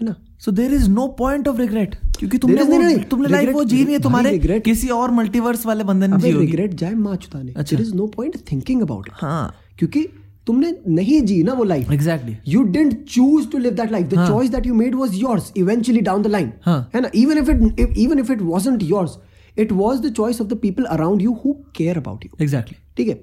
है 0.01 0.05
ना? 0.05 0.15
So 0.45 0.51
there 0.51 0.73
is 0.73 0.87
no 0.89 1.07
point 1.19 1.47
of 1.47 1.59
regret 1.59 1.95
क्योंकि 2.17 2.37
तुमने 2.37 2.55
There 2.55 2.65
is 2.67 2.71
वो 2.71 2.77
नहीं, 2.81 2.95
नहीं, 2.95 3.03
तुमने 3.11 3.27
life 3.29 3.41
regret- 3.47 3.55
वो 3.57 3.63
जी 3.63 3.75
नहीं 3.75 3.85
है 3.85 3.99
भाई, 3.99 4.03
तुम्हारे 4.03 4.31
regret- 4.37 4.63
किसी 4.65 4.87
और 4.95 5.11
मल्टीवर्स 5.19 5.65
वाले 5.65 5.83
बंदे 5.91 6.07
ने 6.07 6.17
जी 6.17 6.27
अबे 6.27 6.31
होगी 6.35 6.45
रिग्रेट 6.45 6.73
जाए 6.81 6.93
माँ 7.05 7.15
चुताने 7.25 7.53
अच्छा। 7.55 7.75
There 7.75 7.87
is 7.87 7.93
no 7.95 8.07
point 8.15 8.35
thinking 8.51 8.81
about 8.81 9.07
it 9.07 9.13
हाँ 9.21 9.53
क्योंकि 9.80 10.06
तुमने 10.46 10.74
नहीं 10.88 11.20
जी 11.22 11.42
ना 11.42 11.52
वो 11.52 11.64
life 11.64 11.90
exactly 11.92 12.36
you 12.48 12.62
didn't 12.76 12.94
choose 13.08 13.48
to 13.48 13.58
live 13.58 13.72
that 13.74 13.92
life 13.92 14.06
the 14.06 14.26
choice 14.28 14.50
that 14.50 14.66
you 14.66 14.74
made 14.74 14.94
was 14.94 15.14
yours 15.16 15.52
eventually 15.56 16.00
down 16.00 16.22
the 16.22 16.26
line 16.26 16.52
है. 16.66 17.00
ना? 17.00 17.10
Even 17.14 17.38
if 17.38 17.50
it 17.50 17.98
even 17.98 18.18
if 18.18 18.32
it 18.32 18.42
wasn't 18.42 18.82
yours 18.82 19.18
it 19.58 19.72
was 19.72 20.00
the 20.02 20.12
choice 20.12 20.40
of 20.40 20.48
the 20.48 20.58
people 20.62 20.84
around 20.96 21.22
you 21.22 21.32
who 21.44 21.52
care 21.76 21.98
about 21.98 22.24
you 22.24 22.42
exactly 22.42 22.76
ठीक 22.96 23.08
है? 23.08 23.20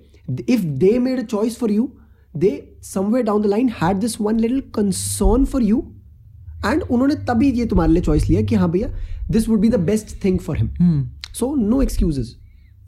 If 0.50 0.66
they 0.86 0.98
made 1.00 1.20
a 1.20 1.24
choice 1.26 1.58
for 1.58 1.72
you 1.72 1.90
they 2.38 2.52
somewhere 2.84 3.26
down 3.26 3.42
the 3.42 3.46
line 3.46 3.70
had 3.82 3.98
this 3.98 4.20
one 4.22 4.40
little 4.40 4.60
concern 4.76 5.46
for 5.46 5.64
you 5.64 5.84
and 6.66 6.82
उन्होंने 6.82 7.16
तभी 7.28 7.52
ये 7.52 7.66
तुम्हारे 7.66 7.92
लिए 7.94 8.02
choice 8.04 8.30
लिया 8.30 8.42
कि 8.42 8.56
हाँ 8.56 8.72
भैया 8.72 8.94
this 9.32 9.50
would 9.50 9.60
be 9.60 9.70
the 9.70 9.80
best 9.86 10.24
thing 10.24 10.40
for 10.40 10.58
him 10.58 11.04
so 11.40 11.54
no 11.56 11.82
excuses 11.82 12.36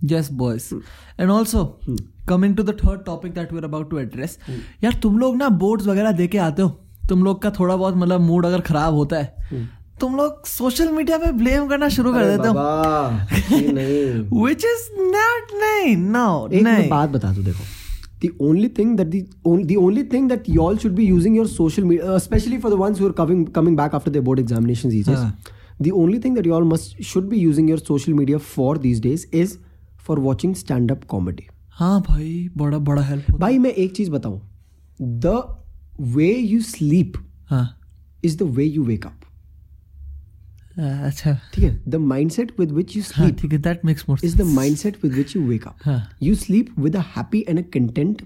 yes 0.01 0.29
boys 0.29 0.73
and 1.17 1.31
also 1.31 1.79
coming 2.25 2.55
to 2.55 2.63
the 2.63 2.73
third 2.73 3.05
topic 3.05 3.33
that 3.33 3.51
we're 3.51 3.65
about 3.65 3.89
to 3.89 3.97
address 3.97 4.37
यार 4.83 4.99
तुम 5.03 5.17
लोग 5.19 5.35
ना 5.35 5.49
बोर्ड्स 5.63 5.87
वगैरह 5.87 6.11
दे 6.11 6.27
के 6.27 6.37
आते 6.37 6.61
हो 6.61 6.69
तुम 7.09 7.23
लोग 7.23 7.41
का 7.41 7.51
थोड़ा 7.59 7.75
बहुत 7.75 7.95
मतलब 7.95 8.21
मूड 8.21 8.45
अगर 8.45 8.61
खराब 8.69 8.93
होता 8.93 9.17
है 9.17 9.67
तुम 10.01 10.15
लोग 10.15 10.45
सोशल 10.47 10.91
मीडिया 10.91 11.17
पे 11.17 11.31
ब्लेम 11.41 11.67
करना 11.67 11.89
शुरू 11.95 12.13
कर 12.13 12.25
देते 12.25 12.47
हो 12.47 12.53
विच 14.43 14.65
इज़ 14.65 14.87
नॉट 15.01 15.51
नहीं 15.63 15.95
नो 15.97 16.47
नहीं 16.53 16.89
बात 16.89 17.09
बता 17.09 17.33
दूँ 17.33 17.43
देखो 17.43 17.63
the 18.21 18.29
only 18.45 18.67
thing 18.77 18.95
that 18.99 19.11
the 19.11 19.19
only 19.49 19.65
the 19.67 19.75
only 19.81 20.01
thing 20.13 20.25
that 20.29 20.47
y'all 20.55 20.79
should 20.83 20.95
be 20.95 21.05
using 21.09 21.35
your 21.39 21.45
social 21.51 21.85
media 21.91 22.07
uh, 22.07 22.15
especially 22.15 22.57
for 22.65 22.71
the 22.73 22.79
ones 22.81 22.99
who 23.01 23.07
are 23.09 23.13
coming 23.19 23.45
coming 23.57 23.77
back 23.81 23.93
after 23.99 24.13
their 24.15 24.25
board 24.29 24.41
examinations 24.41 24.95
these 24.95 25.05
days 25.11 25.21
हाँ. 25.21 25.53
the 25.87 25.93
only 26.01 26.19
thing 26.25 26.33
that 26.39 26.49
y'all 26.49 26.67
must 26.71 26.97
should 27.11 27.29
be 27.33 27.39
using 27.43 27.69
your 27.73 27.77
social 27.91 28.17
media 28.17 28.39
for 28.47 28.71
these 28.87 28.99
days 29.05 29.25
is 29.43 29.53
for 30.09 30.19
watching 30.19 30.55
stand 30.55 30.91
up 30.91 31.03
comedy 31.03 31.47
हाँ 31.69 32.01
भाई 32.01 32.49
बड़ा 32.57 32.77
बड़ा 32.77 33.01
help 33.01 33.31
भाई 33.31 33.57
मैं 33.57 33.69
एक 33.69 33.95
चीज़ 33.95 34.11
बताऊ। 34.11 34.41
The 35.01 35.57
way 36.01 36.37
you 36.37 36.61
sleep 36.61 37.13
is 38.25 38.37
the 38.37 38.41
way 38.41 38.65
you 38.65 38.83
wake up 38.83 39.15
अच्छा। 40.79 41.33
ठीक 41.53 41.63
है? 41.63 41.83
The 41.89 41.95
mind 41.95 42.31
with 42.59 42.71
which 42.71 42.97
you 42.97 43.03
sleep 43.03 43.35
ठीक 43.41 43.53
is 44.23 44.37
the 44.37 44.41
with 45.03 45.15
which 45.15 45.35
you 45.35 45.41
wake 45.41 45.65
you 46.23 46.35
sleep 46.35 46.79
with 46.79 46.95
and 47.49 47.59
a 47.59 47.69
content 47.73 48.21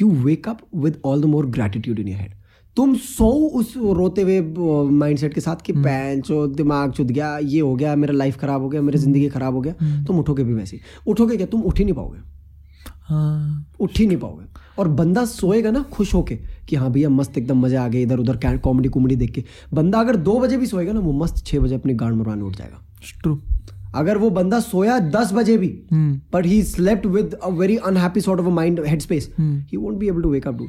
you 0.00 0.10
wake 0.10 0.48
with 0.74 1.00
all 1.04 1.22
the 1.22 1.24
more 1.24 1.46
gratitude 1.46 1.98
in 1.98 2.08
your 2.08 2.20
head 2.20 2.35
तुम 2.76 2.94
सो 2.96 3.28
उस 3.58 3.72
रोते 3.76 4.22
हुए 4.22 4.40
mindset 4.92 5.34
के 5.34 5.40
साथ 5.40 5.62
कि 5.66 5.72
पैन 5.74 6.20
चो 6.20 6.46
दिमाग 6.48 6.92
चुद 6.92 7.10
गया 7.10 7.36
ये 7.38 7.60
हो 7.60 7.74
गया 7.74 7.94
मेरा 7.96 8.14
लाइफ 8.14 8.36
खराब 8.38 8.62
हो 8.62 8.68
गया 8.68 8.82
मेरी 8.82 8.98
ज़िंदगी 8.98 9.28
खराब 9.28 9.54
हो 9.54 9.60
गया। 9.60 10.04
तुम 10.06 10.18
उठोगे 10.18 10.44
भी 10.44 10.54
वैसे 10.54 10.80
उठोगे 11.06 11.36
क्या? 11.36 11.46
तुम 11.46 11.62
उठ 11.62 11.78
ही 11.78 11.84
नहीं 11.84 11.94
पाओगे। 11.94 12.18
हाँ। 13.02 13.66
उठ 13.80 13.98
ही 13.98 14.06
नहीं 14.06 14.18
पाओगे। 14.18 14.44
और 14.78 14.88
बंदा 14.90 15.24
सोएगा 15.24 15.70
ना 15.70 15.82
खुश 15.92 16.14
होके 16.14 16.36
कि 16.68 16.76
हाँ 16.76 16.90
भैया 16.92 17.08
मस्त 17.10 17.38
एकदम 17.38 17.60
मज़ा 17.60 17.84
आ 17.84 17.88
गया 17.88 18.00
इधर 18.00 18.18
उधर 18.18 18.58
कॉमेडी 18.58 18.88
कॉमेडी 18.88 19.16
देख 19.16 19.30
के। 19.30 19.44
बंदा 19.74 20.00
अगर 20.00 20.16
दो 20.18 20.38
बजे 20.40 20.56
भी 20.56 20.66
सोएगा 20.66 20.92
ना 20.92 21.00
वो 21.00 21.12
मस्त 21.14 21.44
छः 21.46 21.60
बजे 21.60 21.74
अपनी 21.74 21.94
गांड 21.94 22.16
मरवाने 22.16 22.42
उठ 22.42 22.56
जाएगा। 22.56 22.82
ट्रू 23.22 23.38
अगर 23.96 24.18
वो 24.18 24.30
बंदा 24.30 24.60
सोया 24.60 24.98
दस 25.10 25.32
बजे 25.32 25.56
भी 25.58 25.68
but 26.32 26.46
he 26.46 26.62
slept 26.62 27.06
with 27.06 27.34
a 27.34 27.48
very 27.60 27.76
unhappy 27.90 28.20
sort 28.20 28.40
of 28.40 28.48
mind 28.54 28.80
head 28.86 29.00
space 29.00 29.30
he 29.40 29.76
won't 29.76 29.98
be 29.98 30.08
able 30.08 30.22
to 30.22 30.30
wake 30.30 30.48
up 30.48 30.68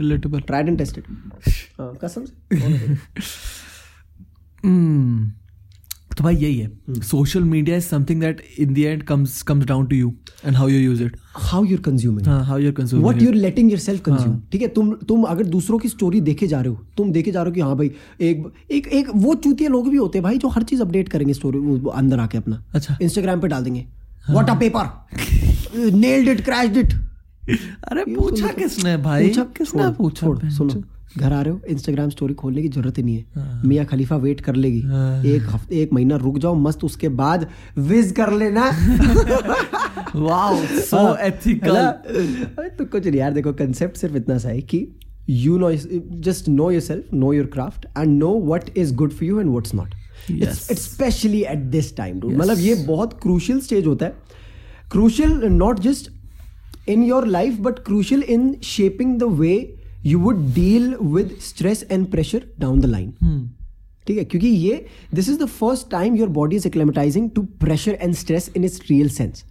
relatable 0.00 0.40
tried 0.40 0.68
and 0.68 0.78
tested 0.78 1.04
कसम 2.04 2.24
तो 6.20 6.24
भाई 6.24 6.36
यही 6.36 6.58
है। 6.58 7.00
Social 7.02 7.42
media 7.42 7.76
is 7.76 7.84
something 7.84 8.20
that 8.20 8.40
in 8.60 8.72
the 8.74 8.78
end 8.78 9.02
comes 9.02 9.40
comes 9.42 9.64
down 9.66 9.86
to 9.86 9.96
you 9.96 10.12
and 10.46 10.56
how 10.56 10.68
you 10.68 10.78
use 10.80 11.02
it 11.02 11.16
how 11.42 11.60
you're 11.68 11.82
consuming 11.84 12.26
how 12.28 12.58
you 12.58 12.66
are 12.66 12.72
consuming 12.74 13.08
what 13.08 13.22
you're 13.24 13.38
letting 13.44 13.70
yourself 13.74 14.02
consume. 14.08 14.34
ठीक 14.52 14.62
है? 14.62 14.68
तुम 14.68 14.92
तुम 15.08 15.22
अगर 15.24 15.46
दूसरों 15.54 15.78
की 15.78 15.88
स्टोरी 15.88 16.20
देखे 16.20 16.46
जा 16.46 16.60
रहे 16.60 16.72
हो 16.72 16.84
तुम 16.96 17.12
देखे 17.12 17.32
जा 17.32 17.42
रहे 17.42 17.50
हो 17.50 17.54
कि 17.54 17.60
हाँ 17.60 17.76
भाई 17.76 17.90
एक 18.20 18.52
एक 18.70 18.88
एक 19.00 19.08
वो 19.16 19.34
चूतिया 19.44 19.70
लोग 19.70 19.88
भी 19.90 19.96
होते 19.96 20.18
हैं 20.18 20.22
भाई 20.24 20.38
जो 20.38 20.48
हर 20.48 20.62
चीज़ 20.62 20.82
अपडेट 20.82 21.08
करेंगे 21.08 21.34
स्टोरी 21.34 21.58
अंदर 21.94 22.20
आके 22.20 22.38
अपना। 22.38 22.62
अच्छा। 22.74 22.98
इंस्टाग्राम 23.02 23.40
पे 23.40 23.48
डाल 23.48 23.64
देंगे। 23.64 23.86
What 24.30 24.50
a 24.50 24.54
paper 24.60 25.90
nailed 25.96 26.28
it 26.28 26.44
crashed 26.44 26.76
it 26.76 26.94
अरे 27.88 28.04
पूछा 28.14 28.48
किसने 28.54 28.96
भाई? 29.02 29.28
पूछा 29.28 29.44
किसने 29.58 29.90
पूछा 29.98 30.26
सुनो? 30.56 30.82
घर 31.18 31.32
आ 31.32 31.40
रहे 31.40 31.52
हो 31.52 31.60
इंस्टाग्राम 31.68 32.10
स्टोरी 32.10 32.34
खोलने 32.34 32.62
की 32.62 32.68
ज़रूरत 32.68 32.98
ही 32.98 33.02
नहीं 33.02 33.16
है। 33.16 33.24
हाँ। 33.36 33.62
मियाँ 33.64 33.84
खलीफा 33.86 34.16
वेट 34.16 34.40
कर 34.40 34.54
लेगी। 34.54 34.80
हाँ। 34.80 35.22
एक 35.24 35.42
हफ़्ते 35.50 35.80
एक 35.82 35.92
महीना 35.92 36.16
रुक 36.16 36.38
जाओ 36.38 36.54
मस्त 36.56 36.84
उसके 36.84 37.08
बाद 37.20 37.46
विज 37.78 38.12
कर 38.16 38.32
लेना। 38.32 38.64
वाओ 40.16 40.56
सो 40.80 41.16
एथिकल 41.26 41.76
तो 42.78 42.84
कुछ 42.84 43.06
नहीं 43.06 43.18
यार 43.18 43.32
देखो 43.32 43.52
कंसेप्ट 43.52 43.96
सिर्फ़ 43.96 44.16
इतना 44.16 44.38
सा 44.38 44.48
है 44.48 44.60
कि 44.62 44.86
you 45.30 45.58
know 45.58 45.72
just 46.20 46.48
know 46.48 46.70
yourself 46.80 47.12
know 47.14 47.32
your 47.32 47.46
craft 47.46 47.86
and 47.98 48.18
know 48.18 48.32
what 48.46 48.70
is 48.76 48.94
good 48.94 49.12
for 49.12 49.24
you 49.24 49.40
and 49.40 49.50
what's 49.50 49.74
not. 49.74 49.94
Specially 50.76 51.42
at 51.42 51.58
this 51.70 51.96
time 51.96 52.20
मतलब 52.26 52.58
ये 52.58 52.74
बहुत 52.86 53.18
क्रूशियल 53.22 53.60
स्टेज 53.60 53.86
होता 53.86 54.06
है। 54.06 54.12
Crucial 54.92 55.44
not 55.44 55.80
just 55.80 56.10
in 56.88 57.02
your 57.02 57.26
life 57.26 57.58
but 57.60 57.84
crucial 57.88 58.22
in 58.22 58.54
shaping 58.64 59.18
the 59.18 59.24
way 59.40 59.58
you 60.06 60.20
would 60.20 60.44
deal 60.54 60.94
with 61.02 61.36
stress 61.42 61.84
and 61.90 62.06
pressure 62.10 62.46
down 62.60 62.80
the 62.80 62.84
line 62.84 63.10
ठीक 64.06 64.18
है? 64.18 64.24
क्योंकि 64.24 64.48
ये 64.48 64.84
this 65.14 65.28
is 65.28 65.38
the 65.38 65.46
first 65.48 65.90
time 65.90 66.16
your 66.16 66.28
body 66.28 66.56
is 66.56 66.66
acclimatising 66.66 67.30
to 67.30 67.42
pressure 67.60 67.98
and 68.02 68.14
stress 68.14 68.50
in 68.56 68.64
its 68.64 68.80
real 68.90 69.08
sense 69.08 69.44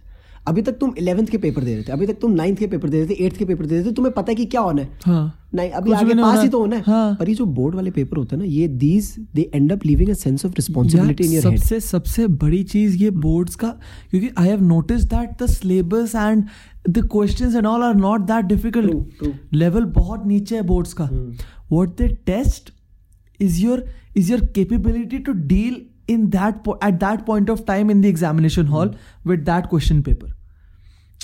अभी 0.48 0.62
तक 0.62 0.72
तुम 0.80 0.92
eleventh 0.98 1.26
के 1.26 1.38
paper 1.38 1.62
दे 1.64 1.74
रहे 1.74 1.82
थे 1.82 1.92
अभी 1.92 2.06
तक 2.06 2.18
तुम 2.20 2.32
नाइन्थ 2.34 2.58
के 2.58 2.66
पेपर 2.66 2.88
दे 2.88 3.00
रहे 3.00 3.08
थे 3.08 3.24
एट्थ 3.24 3.36
के 3.36 3.44
पेपर 3.44 3.66
दे 3.66 3.74
रहे 3.74 3.84
थे 3.84 3.92
तुम्हें 3.94 4.12
पता 4.14 4.30
है 4.30 4.34
कि 4.34 4.44
क्या 4.46 4.60
होना 4.60 4.82
है? 4.82 4.88
हाँ। 5.04 5.48
नहीं 5.54 5.70
अभी 5.70 5.92
आगे 5.92 6.14
पास। 6.14 6.42
ही 6.42 6.48
तो 6.48 6.60
होना 6.60 6.76
है। 6.76 6.82
हाँ। 6.86 7.16
पर 7.20 7.28
ये 7.28 7.34
जो 7.34 7.44
बोर्ड 7.58 7.74
वाले 7.74 7.90
पेपर 7.90 8.16
होते 8.16 8.36
हैं 8.36 8.42
ना 8.42 8.48
ये 8.48 8.68
these 8.68 9.14
they 9.34 9.50
end 9.54 9.72
up 9.72 9.84
living 9.86 10.10
a 10.10 10.14
sense 10.14 10.44
of 10.46 10.52
responsibility 10.52 11.24
in 11.24 11.32
your 11.32 11.46
head 11.46 11.58
सबसे 11.58 11.80
सबसे 11.80 12.26
बड़ी 12.44 12.62
चीज़ 12.64 12.96
ये 12.96 13.10
बोर्ड्स 13.26 13.54
का 13.54 13.68
क्योंकि 14.10 14.30
I 14.38 14.48
have 14.48 14.62
notice 14.64 15.04
that 15.04 15.42
the 15.42 15.46
syllabus 15.50 16.14
and 16.14 16.44
the 16.88 17.06
questions 17.12 17.54
and 17.54 17.66
all 17.66 17.82
are 17.82 17.94
not 17.96 18.20
that 18.26 18.44
difficult 18.46 19.24
level 19.54 19.84
बहुत 19.94 20.26
नीचे 20.26 20.56
है 20.56 20.62
बोर्ड्स 20.62 20.92
का। 20.92 21.08
What 21.12 21.96
they 21.98 22.08
test 22.26 22.72
is 23.40 23.60
your 23.60 23.84
is 24.16 24.32
your 24.32 24.44
capability 24.54 25.18
to 25.18 25.32
deal 25.32 25.82
in 26.10 26.26
that 26.30 26.68
at 26.84 26.94
that 26.94 27.24
point 27.26 27.50
of 27.50 27.62
time 27.66 27.90
in 27.90 28.00
the 28.00 28.04
examination 28.06 28.66
hall 28.66 28.94
with 29.26 29.40
that 29.40 29.66
question 29.66 30.02
paper 30.02 30.34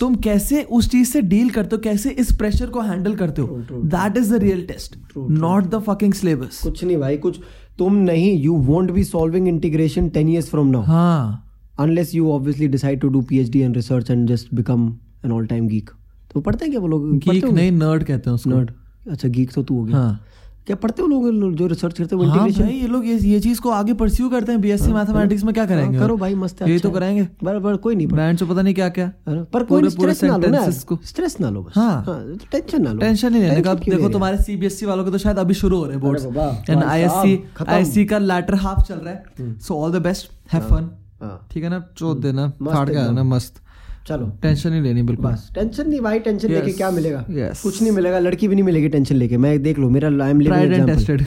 तुम 0.00 0.14
कैसे 0.24 0.62
उस 0.62 0.90
चीज़ 0.90 1.10
से 1.10 1.20
deal 1.22 1.50
करते 1.50 1.76
हो? 1.76 1.80
कैसे 1.82 2.10
इस 2.10 2.32
प्रेशर 2.36 2.70
को 2.70 2.80
हैंडल 2.80 3.14
करते 3.14 3.42
हो? 3.42 3.62
That 3.72 4.16
is 4.16 4.34
the 4.34 4.42
real 4.42 4.64
test 4.66 4.96
not 5.16 5.70
the 5.70 5.78
fucking 5.86 6.12
syllabus 6.14 6.60
कुछ 6.62 6.84
नहीं 6.84 6.96
भाई 6.96 7.16
कुछ 7.16 7.40
तुम 7.78 7.94
नहीं 7.94 8.38
you 8.42 8.54
won't 8.66 8.90
be 8.90 9.04
solving 9.04 9.48
integration 9.48 10.08
ten 10.08 10.28
years 10.28 10.50
from 10.50 10.66
now 10.66 10.82
हाँ। 10.82 11.42
Unless 11.78 12.12
you 12.14 12.28
obviously 12.32 12.66
decide 12.72 13.00
to 13.00 13.08
do 13.14 13.20
PhD 13.30 13.62
and 13.64 13.78
research 13.78 14.10
and 14.12 14.30
just 14.30 14.52
become 14.58 14.84
an 15.24 15.32
all 15.38 15.48
time 15.48 15.64
geek. 15.72 15.90
तो 16.32 16.40
पढ़ते 16.40 16.64
हैं 16.64 16.70
क्या 16.72 16.80
वो 16.80 16.88
लोग? 16.88 17.10
गीक 17.18 17.44
नहीं 17.44 17.72
नर्ड 17.72 18.04
कहते 18.04 18.30
हैं 18.30 18.34
उसको। 18.34 18.50
नर्ड 18.50 18.70
अच्छा 19.10 19.28
गीक 19.28 19.52
तो 19.52 19.62
तू 19.62 19.74
हो 19.78 19.84
गया। 19.84 19.96
हाँ। 19.96 20.20
क्या 20.66 20.76
पढ़ते 20.76 21.02
हो 21.02 21.08
लोग 21.08 21.54
जो 21.54 21.66
रिसर्च 21.66 21.98
करते 21.98 22.16
हो 22.16 22.22
हाँ 22.24 22.48
भाई 22.48 22.72
ये 22.72 22.86
लोग 22.86 23.06
ये 23.06 23.16
ये 23.18 23.38
चीज़ 23.40 23.60
को 23.60 23.70
आगे 23.70 23.94
परस्यू 23.94 24.28
करते 24.28 24.52
हैं 24.52 24.60
बीएससी 24.60 24.92
मैथमेटिक्स 24.92 25.44
में 25.44 25.52
क्या 25.54 25.66
करेंगे? 25.66 25.98
करो 25.98 26.16
भाई 26.16 26.34
मस्त 26.34 26.62
है 26.62 26.68
ये 26.68 26.74
अच्छा 26.74 26.88
तो 26.88 26.94
है। 26.94 27.00
करेंगे। 27.00 27.28
बर 27.44 27.58
बर 27.58 27.76
कोई 27.76 27.94
नहीं 27.94 28.06
बैंड 28.08 28.38
से 28.38 28.44
पता 28.44 28.62
नहीं 28.62 28.74
क्या 28.74 28.88
क्या। 28.88 29.10
पर 29.28 29.64
कोई 29.64 29.90
स्ट्रेस 29.90 30.22
ना 30.24 30.36
लो 30.36 30.48
ना। 30.48 30.70
स्ट्रेस 30.70 31.36
ना 31.40 31.50
लो 31.50 31.62
बस। 31.62 31.72
हाँ। 31.76 32.36
टेंशन 32.52 32.82
ना 32.82 32.92
लो। 32.92 32.98
टेंशन 32.98 33.32
नहीं 33.32 33.42
लेने 33.42 33.62
का। 33.62 33.74
देखो 33.74 34.08
तुम्हारे 34.08 34.38
सीबीएसई 34.42 34.86
वालों 34.86 35.04
के 35.04 35.10
तो 35.10 35.18
शायद 35.18 35.38
अभी 35.38 35.54
शुरू 35.54 35.78
हो 35.78 35.84
रहे 35.84 35.92
हैं 35.92 36.00
बोर्ड्स 36.00 36.24
एंड 36.70 36.82
आईएससी 36.82 37.42
आईएससी 37.68 38.04
का 38.04 38.18
लैटर 38.18 38.54
हाफ़ 38.56 38.82
चल 38.82 38.94
रहा 38.96 39.14
है। 39.14 39.58
So 39.58 39.74
all 39.74 39.92
the 39.92 40.02
best 40.02 40.30
have 40.52 40.62
fun 40.70 40.90
हाँ 41.22 41.46
ठीक 41.50 41.64
है 41.64 41.70
ना? 41.70 41.84
चोट 41.96 42.18
देना। 42.20 42.48
फाड़ 42.64 42.88
के 42.90 42.98
आना 42.98 43.22
मस्त। 43.24 43.62
चलो 44.08 44.26
टेंशन 44.42 44.70
नहीं 44.70 44.82
लेनी 44.82 45.02
बिल्कुल 45.02 45.24
बस 45.30 45.50
टेंशन 45.54 45.88
नहीं 45.88 46.00
भाई 46.00 46.18
टेंशन 46.26 46.50
लेके 46.52 46.72
क्या 46.72 46.90
मिलेगा 46.98 47.24
Yes. 47.38 47.62
कुछ 47.62 47.80
नहीं 47.82 47.92
मिलेगा 47.92 48.18
लड़की 48.18 48.48
भी 48.48 48.54
नहीं 48.54 48.64
मिलेगी 48.64 48.88
टेंशन 48.88 49.16
लेके 49.16 49.36
मैं 49.46 49.62
देख 49.62 49.78
लो 49.78 49.88
मेरा 49.98 50.08
I 50.24 50.30
am 50.30 50.40
Tried 50.46 50.74
and 50.78 50.92
tested. 50.92 51.26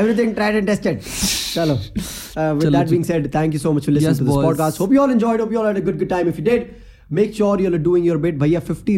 everything 0.00 0.30
tried 0.36 0.54
and 0.60 0.70
tested 0.72 1.02
chalo 1.08 1.74
uh, 1.74 2.54
with 2.54 2.62
Chalo 2.64 2.70
that 2.76 2.86
ji. 2.86 2.94
being 2.94 3.04
said 3.10 3.26
thank 3.32 3.58
you 3.58 3.62
so 3.66 3.72
much 3.78 3.88
for 3.90 3.94
listening 3.98 4.14
Yes, 4.14 4.22
to 4.22 4.24
this 4.30 4.34
boys. 4.36 4.46
podcast 4.46 4.78
hope 4.84 4.94
you 4.98 5.02
all 5.02 5.14
enjoyed 5.18 5.40
hope 5.44 5.52
you 5.56 5.62
all 5.64 5.68
had 5.72 5.80
a 5.82 5.86
good 5.90 5.98
good 6.04 6.12
time 6.16 6.32
if 6.34 6.38
you 6.38 6.48
did 6.54 6.72
Make 7.16 7.34
sure 7.36 7.60
you're 7.60 7.78
doing 7.86 8.04
your 8.04 8.16
bit. 8.16 8.38
Bhaiya, 8.42 8.60
50 8.62 8.92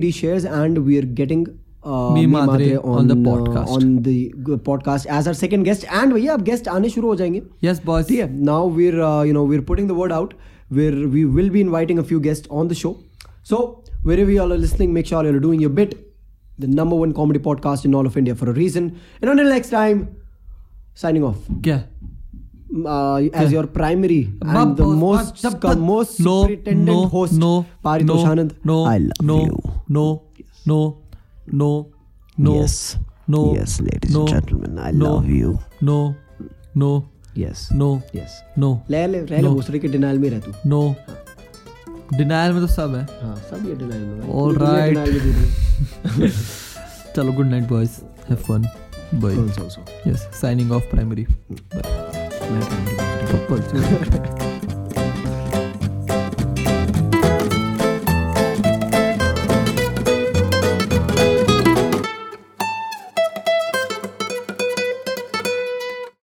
reshares 1.83 1.85
and 1.85 2.07
we're 2.07 2.07
getting 2.07 2.09
uh, 2.09 2.13
Me 2.13 2.25
Me 2.25 2.33
Madre 2.33 2.65
Madre 2.65 2.77
on 2.77 3.07
the 3.07 3.15
podcast. 3.15 3.67
on 3.67 4.01
the 4.03 4.33
g- 4.47 4.57
podcast 4.69 5.05
as 5.05 5.27
our 5.27 5.33
second 5.33 5.63
guest. 5.63 5.85
And 5.91 6.13
भैया 6.13 6.33
अब 6.33 6.43
guest 6.45 6.67
आने 6.67 6.89
शुरू 6.89 7.07
हो 7.07 7.15
जाएंगे 7.15 7.41
Yes, 7.63 7.79
boys. 7.85 8.07
ठीक 8.07 8.19
है 8.19 8.41
now 8.41 8.59
we're 8.77 9.01
uh, 9.09 9.23
you 9.29 9.33
know 9.37 9.45
we're 9.53 9.65
putting 9.71 9.87
the 9.87 9.97
word 10.01 10.11
out 10.11 10.33
where 10.79 11.07
we 11.17 11.25
will 11.37 11.49
be 11.53 11.61
inviting 11.61 11.99
a 11.99 12.03
few 12.03 12.19
guests 12.25 12.47
on 12.51 12.67
the 12.67 12.75
show 12.75 12.95
so 13.43 13.83
wherever 14.03 14.31
you 14.31 14.41
all 14.41 14.53
are 14.53 14.61
listening 14.63 14.93
make 14.93 15.05
sure 15.05 15.23
you're 15.23 15.39
doing 15.45 15.59
your 15.59 15.71
bit 15.79 15.95
the 16.59 16.67
number 16.67 16.95
one 16.95 17.13
comedy 17.13 17.39
podcast 17.39 17.85
in 17.85 17.95
all 17.95 18.05
of 18.05 18.17
india 18.17 18.35
for 18.35 18.49
a 18.49 18.53
reason 18.53 18.91
and 19.21 19.31
until 19.31 19.49
next 19.53 19.69
time 19.69 20.03
signing 21.03 21.23
off 21.23 21.39
क्या 21.67 21.79
uh, 22.85 23.17
as 23.33 23.51
your 23.51 23.65
primary 23.67 24.19
and 24.41 24.53
Bab- 24.53 24.75
the 24.77 24.83
bab- 24.83 24.97
most 24.97 25.41
bab- 25.43 25.59
the 25.61 25.75
most 25.75 26.19
no, 26.19 26.45
pretendent 26.45 26.85
no, 26.85 27.07
host 27.07 27.33
no, 27.33 27.65
Paritosh 27.83 28.23
no, 28.23 28.31
Anand 28.35 28.55
no, 28.63 28.85
I 28.85 28.97
love 28.97 29.25
no, 29.31 29.39
you 29.45 29.57
no, 29.89 30.05
no, 30.05 30.21
no, 30.65 30.97
no, 31.52 31.70
yes 32.38 32.96
no, 33.28 33.40
yes 33.56 33.80
ladies 33.80 34.12
no, 34.14 34.20
and 34.20 34.28
gentlemen 34.30 34.78
I 34.78 34.90
no, 34.92 35.04
love 35.04 35.28
you 35.28 35.50
no, 35.82 36.14
no, 36.76 36.90
yes 37.36 37.62
no, 37.72 37.88
yes 38.14 38.32
no, 38.58 38.70
ले 38.90 39.06
ले 39.06 39.20
रह 39.20 39.40
ले 39.40 39.48
No. 39.48 39.54
दूसरे 39.54 39.78
के 39.78 39.88
denial 39.88 40.18
में 40.18 40.28
रह 40.30 40.38
तू 40.46 40.52
no. 40.70 40.82
Denial 42.16 42.52
में 42.52 42.60
तो 42.66 42.72
सब 42.72 42.94
है 42.94 43.02
हाँ 43.22 43.36
सब 43.50 43.68
ये 43.68 43.74
डिनाइल 43.74 44.02
में। 44.02 44.20
All 44.34 44.54
right. 44.62 44.96
है। 46.18 46.30
चलो 47.16 47.32
good 47.32 47.46
night 47.46 47.64
boys 47.68 47.90
have 48.28 48.36
fun 48.48 48.62
bye. 49.14 49.34
Yes 50.10 50.28
signing 50.40 50.72
off 50.72 50.84
primary 50.90 51.26
bye 53.50 54.43